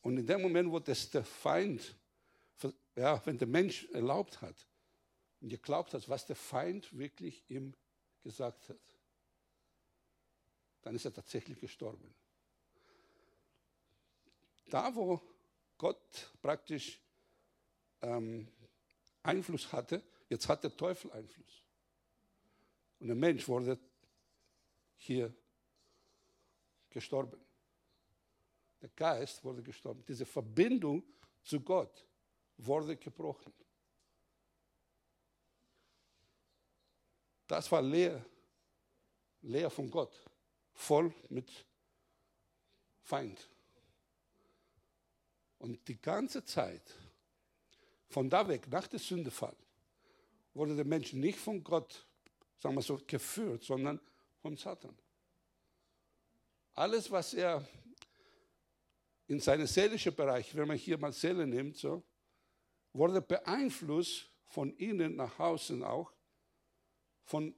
Und 0.00 0.16
in 0.16 0.26
dem 0.26 0.40
Moment, 0.40 0.70
wo 0.70 0.78
das 0.78 1.10
der 1.10 1.24
Feind, 1.24 1.94
ja, 2.96 3.20
wenn 3.26 3.36
der 3.36 3.48
Mensch 3.48 3.84
erlaubt 3.92 4.40
hat 4.40 4.66
und 5.42 5.50
geglaubt 5.50 5.92
hat, 5.92 6.08
was 6.08 6.24
der 6.24 6.36
Feind 6.36 6.96
wirklich 6.96 7.44
ihm 7.50 7.74
gesagt 8.22 8.70
hat, 8.70 8.80
dann 10.80 10.94
ist 10.94 11.04
er 11.04 11.12
tatsächlich 11.12 11.60
gestorben. 11.60 12.14
Da, 14.70 14.94
wo 14.94 15.20
Gott 15.76 16.32
praktisch 16.40 16.98
ähm, 18.00 18.48
Einfluss 19.22 19.70
hatte, 19.72 20.02
jetzt 20.28 20.48
hat 20.48 20.64
der 20.64 20.76
Teufel 20.76 21.10
Einfluss. 21.12 21.62
Und 22.98 23.08
der 23.08 23.16
Mensch 23.16 23.46
wurde 23.48 23.78
hier 24.96 25.34
gestorben. 26.90 27.40
Der 28.80 28.88
Geist 28.90 29.42
wurde 29.44 29.62
gestorben. 29.62 30.04
Diese 30.06 30.26
Verbindung 30.26 31.02
zu 31.42 31.60
Gott 31.60 32.06
wurde 32.56 32.96
gebrochen. 32.96 33.52
Das 37.46 37.70
war 37.72 37.82
leer, 37.82 38.24
leer 39.42 39.70
von 39.70 39.90
Gott 39.90 40.14
voll 40.80 41.12
mit 41.28 41.50
Feind. 43.02 43.48
Und 45.58 45.86
die 45.88 46.00
ganze 46.00 46.44
Zeit, 46.44 46.94
von 48.10 48.28
da 48.28 48.46
weg, 48.46 48.68
nach 48.68 48.86
dem 48.86 48.98
Sündefall, 48.98 49.56
wurde 50.52 50.76
der 50.76 50.84
Mensch 50.84 51.12
nicht 51.12 51.38
von 51.38 51.64
Gott, 51.64 52.06
sagen 52.58 52.74
wir 52.74 52.82
so, 52.82 53.00
geführt, 53.06 53.62
sondern 53.64 53.98
von 54.42 54.56
Satan. 54.56 54.96
Alles, 56.74 57.10
was 57.10 57.34
er 57.34 57.66
in 59.26 59.40
seinen 59.40 59.66
seelischen 59.66 60.14
Bereich, 60.14 60.54
wenn 60.54 60.68
man 60.68 60.76
hier 60.76 60.98
mal 60.98 61.12
Seele 61.12 61.46
nimmt, 61.46 61.76
so, 61.76 62.02
wurde 62.92 63.22
beeinflusst 63.22 64.28
von 64.46 64.74
innen 64.76 65.16
nach 65.16 65.38
außen 65.38 65.82
auch, 65.84 66.12
von 67.24 67.54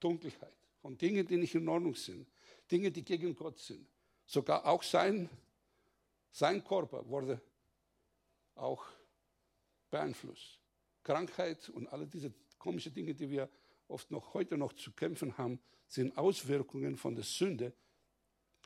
Dunkelheit 0.00 0.54
von 0.84 0.98
Dingen, 0.98 1.26
die 1.26 1.38
nicht 1.38 1.54
in 1.54 1.66
Ordnung 1.66 1.94
sind, 1.94 2.30
Dinge, 2.70 2.90
die 2.90 3.02
gegen 3.02 3.34
Gott 3.34 3.58
sind. 3.58 3.88
Sogar 4.26 4.66
auch 4.66 4.82
sein, 4.82 5.30
sein 6.30 6.62
Körper 6.62 7.08
wurde 7.08 7.40
auch 8.54 8.84
beeinflusst. 9.94 10.58
Krankheit 11.04 11.68
und 11.68 11.86
alle 11.86 12.08
diese 12.08 12.32
komischen 12.58 12.92
Dinge, 12.92 13.14
die 13.14 13.30
wir 13.30 13.48
oft 13.86 14.10
noch 14.10 14.34
heute 14.34 14.58
noch 14.58 14.72
zu 14.72 14.90
kämpfen 14.90 15.38
haben, 15.38 15.60
sind 15.86 16.18
Auswirkungen 16.18 16.96
von 16.96 17.14
der 17.14 17.22
Sünde, 17.22 17.72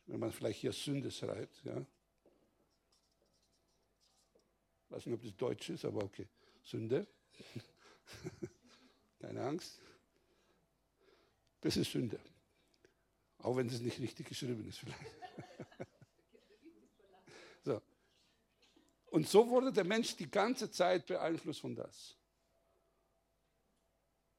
wenn 0.06 0.20
man 0.20 0.32
vielleicht 0.32 0.60
hier 0.60 0.72
Sünde 0.72 1.10
schreibt. 1.10 1.62
Ja. 1.64 1.84
Ich 4.84 4.90
weiß 4.90 5.04
nicht, 5.04 5.16
ob 5.16 5.22
das 5.22 5.36
Deutsch 5.36 5.68
ist, 5.68 5.84
aber 5.84 6.02
okay. 6.02 6.26
Sünde. 6.62 7.06
Keine 9.18 9.42
Angst. 9.44 9.82
Das 11.60 11.76
ist 11.76 11.92
Sünde. 11.92 12.18
Auch 13.40 13.54
wenn 13.56 13.66
es 13.66 13.80
nicht 13.80 14.00
richtig 14.00 14.28
geschrieben 14.28 14.66
ist 14.66 14.78
vielleicht. 14.78 15.00
so. 17.64 17.82
Und 19.10 19.28
so 19.28 19.48
wurde 19.48 19.72
der 19.72 19.84
Mensch 19.84 20.16
die 20.16 20.30
ganze 20.30 20.70
Zeit 20.70 21.06
beeinflusst 21.06 21.60
von 21.60 21.74
das. 21.74 22.16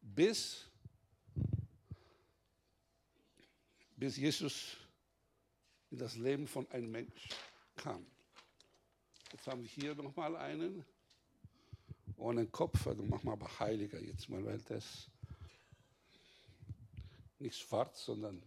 Bis, 0.02 0.66
bis 3.96 4.18
Jesus 4.18 4.78
in 5.90 5.98
das 5.98 6.16
Leben 6.16 6.48
von 6.48 6.70
einem 6.72 6.92
Mensch 6.92 7.30
kam. 7.76 8.06
Jetzt 9.32 9.48
haben 9.48 9.62
wir 9.62 9.70
hier 9.70 9.96
nochmal 9.96 10.36
einen 10.36 10.86
ohne 12.18 12.46
Kopf, 12.48 12.86
also 12.86 13.04
machen 13.04 13.26
wir 13.26 13.34
aber 13.34 13.60
Heiliger 13.60 14.00
jetzt 14.00 14.30
mal, 14.30 14.44
weil 14.46 14.60
das 14.60 15.10
nicht 17.40 17.58
schwarz, 17.58 18.06
sondern 18.06 18.42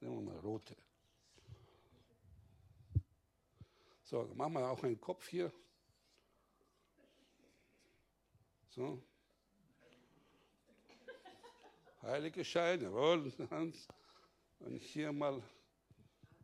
nehmen 0.00 0.24
wir 0.24 0.32
mal 0.32 0.40
rote. 0.40 0.74
So, 4.04 4.24
machen 4.34 4.54
wir 4.54 4.70
auch 4.70 4.82
einen 4.82 5.00
Kopf 5.00 5.28
hier. 5.28 5.52
So. 8.78 9.02
Heilige 12.00 12.44
Schein, 12.44 12.80
jawohl, 12.80 13.32
Hans. 13.50 13.88
Und 14.60 14.80
hier 14.80 15.12
mal, 15.12 15.42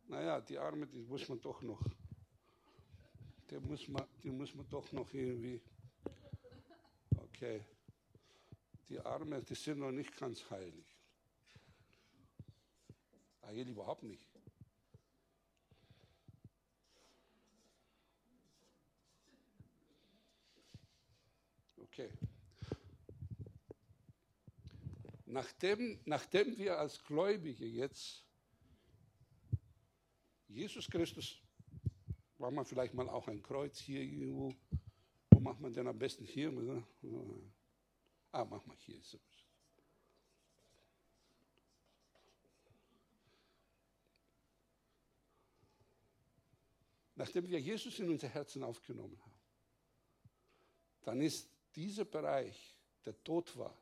naja, 0.09 0.41
die 0.41 0.57
Arme, 0.57 0.85
die 0.85 0.99
muss 1.03 1.29
man 1.29 1.39
doch 1.39 1.61
noch, 1.61 1.81
die 3.49 3.57
muss 3.57 3.87
man, 3.87 4.05
die 4.21 4.31
muss 4.31 4.53
man 4.53 4.67
doch 4.67 4.91
noch 4.91 5.13
irgendwie, 5.13 5.61
okay. 7.23 7.63
Die 8.89 8.99
Arme, 8.99 9.41
die 9.41 9.55
sind 9.55 9.79
noch 9.79 9.93
nicht 9.93 10.13
ganz 10.17 10.49
heilig. 10.49 10.93
Eigentlich 13.43 13.69
überhaupt 13.69 14.03
nicht. 14.03 14.34
Okay. 21.97 22.11
Nachdem, 25.25 25.97
nachdem 26.03 26.57
wir 26.57 26.77
als 26.77 27.01
Gläubige 27.05 27.65
jetzt 27.65 28.25
Jesus 30.49 30.89
Christus, 30.89 31.41
machen 32.37 32.55
wir 32.55 32.65
vielleicht 32.65 32.93
mal 32.93 33.07
auch 33.07 33.29
ein 33.29 33.41
Kreuz 33.41 33.79
hier 33.79 34.01
irgendwo. 34.01 34.53
Wo 35.29 35.39
macht 35.39 35.61
man 35.61 35.71
denn 35.71 35.87
am 35.87 35.97
besten 35.97 36.25
hier? 36.25 36.51
Ah, 38.33 38.43
mach 38.43 38.65
mal 38.65 38.75
hier. 38.75 38.99
Nachdem 47.15 47.47
wir 47.47 47.61
Jesus 47.61 47.97
in 47.99 48.09
unser 48.09 48.27
Herzen 48.27 48.63
aufgenommen 48.63 49.17
haben, 49.21 49.39
dann 51.03 51.21
ist 51.21 51.54
dieser 51.75 52.05
Bereich, 52.05 52.75
der 53.05 53.21
tot 53.23 53.55
war, 53.57 53.77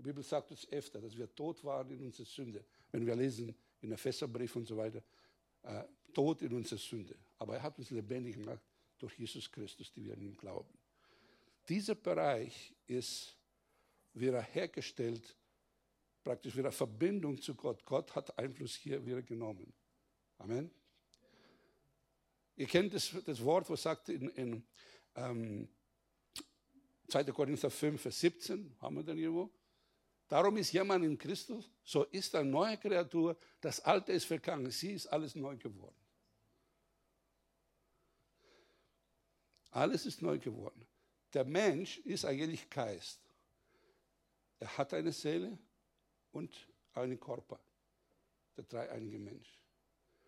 die 0.00 0.02
Bibel 0.02 0.22
sagt 0.22 0.50
uns 0.50 0.66
öfter, 0.72 1.00
dass 1.00 1.16
wir 1.16 1.34
tot 1.34 1.62
waren 1.62 1.90
in 1.90 2.02
unserer 2.02 2.26
Sünde. 2.26 2.64
Wenn 2.90 3.04
wir 3.04 3.14
lesen 3.14 3.54
in 3.82 3.92
Epheserbrief 3.92 4.56
und 4.56 4.66
so 4.66 4.76
weiter, 4.76 5.02
äh, 5.62 5.84
tot 6.14 6.40
in 6.40 6.54
unserer 6.54 6.78
Sünde. 6.78 7.14
Aber 7.38 7.56
er 7.56 7.62
hat 7.62 7.78
uns 7.78 7.90
lebendig 7.90 8.36
gemacht 8.36 8.62
durch 8.98 9.18
Jesus 9.18 9.50
Christus, 9.52 9.92
die 9.92 10.04
wir 10.04 10.14
an 10.14 10.22
ihm 10.22 10.36
glauben. 10.36 10.72
Dieser 11.68 11.94
Bereich 11.94 12.74
ist 12.86 13.36
wieder 14.14 14.40
hergestellt, 14.40 15.36
praktisch 16.24 16.56
wieder 16.56 16.72
Verbindung 16.72 17.40
zu 17.40 17.54
Gott. 17.54 17.84
Gott 17.84 18.14
hat 18.14 18.38
Einfluss 18.38 18.74
hier 18.76 19.04
wieder 19.04 19.22
genommen. 19.22 19.72
Amen. 20.38 20.70
Ihr 22.56 22.66
kennt 22.66 22.94
das, 22.94 23.14
das 23.24 23.42
Wort, 23.44 23.68
was 23.68 23.82
sagt 23.82 24.08
in, 24.08 24.28
in 24.30 24.62
ähm, 25.14 25.68
2. 27.10 27.24
Korinther 27.32 27.70
5, 27.70 28.00
Vers 28.00 28.20
17, 28.20 28.76
haben 28.80 28.96
wir 28.96 29.02
denn 29.02 29.18
irgendwo? 29.18 29.50
Darum 30.28 30.56
ist 30.56 30.72
jemand 30.72 31.04
in 31.04 31.18
Christus, 31.18 31.68
so 31.82 32.04
ist 32.04 32.34
eine 32.36 32.48
neue 32.48 32.78
Kreatur, 32.78 33.36
das 33.60 33.80
Alte 33.80 34.12
ist 34.12 34.26
vergangen, 34.26 34.70
sie 34.70 34.92
ist 34.92 35.08
alles 35.08 35.34
neu 35.34 35.56
geworden. 35.56 35.96
Alles 39.72 40.06
ist 40.06 40.22
neu 40.22 40.38
geworden. 40.38 40.86
Der 41.32 41.44
Mensch 41.44 41.98
ist 41.98 42.24
eigentlich 42.24 42.68
Geist. 42.70 43.20
Er 44.58 44.78
hat 44.78 44.94
eine 44.94 45.12
Seele 45.12 45.58
und 46.32 46.54
einen 46.94 47.18
Körper, 47.18 47.58
der 48.56 48.64
dreieinige 48.64 49.18
Mensch. 49.18 49.58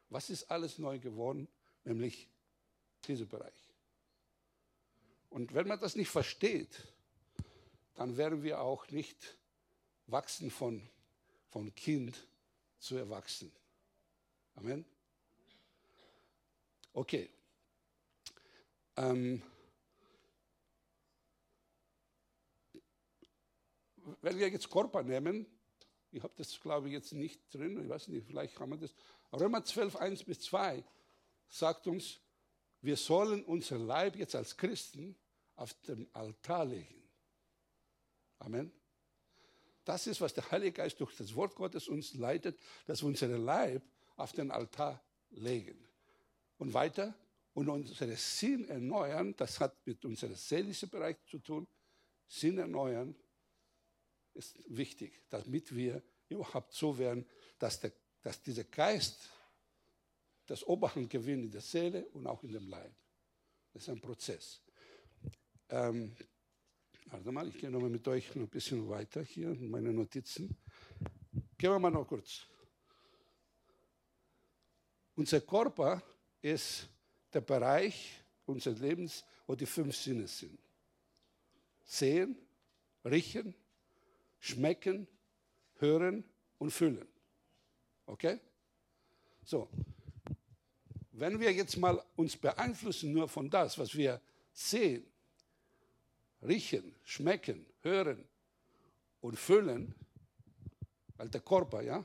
Was 0.09 0.31
ist 0.31 0.51
alles 0.51 0.79
neu 0.79 0.99
geworden? 0.99 1.49
Nämlich 1.85 2.29
dieser 3.05 3.27
Bereich. 3.27 3.62
Und 5.33 5.55
wenn 5.55 5.67
man 5.67 5.81
das 5.81 5.97
nicht 5.97 6.11
versteht, 6.11 6.79
dann 7.95 8.19
werden 8.19 8.43
wir 8.43 8.61
auch 8.61 8.87
nicht 8.89 9.39
wachsen 10.07 10.51
von, 10.51 10.87
von 11.49 11.75
Kind 11.75 12.27
zu 12.79 12.97
Erwachsen. 12.97 13.51
Amen. 14.57 14.85
Okay. 16.93 17.31
Ähm, 18.99 19.43
wenn 24.21 24.39
wir 24.39 24.51
jetzt 24.51 24.69
Körper 24.69 25.03
nehmen, 25.03 25.47
ich 26.11 26.23
habe 26.23 26.35
das 26.37 26.61
glaube 26.61 26.89
ich 26.89 26.93
jetzt 26.93 27.15
nicht 27.15 27.41
drin, 27.55 27.83
ich 27.83 27.89
weiß 27.89 28.09
nicht, 28.09 28.27
vielleicht 28.27 28.61
haben 28.61 28.73
wir 28.73 28.77
das. 28.77 28.95
Römer 29.33 29.65
12, 29.65 29.97
1 29.97 30.25
bis 30.25 30.41
2 30.41 30.85
sagt 31.49 31.87
uns, 31.87 32.21
wir 32.83 32.99
sollen 32.99 33.43
unser 33.45 33.79
Leib 33.79 34.17
jetzt 34.17 34.35
als 34.35 34.59
Christen 34.59 35.17
auf 35.63 35.75
dem 35.83 36.09
Altar 36.13 36.65
legen. 36.65 37.09
Amen. 38.41 38.73
Das 39.85 40.09
ist, 40.09 40.21
was 40.21 40.35
der 40.35 40.51
Heilige 40.51 40.73
Geist 40.73 41.01
durch 41.01 41.15
das 41.17 41.35
Wort 41.37 41.55
Gottes 41.55 41.87
uns 41.87 42.15
leitet, 42.15 42.59
dass 42.87 43.03
wir 43.03 43.07
unseren 43.07 43.45
Leib 43.45 43.83
auf 44.17 44.33
den 44.33 44.51
Altar 44.51 45.01
legen. 45.31 45.79
Und 46.59 46.75
weiter, 46.75 47.15
und 47.55 47.69
unsere 47.69 48.17
Sinn 48.17 48.69
erneuern, 48.69 49.37
das 49.37 49.61
hat 49.61 49.87
mit 49.87 50.05
unserem 50.05 50.35
seelischen 50.35 50.89
Bereich 50.89 51.17
zu 51.27 51.39
tun. 51.39 51.69
Sinn 52.27 52.59
erneuern 52.59 53.15
ist 54.35 54.59
wichtig, 54.67 55.23
damit 55.31 55.75
wir 55.75 56.03
überhaupt 56.29 56.73
so 56.73 56.99
werden, 56.99 57.25
dass, 57.59 57.79
der, 57.79 57.93
dass 58.23 58.43
dieser 58.43 58.65
Geist 58.65 59.29
das 60.47 60.65
Oberhand 60.65 61.09
gewinnt 61.09 61.45
in 61.45 61.51
der 61.53 61.61
Seele 61.61 62.05
und 62.09 62.27
auch 62.27 62.43
in 62.43 62.51
dem 62.51 62.69
Leib. 62.69 62.93
Das 63.73 63.83
ist 63.83 63.89
ein 63.91 64.01
Prozess. 64.01 64.61
Ähm, 65.73 66.15
warte 67.07 67.33
mal, 67.33 67.49
ich 67.49 67.57
gehe 67.57 67.71
nochmal 67.71 67.89
mit 67.89 68.07
euch 68.07 68.35
noch 68.35 68.43
ein 68.43 68.49
bisschen 68.49 68.87
weiter 68.91 69.23
hier 69.23 69.53
in 69.53 69.71
meine 69.71 69.91
Notizen. 69.91 70.55
Gehen 71.57 71.71
wir 71.71 71.79
mal 71.79 71.91
noch 71.91 72.07
kurz. 72.07 72.47
Unser 75.17 75.41
Körper 75.41 76.03
ist 76.43 76.91
der 77.33 77.41
Bereich 77.41 78.23
unseres 78.45 78.81
Lebens, 78.81 79.25
wo 79.47 79.55
die 79.55 79.65
fünf 79.65 79.97
Sinne 79.97 80.29
sind. 80.29 80.59
Sehen, 81.85 82.37
riechen, 83.03 83.55
schmecken, 84.41 85.09
hören 85.79 86.23
und 86.59 86.71
fühlen. 86.71 87.09
Okay? 88.05 88.39
So. 89.43 89.71
Wenn 91.13 91.41
wir 91.41 91.51
jetzt 91.51 91.79
mal 91.79 92.05
uns 92.15 92.37
beeinflussen 92.37 93.11
nur 93.15 93.27
von 93.27 93.49
das, 93.49 93.79
was 93.79 93.95
wir 93.95 94.21
sehen, 94.53 95.12
riechen, 96.43 96.95
schmecken, 97.05 97.67
hören 97.81 98.29
und 99.21 99.39
fühlen, 99.39 99.95
der 101.19 101.41
Körper, 101.41 101.83
ja, 101.83 102.05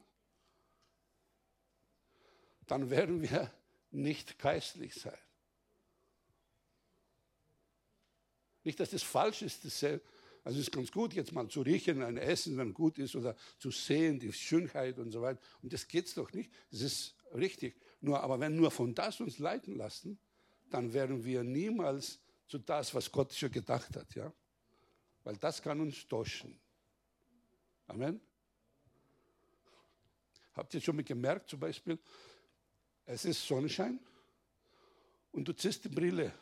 dann 2.67 2.89
werden 2.89 3.21
wir 3.21 3.51
nicht 3.91 4.37
geistlich 4.37 4.93
sein. 4.93 5.17
Nicht, 8.63 8.79
dass 8.79 8.91
das 8.91 9.01
falsch 9.01 9.41
ist, 9.41 9.65
das 9.65 9.81
also 10.47 10.59
es 10.59 10.67
ist 10.67 10.71
ganz 10.71 10.91
gut, 10.93 11.13
jetzt 11.13 11.33
mal 11.33 11.49
zu 11.49 11.61
riechen, 11.61 12.01
ein 12.01 12.15
Essen, 12.15 12.55
wenn 12.55 12.73
gut 12.73 12.99
ist, 12.99 13.17
oder 13.17 13.35
zu 13.59 13.69
sehen, 13.69 14.17
die 14.17 14.31
Schönheit 14.31 14.97
und 14.97 15.11
so 15.11 15.21
weiter. 15.21 15.41
Und 15.61 15.73
das 15.73 15.89
geht 15.89 16.05
es 16.05 16.13
doch 16.13 16.31
nicht. 16.31 16.49
Das 16.71 16.79
ist 16.79 17.15
richtig. 17.33 17.75
Nur, 17.99 18.21
aber 18.21 18.39
wenn 18.39 18.55
nur 18.55 18.71
von 18.71 18.95
das 18.95 19.19
uns 19.19 19.39
leiten 19.39 19.75
lassen, 19.75 20.17
dann 20.69 20.93
werden 20.93 21.25
wir 21.25 21.43
niemals 21.43 22.21
zu 22.47 22.57
das, 22.59 22.93
was 22.93 23.11
Gott 23.11 23.33
schon 23.33 23.51
gedacht 23.51 23.95
hat, 23.95 24.15
ja. 24.15 24.31
Weil 25.23 25.37
das 25.37 25.61
kann 25.61 25.79
uns 25.81 26.07
täuschen. 26.07 26.59
Amen. 27.87 28.19
Habt 30.53 30.73
ihr 30.73 30.81
schon 30.81 30.95
mal 30.95 31.03
gemerkt, 31.03 31.49
zum 31.49 31.59
Beispiel, 31.59 31.99
es 33.05 33.25
ist 33.25 33.45
Sonnenschein 33.45 33.99
und 35.31 35.47
du 35.47 35.53
ziehst 35.53 35.83
die 35.85 35.89
Brille, 35.89 36.33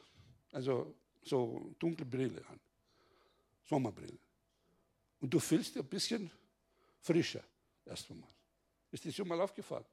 also 0.51 0.95
so 1.21 1.75
dunkle 1.79 2.05
Brille 2.05 2.45
an. 2.47 2.59
Sommerbrille. 3.63 4.17
Und 5.19 5.33
du 5.33 5.39
fühlst 5.39 5.75
dich 5.75 5.81
ein 5.81 5.89
bisschen 5.89 6.31
frischer, 7.01 7.43
erst 7.85 8.09
einmal. 8.09 8.29
Ist 8.91 9.03
dir 9.03 9.11
schon 9.11 9.27
mal 9.27 9.41
aufgefallen? 9.41 9.85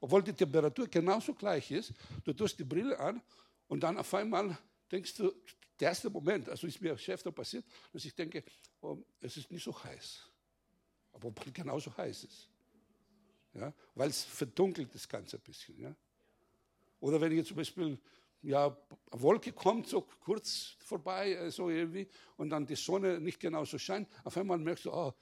Obwohl 0.00 0.22
die 0.22 0.32
Temperatur 0.32 0.86
genauso 0.86 1.34
gleich 1.34 1.70
ist, 1.70 1.92
du 2.24 2.32
tust 2.32 2.58
die 2.58 2.64
Brille 2.64 2.98
an 2.98 3.20
und 3.66 3.80
dann 3.80 3.98
auf 3.98 4.14
einmal 4.14 4.56
denkst 4.90 5.14
du, 5.14 5.32
der 5.78 5.90
erste 5.90 6.10
Moment, 6.10 6.48
also 6.48 6.66
ist 6.66 6.80
mir 6.80 6.96
Chef 6.98 7.22
da 7.22 7.30
passiert, 7.30 7.64
dass 7.92 8.04
ich 8.04 8.14
denke, 8.14 8.42
oh, 8.80 8.98
es 9.20 9.36
ist 9.36 9.50
nicht 9.50 9.62
so 9.62 9.84
heiß. 9.84 10.28
Aber 11.12 11.32
genauso 11.52 11.96
heiß 11.96 12.24
ist. 12.24 12.48
Ja, 13.54 13.72
weil 13.94 14.10
es 14.10 14.24
verdunkelt 14.24 14.94
das 14.94 15.08
Ganze 15.08 15.36
ein 15.36 15.42
bisschen. 15.42 15.78
Ja. 15.80 15.94
Oder 17.00 17.20
wenn 17.20 17.32
ich 17.32 17.46
zum 17.46 17.56
Beispiel 17.56 17.98
ja, 18.42 18.76
eine 19.10 19.22
Wolke 19.22 19.52
kommt 19.52 19.88
so 19.88 20.02
kurz 20.02 20.76
vorbei, 20.78 21.32
äh, 21.32 21.50
so 21.50 21.70
irgendwie, 21.70 22.08
und 22.36 22.50
dann 22.50 22.66
die 22.66 22.76
Sonne 22.76 23.20
nicht 23.20 23.40
genau 23.40 23.64
so 23.64 23.78
scheint, 23.78 24.08
auf 24.24 24.36
einmal 24.36 24.58
merkst 24.58 24.84
du, 24.84 24.92
oh, 24.92 25.12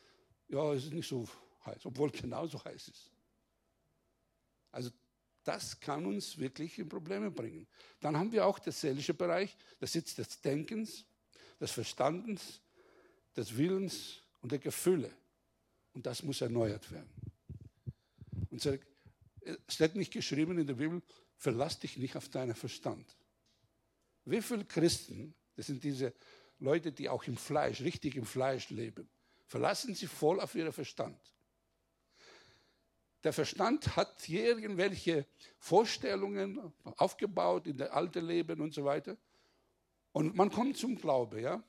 ja, 0.48 0.72
es 0.74 0.84
ist 0.84 0.92
nicht 0.92 1.08
so 1.08 1.26
heiß, 1.64 1.86
obwohl 1.86 2.10
genauso 2.10 2.62
heiß 2.62 2.88
ist. 2.88 3.10
Also 4.70 4.90
das 5.46 5.78
kann 5.78 6.04
uns 6.06 6.38
wirklich 6.38 6.78
in 6.78 6.88
Probleme 6.88 7.30
bringen. 7.30 7.66
Dann 8.00 8.16
haben 8.16 8.32
wir 8.32 8.44
auch 8.44 8.58
den 8.58 8.72
seelischen 8.72 9.16
Bereich, 9.16 9.56
der 9.80 9.86
Sitz 9.86 10.14
des 10.16 10.40
Denkens, 10.40 11.04
des 11.60 11.70
Verstandens, 11.70 12.60
des 13.36 13.56
Willens 13.56 14.22
und 14.40 14.50
der 14.50 14.58
Gefühle. 14.58 15.10
Und 15.92 16.04
das 16.04 16.22
muss 16.22 16.40
erneuert 16.40 16.90
werden. 16.90 17.10
Und 18.50 18.64
es 18.64 18.80
steht 19.68 19.94
nicht 19.94 20.12
geschrieben 20.12 20.58
in 20.58 20.66
der 20.66 20.74
Bibel, 20.74 21.00
verlass 21.36 21.78
dich 21.78 21.96
nicht 21.96 22.16
auf 22.16 22.28
deinen 22.28 22.54
Verstand. 22.54 23.16
Wie 24.24 24.42
viele 24.42 24.64
Christen, 24.64 25.34
das 25.54 25.66
sind 25.66 25.84
diese 25.84 26.12
Leute, 26.58 26.90
die 26.90 27.08
auch 27.08 27.24
im 27.24 27.36
Fleisch, 27.36 27.82
richtig 27.82 28.16
im 28.16 28.26
Fleisch 28.26 28.70
leben, 28.70 29.08
verlassen 29.46 29.94
sich 29.94 30.08
voll 30.08 30.40
auf 30.40 30.54
ihren 30.54 30.72
Verstand. 30.72 31.18
Der 33.26 33.32
Verstand 33.32 33.96
hat 33.96 34.22
hier 34.22 34.44
irgendwelche 34.44 35.26
Vorstellungen 35.58 36.72
aufgebaut 36.84 37.66
in 37.66 37.76
der 37.76 37.92
alten 37.92 38.24
Leben 38.24 38.60
und 38.60 38.72
so 38.72 38.84
weiter. 38.84 39.16
Und 40.12 40.36
man 40.36 40.48
kommt 40.48 40.76
zum 40.76 40.94
Glaube, 40.94 41.40
ja. 41.40 41.60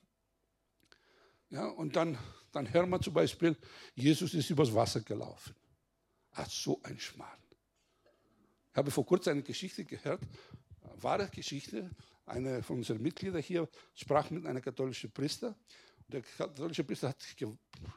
Ja, 1.49 1.65
und 1.69 1.95
dann, 1.95 2.15
dann 2.51 2.71
hören 2.71 2.91
wir 2.91 3.01
zum 3.01 3.15
Beispiel, 3.15 3.57
Jesus 3.95 4.35
ist 4.35 4.51
übers 4.51 4.71
Wasser 4.71 5.01
gelaufen. 5.01 5.55
Ach, 6.33 6.47
so 6.47 6.79
ein 6.83 6.99
Schmarrn. 6.99 7.41
Ich 8.69 8.77
habe 8.77 8.91
vor 8.91 9.07
kurzem 9.07 9.31
eine 9.31 9.41
Geschichte 9.41 9.83
gehört, 9.83 10.21
wahre 11.01 11.27
Geschichte. 11.27 11.89
Eine 12.27 12.61
von 12.61 12.75
unseren 12.75 13.01
Mitgliedern 13.01 13.41
hier 13.41 13.67
sprach 13.95 14.29
mit 14.29 14.45
einem 14.45 14.61
katholischen 14.61 15.09
Priester. 15.11 15.55
Der 16.07 16.21
katholische 16.21 16.83
Priester 16.83 17.09
hat 17.09 17.17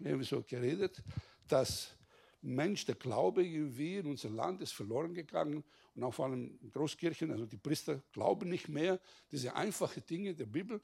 irgendwie 0.01 0.25
so 0.25 0.42
geredet, 0.44 1.03
dass 1.46 2.00
Mensch, 2.43 2.87
der 2.87 2.95
Glaube 2.95 3.45
irgendwie 3.45 3.99
in 3.99 4.07
unser 4.07 4.31
Land 4.31 4.63
ist 4.63 4.73
verloren 4.73 5.15
gegangen 5.15 5.63
und 5.95 6.05
auch 6.05 6.15
vor 6.15 6.27
allem 6.27 6.59
Großkirchen, 6.71 7.31
also 7.31 7.47
die 7.47 7.59
Priester 7.59 8.03
glauben 8.13 8.49
nicht 8.49 8.69
mehr 8.69 8.99
diese 9.31 9.55
einfachen 9.55 10.05
Dinge 10.07 10.35
der 10.35 10.47
Bibel. 10.47 10.81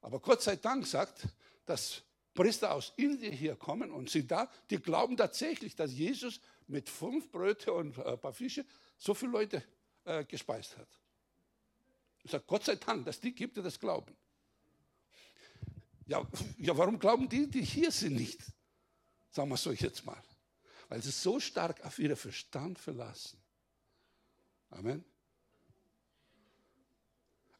Aber 0.00 0.20
Gott 0.20 0.42
sei 0.42 0.56
Dank 0.56 0.86
sagt, 0.86 1.26
dass 1.66 2.02
Priester 2.34 2.72
aus 2.72 2.92
Indien 2.96 3.32
hier 3.32 3.56
kommen 3.56 3.90
und 3.90 4.08
sie 4.08 4.26
da, 4.26 4.48
die 4.70 4.78
glauben 4.78 5.16
tatsächlich, 5.16 5.74
dass 5.74 5.92
Jesus 5.92 6.40
mit 6.68 6.88
fünf 6.88 7.30
Bröte 7.30 7.72
und 7.72 7.98
ein 7.98 8.18
paar 8.20 8.32
Fische 8.32 8.64
so 8.96 9.14
viele 9.14 9.32
Leute 9.32 9.64
äh, 10.04 10.24
gespeist 10.24 10.76
hat. 10.76 10.88
Ich 12.22 12.30
sage, 12.30 12.44
Gott 12.46 12.64
sei 12.64 12.76
Dank, 12.76 13.04
dass 13.04 13.18
die 13.18 13.34
gibt, 13.34 13.56
die 13.56 13.62
das 13.62 13.78
glauben. 13.78 14.14
Ja, 16.06 16.26
ja, 16.58 16.76
warum 16.76 16.98
glauben 16.98 17.28
die, 17.28 17.48
die 17.48 17.62
hier 17.62 17.90
sind, 17.90 18.16
nicht? 18.16 18.40
Sagen 19.30 19.48
wir 19.48 19.56
so 19.56 19.72
jetzt 19.72 20.04
mal. 20.04 20.20
Weil 20.90 21.00
sie 21.02 21.12
so 21.12 21.38
stark 21.38 21.84
auf 21.84 22.00
ihren 22.00 22.16
Verstand 22.16 22.76
verlassen. 22.76 23.40
Amen. 24.70 25.04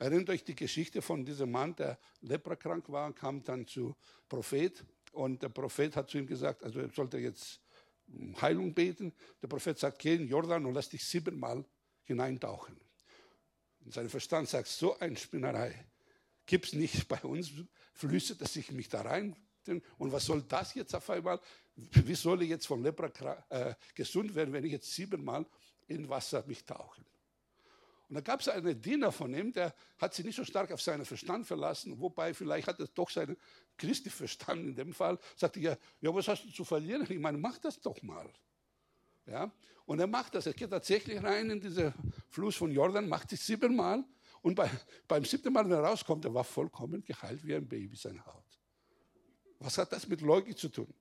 Erinnert 0.01 0.31
euch 0.31 0.45
die 0.45 0.57
Geschichte 0.57 1.01
von 1.01 1.25
diesem 1.25 1.53
Mann, 1.53 1.77
der 1.77 1.97
leprakrank 2.23 2.89
war 2.89 3.07
und 3.07 3.15
kam 3.15 3.45
dann 3.45 3.69
zu 3.69 3.95
Prophet 4.29 4.85
und 5.13 5.43
der 5.43 5.49
Prophet 5.49 5.95
hat 5.95 6.11
zu 6.11 6.19
ihm 6.19 6.27
gesagt, 6.27 6.65
also 6.65 6.81
er 6.81 6.91
sollte 6.91 7.19
jetzt 7.19 7.61
Heilung 8.41 8.75
beten. 8.75 9.13
Der 9.41 9.47
Prophet 9.47 9.79
sagt, 9.79 10.01
geh 10.01 10.17
in 10.17 10.27
Jordan 10.27 10.67
und 10.67 10.75
lass 10.75 10.89
dich 10.89 11.05
siebenmal 11.05 11.65
hineintauchen. 12.03 12.81
Und 13.85 13.95
sein 13.95 14.09
Verstand 14.09 14.49
sagt, 14.49 14.67
so 14.67 14.99
eine 14.99 15.17
Spinnerei 15.17 15.87
gibt 16.47 16.67
es 16.67 16.73
nicht 16.73 17.07
bei 17.07 17.23
uns, 17.23 17.53
flüstert 17.93 18.41
es 18.41 18.55
sich 18.55 18.73
mich 18.73 18.89
da 18.89 19.03
rein. 19.03 19.37
Und 19.99 20.11
was 20.11 20.25
soll 20.25 20.43
das 20.43 20.75
jetzt 20.75 20.95
auf 20.95 21.09
einmal? 21.11 21.41
Wie 21.93 22.15
soll 22.15 22.43
ich 22.43 22.51
jetzt 22.51 22.67
von 22.67 22.83
Lepra 22.83 23.11
äh, 23.49 23.75
gesund 23.95 24.35
werden, 24.35 24.53
wenn 24.53 24.65
ich 24.65 24.73
jetzt 24.73 24.93
siebenmal 24.93 25.47
in 25.87 26.09
Wasser 26.09 26.45
mich 26.47 26.65
tauche? 26.65 27.03
Und 28.09 28.17
da 28.17 28.21
gab 28.23 28.41
es 28.41 28.49
einen 28.49 28.83
Diener 28.83 29.13
von 29.13 29.33
ihm, 29.33 29.53
der 29.53 29.73
hat 29.99 30.15
sich 30.15 30.25
nicht 30.25 30.35
so 30.35 30.45
stark 30.45 30.73
auf 30.73 30.83
seinen 30.83 31.05
Verstand 31.05 31.47
verlassen, 31.47 32.01
wobei 32.01 32.35
vielleicht 32.35 32.67
hat 32.67 32.81
er 32.81 32.89
doch 32.89 33.09
seinen 33.09 33.37
Christi 33.77 34.11
Verstand 34.11 34.63
in 34.63 34.75
dem 34.75 34.93
Fall. 34.93 35.17
Sagte 35.37 35.61
ja, 35.61 35.77
ja, 36.01 36.13
was 36.13 36.27
hast 36.27 36.45
du 36.45 36.51
zu 36.51 36.65
verlieren? 36.65 37.07
Ich 37.09 37.21
meine, 37.21 37.39
mach 37.39 37.59
das 37.59 37.81
doch 37.81 38.03
mal. 38.03 38.29
Ja? 39.27 39.53
Und 39.87 40.01
er 40.01 40.09
macht 40.09 40.35
das. 40.35 40.47
Er 40.47 40.55
geht 40.55 40.71
tatsächlich 40.71 41.23
rein 41.23 41.51
in 41.51 41.61
diesen 41.61 41.95
Fluss 42.31 42.57
von 42.57 42.73
Jordan, 42.73 43.09
macht 43.09 43.33
es 43.33 43.47
siebenmal. 43.47 44.05
Und 44.43 44.57
bei, 44.57 44.69
beim 45.07 45.25
siebten 45.25 45.53
Mal, 45.53 45.65
wenn 45.65 45.73
er 45.73 45.85
rauskommt, 45.85 46.25
er 46.25 46.35
war 46.35 46.45
vollkommen 46.45 47.05
geheilt 47.05 47.45
wie 47.45 47.55
ein 47.55 47.69
Baby, 47.69 47.95
sein 47.97 48.25
Haut. 48.27 48.59
Was 49.61 49.79
hat 49.79 49.93
das 49.93 50.09
mit 50.09 50.21
Logik 50.21 50.59
zu 50.59 50.69
tun? 50.69 50.93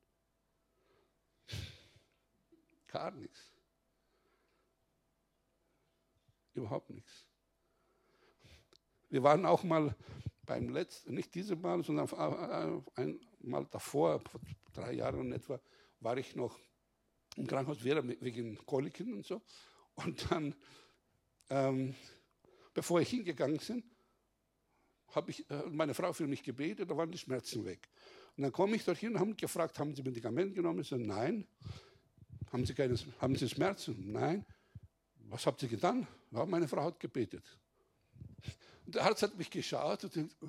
Gar 2.91 3.11
nichts. 3.11 3.51
Überhaupt 6.53 6.89
nichts. 6.89 7.27
Wir 9.09 9.23
waren 9.23 9.45
auch 9.45 9.63
mal 9.63 9.95
beim 10.45 10.69
letzten, 10.69 11.13
nicht 11.13 11.33
dieses 11.35 11.57
Mal, 11.57 11.83
sondern 11.83 12.83
ein 12.95 13.19
Mal 13.41 13.65
davor, 13.65 14.19
vor 14.19 14.41
drei 14.73 14.93
Jahren 14.93 15.31
etwa, 15.31 15.59
war 15.99 16.17
ich 16.17 16.35
noch 16.35 16.59
im 17.35 17.47
Krankenhaus 17.47 17.83
wegen 17.83 18.57
Koliken 18.65 19.13
und 19.13 19.25
so. 19.25 19.41
Und 19.95 20.31
dann, 20.31 20.55
ähm, 21.49 21.95
bevor 22.73 23.01
ich 23.01 23.09
hingegangen 23.09 23.59
bin, 23.65 23.83
habe 25.09 25.31
ich 25.31 25.49
äh, 25.49 25.63
meine 25.69 25.93
Frau 25.93 26.13
für 26.13 26.27
mich 26.27 26.43
gebetet, 26.43 26.89
da 26.89 26.97
waren 26.97 27.11
die 27.11 27.17
Schmerzen 27.17 27.65
weg. 27.65 27.89
Und 28.35 28.43
dann 28.43 28.51
komme 28.51 28.75
ich 28.75 28.85
dorthin 28.85 29.13
und 29.13 29.19
habe 29.19 29.35
gefragt, 29.35 29.77
haben 29.79 29.95
Sie 29.95 30.03
Medikamente 30.03 30.55
genommen? 30.55 30.81
Ich 30.81 30.87
so, 30.87 30.97
nein. 30.97 31.47
Haben 32.51 32.65
Sie, 32.65 32.73
keine, 32.73 32.95
haben 33.19 33.35
Sie 33.35 33.47
Schmerzen? 33.47 34.11
Nein. 34.11 34.45
Was 35.29 35.45
habt 35.45 35.61
ihr 35.61 35.69
getan? 35.69 36.07
Ja, 36.31 36.45
meine 36.45 36.67
Frau 36.67 36.83
hat 36.83 36.99
gebetet. 36.99 37.43
Und 38.85 38.95
der 38.95 39.03
Arzt 39.03 39.21
hat 39.21 39.37
mich 39.37 39.49
geschaut 39.49 40.03
und 40.03 40.15
denkt, 40.15 40.35
oh. 40.41 40.47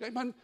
ja, 0.00 0.08
ich 0.08 0.12
meine, 0.12 0.34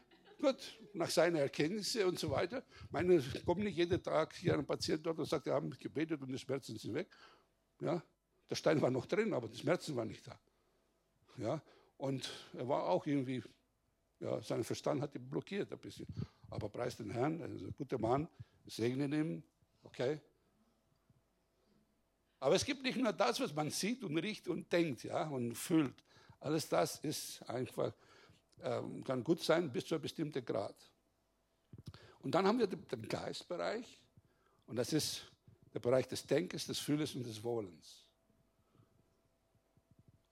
gut, 0.41 0.79
nach 0.93 1.11
seiner 1.11 1.41
Erkenntnisse 1.41 2.07
und 2.07 2.19
so 2.19 2.31
weiter. 2.31 2.63
Meine, 2.91 3.23
kommt 3.45 3.65
nicht 3.65 3.77
jeden 3.77 4.01
Tag 4.01 4.35
hier 4.37 4.55
ein 4.55 4.65
Patient 4.65 5.05
dort 5.05 5.19
und 5.19 5.27
sagt, 5.27 5.47
wir 5.47 5.55
haben 5.55 5.71
gebetet 5.71 6.23
und 6.23 6.31
die 6.31 6.39
Schmerzen 6.39 6.77
sind 6.79 6.95
weg. 6.95 7.09
Ja, 7.81 8.03
der 8.49 8.55
Stein 8.55 8.81
war 8.81 8.91
noch 8.91 9.07
drin, 9.07 9.33
aber 9.33 9.49
die 9.49 9.59
Schmerzen 9.59 9.97
waren 9.97 10.09
nicht 10.09 10.27
da. 10.27 10.39
Ja, 11.37 11.63
und 11.97 12.31
er 12.55 12.69
war 12.69 12.85
auch 12.85 13.07
irgendwie, 13.07 13.43
ja, 14.21 14.41
sein 14.43 14.65
Verstand 14.65 15.03
hat 15.03 15.15
ihn 15.15 15.29
blockiert 15.29 15.73
ein 15.73 15.79
bisschen. 15.79 16.07
Aber 16.51 16.69
preis 16.69 16.97
den 16.97 17.11
Herrn, 17.11 17.41
er 17.41 17.47
ein 17.47 17.75
guter 17.77 17.99
Mann, 17.99 18.29
segnen 18.67 19.13
ihn, 19.13 19.45
okay. 19.83 20.21
Aber 22.41 22.55
es 22.55 22.65
gibt 22.65 22.83
nicht 22.83 22.97
nur 22.97 23.13
das, 23.13 23.41
was 23.41 23.53
man 23.53 23.71
sieht 23.71 24.05
und 24.05 24.17
riecht 24.19 24.49
und 24.49 24.73
denkt 24.73 25.05
ja, 25.05 25.29
und 25.29 25.55
fühlt. 25.55 26.05
Alles 26.41 26.69
das 26.69 26.99
ist 27.01 27.43
einfach, 27.49 27.93
ähm, 28.63 29.03
kann 29.03 29.25
gut 29.25 29.43
sein 29.43 29.73
bis 29.73 29.87
zu 29.87 29.95
einem 29.95 30.03
bestimmten 30.03 30.45
Grad. 30.45 30.77
Und 32.21 32.35
dann 32.35 32.47
haben 32.47 32.59
wir 32.59 32.67
den 32.67 33.09
Geistbereich 33.09 34.01
und 34.67 34.77
das 34.77 34.93
ist 34.93 35.23
der 35.75 35.81
Bereich 35.81 36.07
des 36.07 36.27
Denkens, 36.27 36.67
des 36.67 36.79
Fühlens 36.79 37.15
und 37.15 37.27
des 37.27 37.43
Wohlens. 37.43 38.05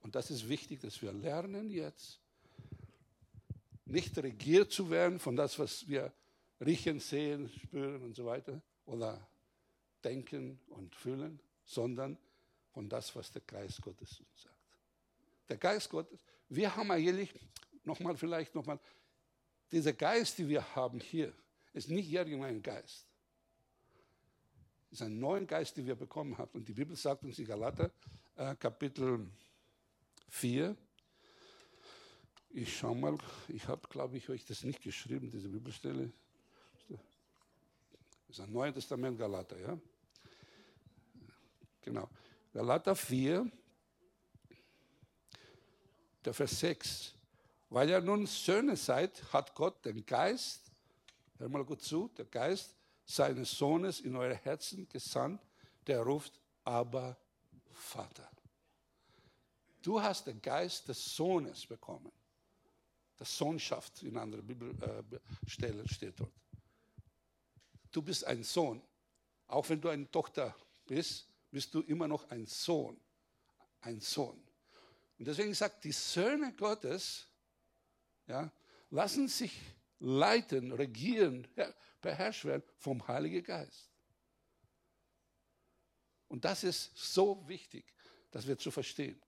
Und 0.01 0.15
das 0.15 0.31
ist 0.31 0.49
wichtig, 0.49 0.81
dass 0.81 1.03
wir 1.03 1.13
lernen 1.13 1.69
jetzt, 1.71 2.21
nicht 3.85 4.17
regiert 4.19 4.73
zu 4.73 4.91
werden 4.91 5.19
von 5.19 5.37
das, 5.37 5.59
was 5.59 5.89
wir 5.89 6.13
riechen, 6.61 7.01
sehen, 7.01 7.51
spüren 7.63 8.03
und 8.03 8.15
so 8.15 8.25
weiter 8.27 8.61
oder 8.85 9.27
denken 10.07 10.61
und 10.69 10.95
fühlen, 10.95 11.41
sondern 11.65 12.17
von 12.73 12.89
das, 12.89 13.15
was 13.17 13.33
der 13.33 13.43
Geist 13.43 13.83
Gottes 13.83 14.21
uns 14.21 14.43
sagt. 14.43 14.55
Der 15.49 15.57
Geist 15.57 15.91
Gottes, 15.91 16.19
wir 16.49 16.75
haben 16.77 16.91
eigentlich, 16.91 17.35
nochmal 17.85 18.17
vielleicht 18.17 18.55
nochmal, 18.55 18.79
dieser 19.73 19.93
Geist, 19.93 20.39
den 20.39 20.49
wir 20.49 20.77
haben 20.77 21.01
hier, 21.01 21.33
ist 21.73 21.91
nicht 21.91 22.09
irgendein 22.11 22.63
Geist. 22.63 23.07
Es 24.91 25.01
ist 25.01 25.07
ein 25.07 25.19
neuer 25.19 25.45
Geist, 25.45 25.77
den 25.77 25.87
wir 25.87 25.97
bekommen 25.97 26.39
haben. 26.39 26.51
Und 26.53 26.69
die 26.69 26.73
Bibel 26.73 26.95
sagt 26.95 27.25
uns 27.25 27.39
in 27.39 27.47
Galater, 27.47 27.91
äh, 28.37 28.55
Kapitel 28.55 29.27
4, 30.29 30.77
ich 32.51 32.79
schaue 32.79 32.97
mal, 32.97 33.19
ich 33.49 33.67
habe, 33.67 33.87
glaube 33.89 34.17
ich, 34.17 34.29
euch 34.29 34.45
das 34.45 34.63
nicht 34.63 34.81
geschrieben, 34.81 35.31
diese 35.31 35.49
Bibelstelle. 35.49 36.13
Das 36.89 38.39
ist 38.39 38.41
ein 38.41 38.53
Neues 38.53 38.75
Testament 38.75 39.19
Galater, 39.19 39.59
ja? 39.59 39.79
Genau. 41.87 42.11
Galater 42.53 42.97
4, 42.97 43.49
der 46.25 46.35
Vers 46.35 46.59
6. 46.59 47.15
Weil 47.71 47.91
ihr 47.91 48.01
nun 48.01 48.27
Söhne 48.27 48.77
seid, 48.77 49.23
hat 49.33 49.55
Gott 49.55 49.85
den 49.85 50.05
Geist, 50.05 50.73
hör 51.39 51.49
mal 51.49 51.65
gut 51.65 51.81
zu, 51.83 52.09
der 52.19 52.25
Geist 52.25 52.75
seines 53.05 53.53
Sohnes 53.53 54.01
in 54.01 54.17
eure 54.17 54.35
Herzen 54.35 54.89
gesandt, 54.89 55.41
der 55.87 56.03
ruft, 56.03 56.41
aber 56.65 57.17
Vater. 57.73 58.29
Du 59.81 60.03
hast 60.03 60.27
den 60.27 60.43
Geist 60.43 60.89
des 60.89 61.15
Sohnes 61.15 61.67
bekommen. 61.67 62.11
Das 63.17 63.39
Sohnschaft 63.39 64.03
in 64.03 64.19
anderen 64.19 64.45
Bibelstellen 64.45 65.89
steht 65.89 66.19
dort. 66.19 66.33
Du 67.93 68.03
bist 68.03 68.25
ein 68.25 68.43
Sohn. 68.43 68.83
Auch 69.47 69.69
wenn 69.69 69.81
du 69.81 69.89
eine 69.89 70.11
Tochter 70.11 70.53
bist, 70.85 71.29
bist 71.51 71.75
du 71.75 71.81
immer 71.83 72.09
noch 72.09 72.31
ein 72.31 72.47
Sohn. 72.47 73.01
Ein 73.81 74.01
Sohn. 74.01 74.43
Und 75.19 75.27
deswegen 75.27 75.55
sagt, 75.55 75.85
die 75.85 75.93
Söhne 75.93 76.53
Gottes 76.55 77.29
ja, 78.27 78.53
lassen 78.91 79.29
sich 79.29 79.59
leiten, 79.99 80.73
regieren, 80.73 81.47
beherrscht 82.01 82.45
werden 82.45 82.63
vom 82.79 83.07
Heiligen 83.09 83.43
Geist. 83.43 83.91
Und 86.29 86.45
das 86.45 86.65
ist 86.65 86.91
so 86.95 87.49
wichtig, 87.49 87.95
dass 88.31 88.47
wir 88.47 88.59
zu 88.59 88.71
verstehen. 88.71 89.21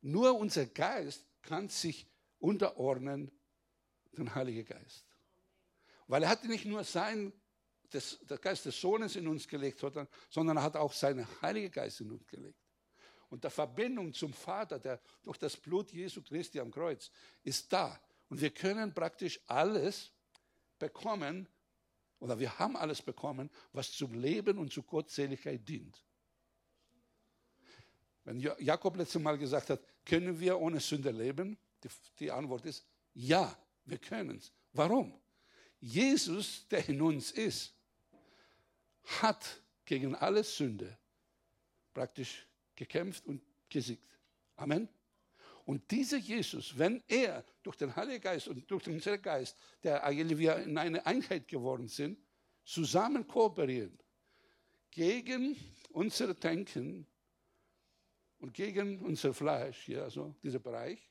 Nur 0.00 0.36
unser 0.38 0.66
Geist 0.66 1.24
kann 1.42 1.68
sich 1.68 2.06
unterordnen 2.38 3.30
dem 4.12 4.34
Heiligen 4.34 4.64
Geist. 4.64 5.04
Weil 6.06 6.22
er 6.22 6.28
hat 6.28 6.44
nicht 6.44 6.64
nur 6.64 6.84
sein, 6.84 7.32
das, 7.90 8.18
der 8.28 8.38
Geist 8.38 8.66
des 8.66 8.80
Sohnes 8.80 9.16
in 9.16 9.26
uns 9.28 9.46
gelegt, 9.46 9.78
sondern, 9.78 10.08
sondern 10.30 10.56
er 10.56 10.62
hat 10.62 10.76
auch 10.76 10.92
seinen 10.92 11.26
Heiligen 11.42 11.70
Geist 11.70 12.00
in 12.00 12.10
uns 12.10 12.26
gelegt. 12.26 12.58
Und 13.28 13.42
der 13.42 13.50
Verbindung 13.50 14.12
zum 14.12 14.32
Vater, 14.32 14.78
der 14.78 15.00
durch 15.22 15.38
das 15.38 15.56
Blut 15.56 15.92
Jesu 15.92 16.22
Christi 16.22 16.60
am 16.60 16.70
Kreuz, 16.70 17.10
ist 17.42 17.72
da. 17.72 18.00
Und 18.28 18.40
wir 18.40 18.50
können 18.50 18.94
praktisch 18.94 19.40
alles 19.46 20.12
bekommen, 20.78 21.48
oder 22.18 22.38
wir 22.38 22.58
haben 22.58 22.76
alles 22.76 23.02
bekommen, 23.02 23.50
was 23.72 23.92
zum 23.92 24.14
Leben 24.14 24.58
und 24.58 24.72
zur 24.72 24.84
Gottseligkeit 24.84 25.68
dient. 25.68 26.02
Wenn 28.24 28.40
Jakob 28.40 28.96
letztes 28.96 29.22
Mal 29.22 29.38
gesagt 29.38 29.70
hat, 29.70 29.80
können 30.04 30.38
wir 30.40 30.58
ohne 30.58 30.80
Sünde 30.80 31.10
leben? 31.10 31.58
Die, 31.82 31.88
die 32.18 32.30
Antwort 32.30 32.64
ist 32.64 32.84
ja, 33.14 33.56
wir 33.84 33.98
können 33.98 34.38
es. 34.38 34.52
Warum? 34.72 35.18
Jesus, 35.78 36.66
der 36.68 36.88
in 36.88 37.00
uns 37.00 37.30
ist, 37.30 37.75
hat 39.20 39.62
gegen 39.84 40.14
alle 40.14 40.44
Sünde 40.44 40.98
praktisch 41.94 42.46
gekämpft 42.74 43.26
und 43.26 43.42
gesiegt. 43.68 44.18
Amen. 44.56 44.88
Und 45.64 45.90
dieser 45.90 46.18
Jesus, 46.18 46.78
wenn 46.78 47.02
er 47.08 47.44
durch 47.62 47.76
den 47.76 47.94
Heiligen 47.96 48.20
Geist 48.20 48.46
und 48.46 48.70
durch 48.70 48.86
unseren 48.86 49.20
Geist, 49.20 49.56
der 49.82 50.04
eigentlich 50.04 50.38
wir 50.38 50.56
in 50.56 50.78
eine 50.78 51.04
Einheit 51.04 51.48
geworden 51.48 51.88
sind, 51.88 52.18
zusammen 52.64 53.26
kooperieren 53.26 53.98
gegen 54.90 55.56
unser 55.90 56.34
Denken 56.34 57.06
und 58.38 58.54
gegen 58.54 59.00
unser 59.00 59.34
Fleisch, 59.34 59.82
hier, 59.84 60.04
also 60.04 60.34
dieser 60.42 60.60
Bereich, 60.60 61.10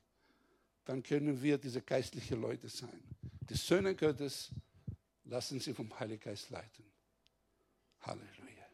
dann 0.85 1.03
können 1.03 1.41
wir 1.41 1.57
diese 1.57 1.81
geistlichen 1.81 2.39
Leute 2.39 2.69
sein. 2.69 3.03
Die 3.41 3.55
Söhne 3.55 3.95
Gottes 3.95 4.51
lassen 5.25 5.59
sich 5.59 5.75
vom 5.75 5.99
Heiligen 5.99 6.23
Geist 6.23 6.49
leiten. 6.49 6.94
Halleluja. 8.05 8.65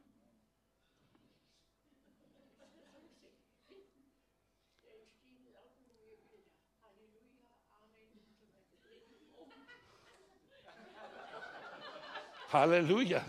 Halleluja. 12.52 13.26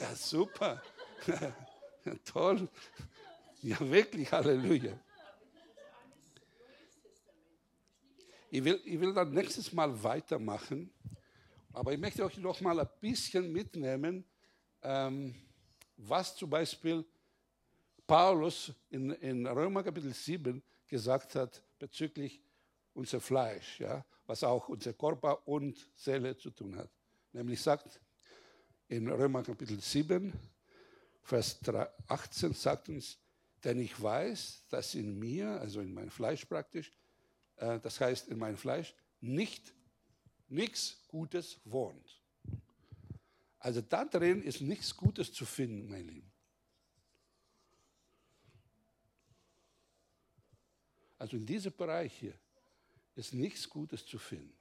Ja, 0.00 0.14
super. 0.16 0.82
Toll. 2.24 2.68
Ja, 3.62 3.78
wirklich, 3.78 4.32
Halleluja. 4.32 4.98
Ich 8.50 8.64
will, 8.64 8.80
ich 8.84 9.00
will 9.00 9.14
dann 9.14 9.30
nächstes 9.32 9.72
Mal 9.72 10.02
weitermachen, 10.02 10.92
aber 11.72 11.92
ich 11.92 11.98
möchte 12.00 12.24
euch 12.24 12.36
noch 12.38 12.60
mal 12.60 12.80
ein 12.80 12.88
bisschen 13.00 13.52
mitnehmen, 13.52 14.24
ähm, 14.82 15.34
was 15.96 16.36
zum 16.36 16.50
Beispiel 16.50 17.04
Paulus 18.06 18.72
in, 18.90 19.10
in 19.12 19.46
Römer 19.46 19.82
Kapitel 19.82 20.12
7 20.12 20.62
gesagt 20.86 21.34
hat 21.34 21.62
bezüglich 21.78 22.42
unser 22.94 23.20
Fleisch, 23.20 23.80
ja, 23.80 24.04
was 24.26 24.44
auch 24.44 24.68
unser 24.68 24.92
Körper 24.92 25.46
und 25.46 25.88
Seele 25.94 26.36
zu 26.36 26.50
tun 26.50 26.76
hat. 26.76 26.90
Nämlich 27.32 27.60
sagt 27.60 28.00
in 28.88 29.08
Römer 29.08 29.42
Kapitel 29.42 29.80
7, 29.80 30.32
Vers 31.22 31.58
18 32.08 32.52
sagt 32.52 32.88
uns, 32.88 33.18
denn 33.64 33.80
ich 33.80 34.00
weiß, 34.00 34.64
dass 34.68 34.94
in 34.94 35.18
mir, 35.18 35.48
also 35.60 35.80
in 35.80 35.94
meinem 35.94 36.10
Fleisch 36.10 36.44
praktisch, 36.44 36.92
äh, 37.56 37.78
das 37.78 38.00
heißt 38.00 38.28
in 38.28 38.38
meinem 38.38 38.56
Fleisch, 38.56 38.94
nicht 39.20 39.72
nichts 40.52 40.98
Gutes 41.08 41.58
wohnt. 41.64 42.21
Also 43.62 43.80
da 43.80 44.04
drin 44.04 44.42
ist 44.42 44.60
nichts 44.60 44.96
Gutes 44.96 45.32
zu 45.32 45.46
finden, 45.46 45.88
mein 45.88 46.08
Lieben. 46.08 46.32
Also 51.16 51.36
in 51.36 51.46
diesem 51.46 51.72
Bereich 51.72 52.12
hier 52.12 52.34
ist 53.14 53.32
nichts 53.32 53.68
Gutes 53.68 54.04
zu 54.04 54.18
finden. 54.18 54.52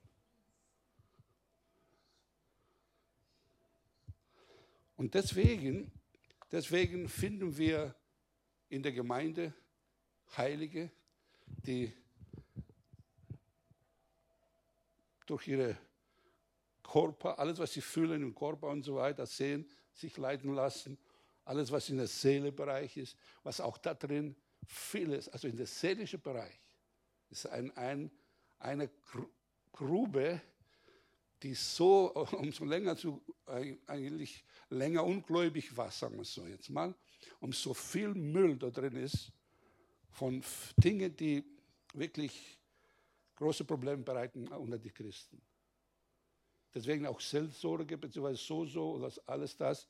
Und 4.98 5.16
deswegen, 5.16 5.92
deswegen 6.52 7.10
finden 7.10 7.58
wir 7.58 7.96
in 8.70 8.84
der 8.84 8.92
Gemeinde 8.92 9.52
Heilige, 10.38 10.92
die 11.48 11.92
durch 15.26 15.48
ihre 15.48 15.76
Körper, 16.92 17.40
alles, 17.40 17.58
was 17.58 17.72
sie 17.72 17.82
fühlen 17.82 18.22
im 18.22 18.36
Körper 18.36 18.68
und 18.68 18.84
so 18.84 18.96
weiter, 18.96 19.26
sehen, 19.26 19.66
sich 19.94 20.18
leiten 20.18 20.54
lassen, 20.54 20.98
alles, 21.46 21.72
was 21.72 21.90
in 21.90 21.98
der 21.98 22.08
Seelebereich 22.08 22.98
ist, 22.98 23.18
was 23.44 23.62
auch 23.62 23.78
da 23.78 23.94
drin 23.94 24.36
vieles, 24.66 25.30
also 25.30 25.48
in 25.48 25.56
der 25.56 25.68
seelischen 25.68 26.22
Bereich, 26.22 26.60
ist 27.30 27.48
ein, 27.48 27.72
ein, 27.78 28.12
eine 28.60 28.90
Grube, 29.72 30.42
die 31.42 31.54
so, 31.54 32.14
umso 32.34 32.66
länger 32.66 32.98
zu, 32.98 33.22
eigentlich 33.88 34.44
länger 34.70 35.06
ungläubig 35.06 35.76
war, 35.78 35.92
sagen 35.92 36.18
wir 36.18 36.26
so 36.26 36.46
jetzt 36.46 36.70
mal, 36.70 36.94
umso 37.40 37.74
viel 37.74 38.14
Müll 38.14 38.58
da 38.58 38.70
drin 38.70 38.98
ist 38.98 39.32
von 40.10 40.44
Dingen, 40.76 41.16
die 41.16 41.42
wirklich 41.94 42.60
große 43.36 43.64
Probleme 43.64 44.04
bereiten 44.04 44.50
unter 44.50 44.78
die 44.78 44.92
Christen. 44.92 45.42
Deswegen 46.74 47.06
auch 47.06 47.20
Selbstsorge, 47.20 47.98
beziehungsweise 47.98 48.42
so, 48.42 48.66
so, 48.66 48.92
oder 48.94 49.12
alles 49.26 49.58
das. 49.58 49.88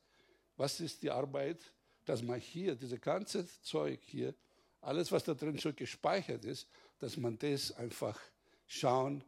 Was 0.56 0.80
ist 0.80 1.02
die 1.02 1.10
Arbeit, 1.10 1.60
dass 2.04 2.22
man 2.22 2.40
hier, 2.40 2.74
diese 2.74 2.98
ganze 2.98 3.46
Zeug 3.62 4.00
hier, 4.02 4.34
alles, 4.80 5.12
was 5.12 5.22
da 5.22 5.34
drin 5.34 5.58
schon 5.58 5.76
gespeichert 5.76 6.44
ist, 6.44 6.68
dass 6.98 7.16
man 7.16 7.38
das 7.38 7.72
einfach 7.72 8.20
schauen, 8.66 9.22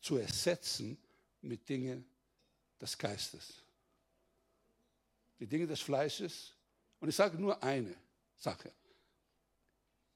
zu 0.00 0.16
ersetzen 0.16 0.96
mit 1.42 1.68
Dingen 1.68 2.04
des 2.80 2.96
Geistes. 2.96 3.62
Die 5.38 5.46
Dinge 5.46 5.66
des 5.66 5.80
Fleisches. 5.80 6.52
Und 7.00 7.08
ich 7.08 7.16
sage 7.16 7.36
nur 7.36 7.62
eine 7.62 7.94
Sache. 8.36 8.72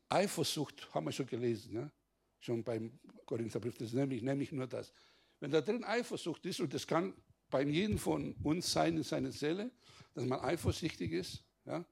Eifersucht 0.08 0.94
haben 0.94 1.06
wir 1.06 1.12
schon 1.12 1.26
gelesen, 1.26 1.74
ja? 1.74 1.90
schon 2.38 2.62
beim 2.62 2.98
Korintherbrief, 3.24 3.76
das 3.76 3.92
nehme 3.92 4.14
ich, 4.14 4.22
nehme 4.22 4.42
ich 4.42 4.52
nur 4.52 4.66
das. 4.66 4.92
Wenn 5.41 5.51
da 5.51 5.61
drin 5.61 5.84
Eifersucht 5.84 6.45
ist, 6.47 6.61
und 6.61 6.72
das 6.72 6.87
kann 6.87 7.14
bei 7.51 7.62
jedem 7.62 7.99
von 7.99 8.34
uns 8.43 8.72
sein 8.72 8.97
in 8.97 9.03
seiner 9.03 9.32
Seele, 9.32 9.70
dass 10.14 10.24
man 10.24 10.41
eifersüchtig 10.41 11.12
ist, 11.12 11.45
ja? 11.64 11.84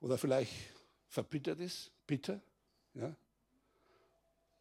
oder 0.00 0.18
vielleicht 0.18 0.52
verbittert 1.08 1.60
ist, 1.60 1.90
bitter. 2.06 2.40
Ja? 2.94 3.14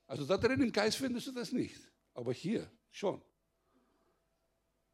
Also 0.07 0.25
da 0.25 0.37
drin 0.37 0.61
im 0.61 0.71
Geist 0.71 0.97
findest 0.97 1.27
du 1.27 1.31
das 1.31 1.51
nicht, 1.51 1.79
aber 2.13 2.33
hier 2.33 2.69
schon. 2.91 3.21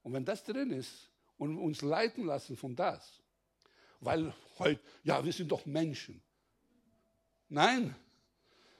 Und 0.02 0.14
wenn 0.14 0.26
das 0.26 0.44
drin 0.44 0.72
ist 0.72 1.10
und 1.38 1.58
uns 1.58 1.82
leiten 1.82 2.26
lassen 2.26 2.56
von 2.56 2.76
das, 2.76 3.22
weil 4.00 4.34
heute, 4.58 4.82
ja, 5.04 5.24
wir 5.24 5.34
sind 5.34 5.52
doch 5.52 5.66
Menschen. 5.66 6.22
Nein, 7.50 7.94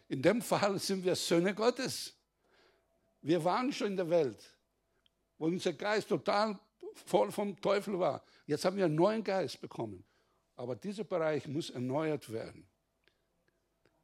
in 0.08 0.22
dem 0.22 0.42
Fall 0.42 0.80
sind 0.80 1.04
wir 1.04 1.16
Söhne 1.16 1.54
Gottes. 1.54 2.14
Wir 3.22 3.44
waren 3.44 3.72
schon 3.72 3.88
in 3.88 3.98
der 3.98 4.10
Welt, 4.10 4.58
wo 5.38 5.46
unser 5.46 5.74
Geist 5.74 6.10
total 6.10 6.60
voll 7.06 7.32
vom 7.32 7.60
Teufel 7.60 8.00
war. 8.00 8.24
Jetzt 8.46 8.66
haben 8.66 8.78
wir 8.78 8.86
einen 8.86 8.96
neuen 8.96 9.24
Geist 9.24 9.60
bekommen. 9.62 10.04
Aber 10.56 10.76
dieser 10.76 11.04
Bereich 11.04 11.48
muss 11.48 11.70
erneuert 11.70 12.32
werden. 12.32 12.68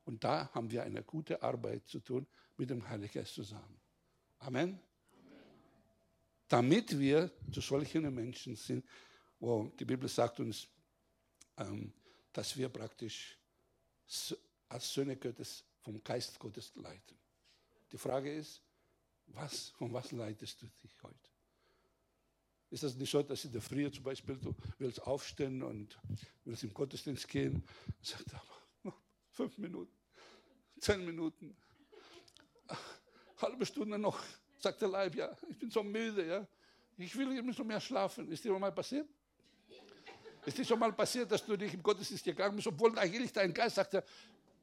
Und 0.05 0.24
da 0.24 0.49
haben 0.53 0.70
wir 0.72 0.84
eine 0.84 1.03
gute 1.03 1.41
Arbeit 1.41 1.88
zu 1.88 1.99
tun 1.99 2.28
mit 2.57 2.70
dem 2.70 2.88
Heiligen 2.88 3.11
Geist 3.11 3.34
zusammen. 3.34 3.82
Amen. 4.39 4.70
Amen. 4.70 4.80
Damit 6.47 6.97
wir 6.97 7.32
zu 7.51 7.59
solchen 7.59 8.13
Menschen 8.13 8.55
sind, 8.55 8.86
wo 9.39 9.66
die 9.80 9.86
Bibel 9.86 10.07
sagt 10.07 10.39
uns, 10.39 10.68
ähm, 11.57 11.91
dass 12.32 12.55
wir 12.55 12.70
praktisch 12.70 13.38
als 14.70 14.93
Söhne 14.93 15.18
Gottes 15.18 15.63
vom 15.82 16.03
Geist 16.03 16.39
Gottes 16.39 16.74
leiten. 16.76 17.18
Die 17.91 17.97
Frage 17.97 18.34
ist, 18.34 18.61
was, 19.28 19.69
von 19.69 19.91
was 19.93 20.11
leitest 20.11 20.61
du 20.61 20.67
dich 20.84 21.03
heute? 21.03 21.30
Ist 22.69 22.84
das 22.84 22.95
nicht 22.95 23.11
so, 23.11 23.21
dass 23.21 23.45
in 23.45 23.51
der 23.51 23.61
Früh 23.61 23.89
zum 23.91 24.03
Beispiel 24.03 24.38
du 24.38 24.55
willst 24.80 25.01
aufstehen 25.03 25.61
und 25.63 25.97
willst 26.43 26.63
im 26.63 26.73
Gottesdienst 26.73 27.28
gehen? 27.28 27.63
Sagt 28.01 28.34
aber 28.34 28.57
noch 28.84 28.97
fünf 29.32 29.57
Minuten, 29.57 29.93
zehn 30.80 31.05
Minuten, 31.05 31.55
halbe 33.41 33.65
Stunde 33.65 33.97
noch, 33.97 34.21
sagt 34.57 34.82
der 34.82 34.89
Leib, 34.89 35.15
ja, 35.15 35.36
ich 35.49 35.57
bin 35.59 35.69
so 35.69 35.84
müde, 35.84 36.26
ja, 36.26 36.47
ich 36.97 37.15
will 37.15 37.38
immer 37.38 37.53
so 37.53 37.63
mehr 37.63 37.80
schlafen. 37.80 38.32
Ist 38.32 38.43
dir 38.43 38.57
mal 38.57 38.71
passiert? 38.71 39.07
Ist 40.45 40.57
dir 40.57 40.65
schon 40.65 40.80
mal 40.80 40.93
passiert, 40.93 41.32
dass 41.32 41.43
du 41.45 41.57
dich 41.57 41.73
im 41.73 41.82
Gottesdienst 41.82 42.23
gegangen 42.23 42.55
bist, 42.55 42.67
obwohl 42.67 42.97
eigentlich 42.99 43.34
dein 43.34 43.53
Geist 43.53 43.76
sagt, 43.76 44.03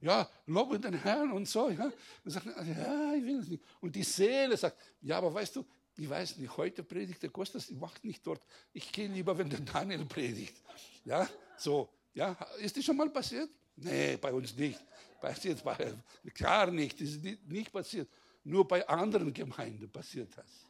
ja, 0.03 0.29
lobe 0.47 0.79
den 0.79 0.95
Herrn 0.95 1.33
und 1.33 1.49
so. 1.49 1.71
Ja. 1.71 1.91
Und 2.25 2.31
sagt, 2.31 2.47
ja, 2.47 3.15
ich 3.15 3.25
will 3.25 3.39
es 3.39 3.49
nicht. 3.49 3.63
Und 3.81 3.95
die 3.95 4.03
Seele 4.03 4.57
sagt, 4.57 4.77
ja, 5.01 5.19
aber 5.19 5.33
weißt 5.33 5.57
du, 5.57 5.65
ich 5.97 6.11
weiß 6.11 6.39
nicht, 6.39 6.57
heute 6.57 6.83
predigt 6.83 7.23
der 7.23 7.31
Kostas, 7.31 7.71
ich 7.71 7.77
mache 7.79 7.99
nicht 8.03 8.27
dort. 8.27 8.45
Ich 8.73 8.91
gehe 8.91 9.09
lieber, 9.09 9.37
wenn 9.39 9.49
der 9.49 9.61
Daniel 9.61 10.05
predigt. 10.05 10.61
Ja, 11.05 11.29
so. 11.57 11.89
Ja, 12.15 12.33
ist 12.59 12.77
das 12.77 12.85
schon 12.85 12.97
mal 12.97 13.09
passiert? 13.11 13.49
Nee, 13.77 14.17
bei 14.17 14.33
uns 14.33 14.55
nicht. 14.57 14.81
Passiert 15.21 15.63
bei, 15.63 15.95
gar 16.35 16.71
nicht. 16.71 17.01
Das 17.01 17.09
ist 17.09 17.23
nicht, 17.23 17.49
nicht 17.49 17.73
passiert. 17.73 18.09
Nur 18.45 18.67
bei 18.67 18.87
anderen 18.89 19.33
Gemeinden 19.33 19.89
passiert 19.89 20.37
das. 20.37 20.67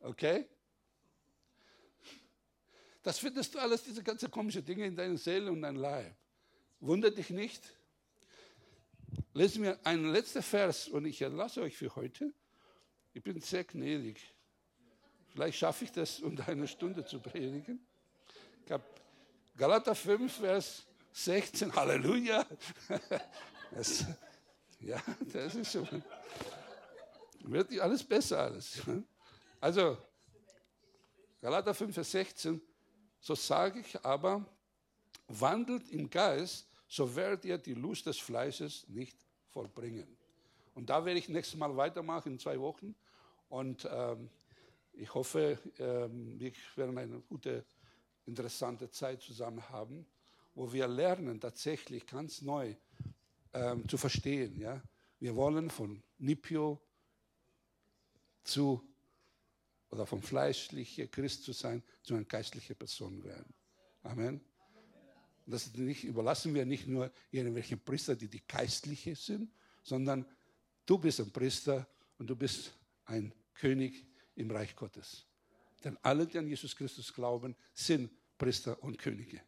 Okay? 0.00 0.46
Das 3.02 3.18
findest 3.18 3.54
du 3.54 3.58
alles, 3.58 3.82
diese 3.82 4.02
ganzen 4.02 4.30
komischen 4.30 4.64
Dinge 4.64 4.86
in 4.86 4.96
deiner 4.96 5.18
Seele 5.18 5.52
und 5.52 5.60
deinem 5.60 5.76
Leib. 5.76 6.16
Wundert 6.80 7.18
dich 7.18 7.28
nicht, 7.28 7.62
Lesen 9.36 9.64
wir 9.64 9.84
einen 9.84 10.12
letzten 10.12 10.42
Vers 10.42 10.86
und 10.86 11.04
ich 11.06 11.20
erlasse 11.20 11.60
euch 11.60 11.76
für 11.76 11.92
heute. 11.96 12.32
Ich 13.12 13.22
bin 13.22 13.40
sehr 13.40 13.64
gnädig. 13.64 14.32
Vielleicht 15.32 15.58
schaffe 15.58 15.84
ich 15.84 15.90
das, 15.90 16.20
unter 16.20 16.46
einer 16.46 16.68
Stunde 16.68 17.04
zu 17.04 17.18
predigen. 17.18 17.84
Galater 19.56 19.96
5, 19.96 20.32
Vers 20.32 20.86
16. 21.12 21.74
Halleluja. 21.74 22.46
Das, 23.70 24.04
ja, 24.78 25.02
das 25.32 25.56
ist 25.56 25.72
schon. 25.72 26.04
Wird 27.40 27.76
alles 27.80 28.04
besser 28.04 28.38
alles. 28.38 28.82
Also, 29.60 29.98
Galater 31.40 31.74
5, 31.74 31.92
Vers 31.92 32.10
16. 32.12 32.60
So 33.18 33.34
sage 33.34 33.80
ich 33.80 34.04
aber, 34.04 34.46
wandelt 35.26 35.88
im 35.88 36.08
Geist, 36.08 36.68
so 36.94 37.16
werdet 37.16 37.44
ihr 37.44 37.58
die 37.58 37.74
Lust 37.74 38.06
des 38.06 38.18
Fleißes 38.18 38.88
nicht 38.88 39.18
vollbringen. 39.48 40.06
Und 40.74 40.90
da 40.90 41.04
werde 41.04 41.18
ich 41.18 41.28
nächstes 41.28 41.58
Mal 41.58 41.76
weitermachen 41.76 42.34
in 42.34 42.38
zwei 42.38 42.60
Wochen. 42.60 42.94
Und 43.48 43.88
ähm, 43.90 44.30
ich 44.92 45.12
hoffe, 45.12 45.58
ähm, 45.80 46.38
wir 46.38 46.52
werden 46.76 46.96
eine 46.96 47.18
gute, 47.18 47.64
interessante 48.26 48.88
Zeit 48.92 49.22
zusammen 49.22 49.68
haben, 49.70 50.06
wo 50.54 50.72
wir 50.72 50.86
lernen, 50.86 51.40
tatsächlich 51.40 52.06
ganz 52.06 52.42
neu 52.42 52.76
ähm, 53.52 53.88
zu 53.88 53.96
verstehen. 53.96 54.60
Ja? 54.60 54.80
Wir 55.18 55.34
wollen 55.34 55.70
von 55.70 56.00
Nipio 56.18 56.80
zu 58.44 58.80
oder 59.90 60.06
vom 60.06 60.22
fleischlichen 60.22 61.10
Christ 61.10 61.42
zu 61.42 61.50
sein, 61.50 61.82
zu 62.04 62.14
einer 62.14 62.24
geistlichen 62.24 62.76
Person 62.76 63.24
werden. 63.24 63.52
Amen. 64.04 64.53
Das 65.46 65.74
nicht, 65.74 66.04
überlassen 66.04 66.54
wir 66.54 66.64
nicht 66.64 66.86
nur 66.86 67.10
irgendwelchen 67.30 67.78
Priester, 67.78 68.16
die 68.16 68.28
die 68.28 68.42
geistliche 68.46 69.14
sind, 69.14 69.50
sondern 69.82 70.24
du 70.86 70.98
bist 70.98 71.20
ein 71.20 71.30
Priester 71.30 71.86
und 72.18 72.28
du 72.28 72.36
bist 72.36 72.72
ein 73.04 73.32
König 73.54 74.06
im 74.36 74.50
Reich 74.50 74.74
Gottes. 74.74 75.26
Denn 75.84 75.98
alle, 76.02 76.26
die 76.26 76.38
an 76.38 76.48
Jesus 76.48 76.74
Christus 76.74 77.12
glauben, 77.12 77.54
sind 77.74 78.10
Priester 78.38 78.82
und 78.82 78.98
Könige. 78.98 79.40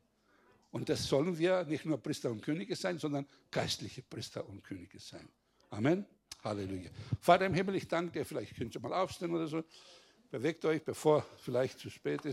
Und 0.71 0.89
das 0.91 1.07
sollen 1.07 1.39
wir 1.39 1.65
nicht 1.65 1.87
nur 1.87 1.97
Priester 1.97 2.31
und 2.31 2.43
Könige 2.43 2.77
sein, 2.77 2.99
sondern 2.99 3.27
geistliche 3.51 4.03
Priester 4.03 4.47
und 4.47 4.63
Könige 4.63 4.99
sein. 5.01 5.27
Amen. 5.71 6.05
Halleluja. 6.45 6.91
Vater 7.21 7.47
im 7.47 7.55
Himmel, 7.55 7.77
ich 7.77 7.89
danke 7.89 8.13
dir. 8.13 8.27
Vielleicht 8.27 8.55
könnt 8.57 8.75
ihr 8.75 8.81
mal 8.81 8.93
aufstehen 8.93 9.35
oder 9.35 9.47
so. 9.47 9.65
Bewegt 10.31 10.65
euch, 10.65 10.83
bevor 10.83 11.25
vielleicht 11.39 11.79
zu 11.79 11.89
spät 11.89 12.21
ist. 12.21 12.25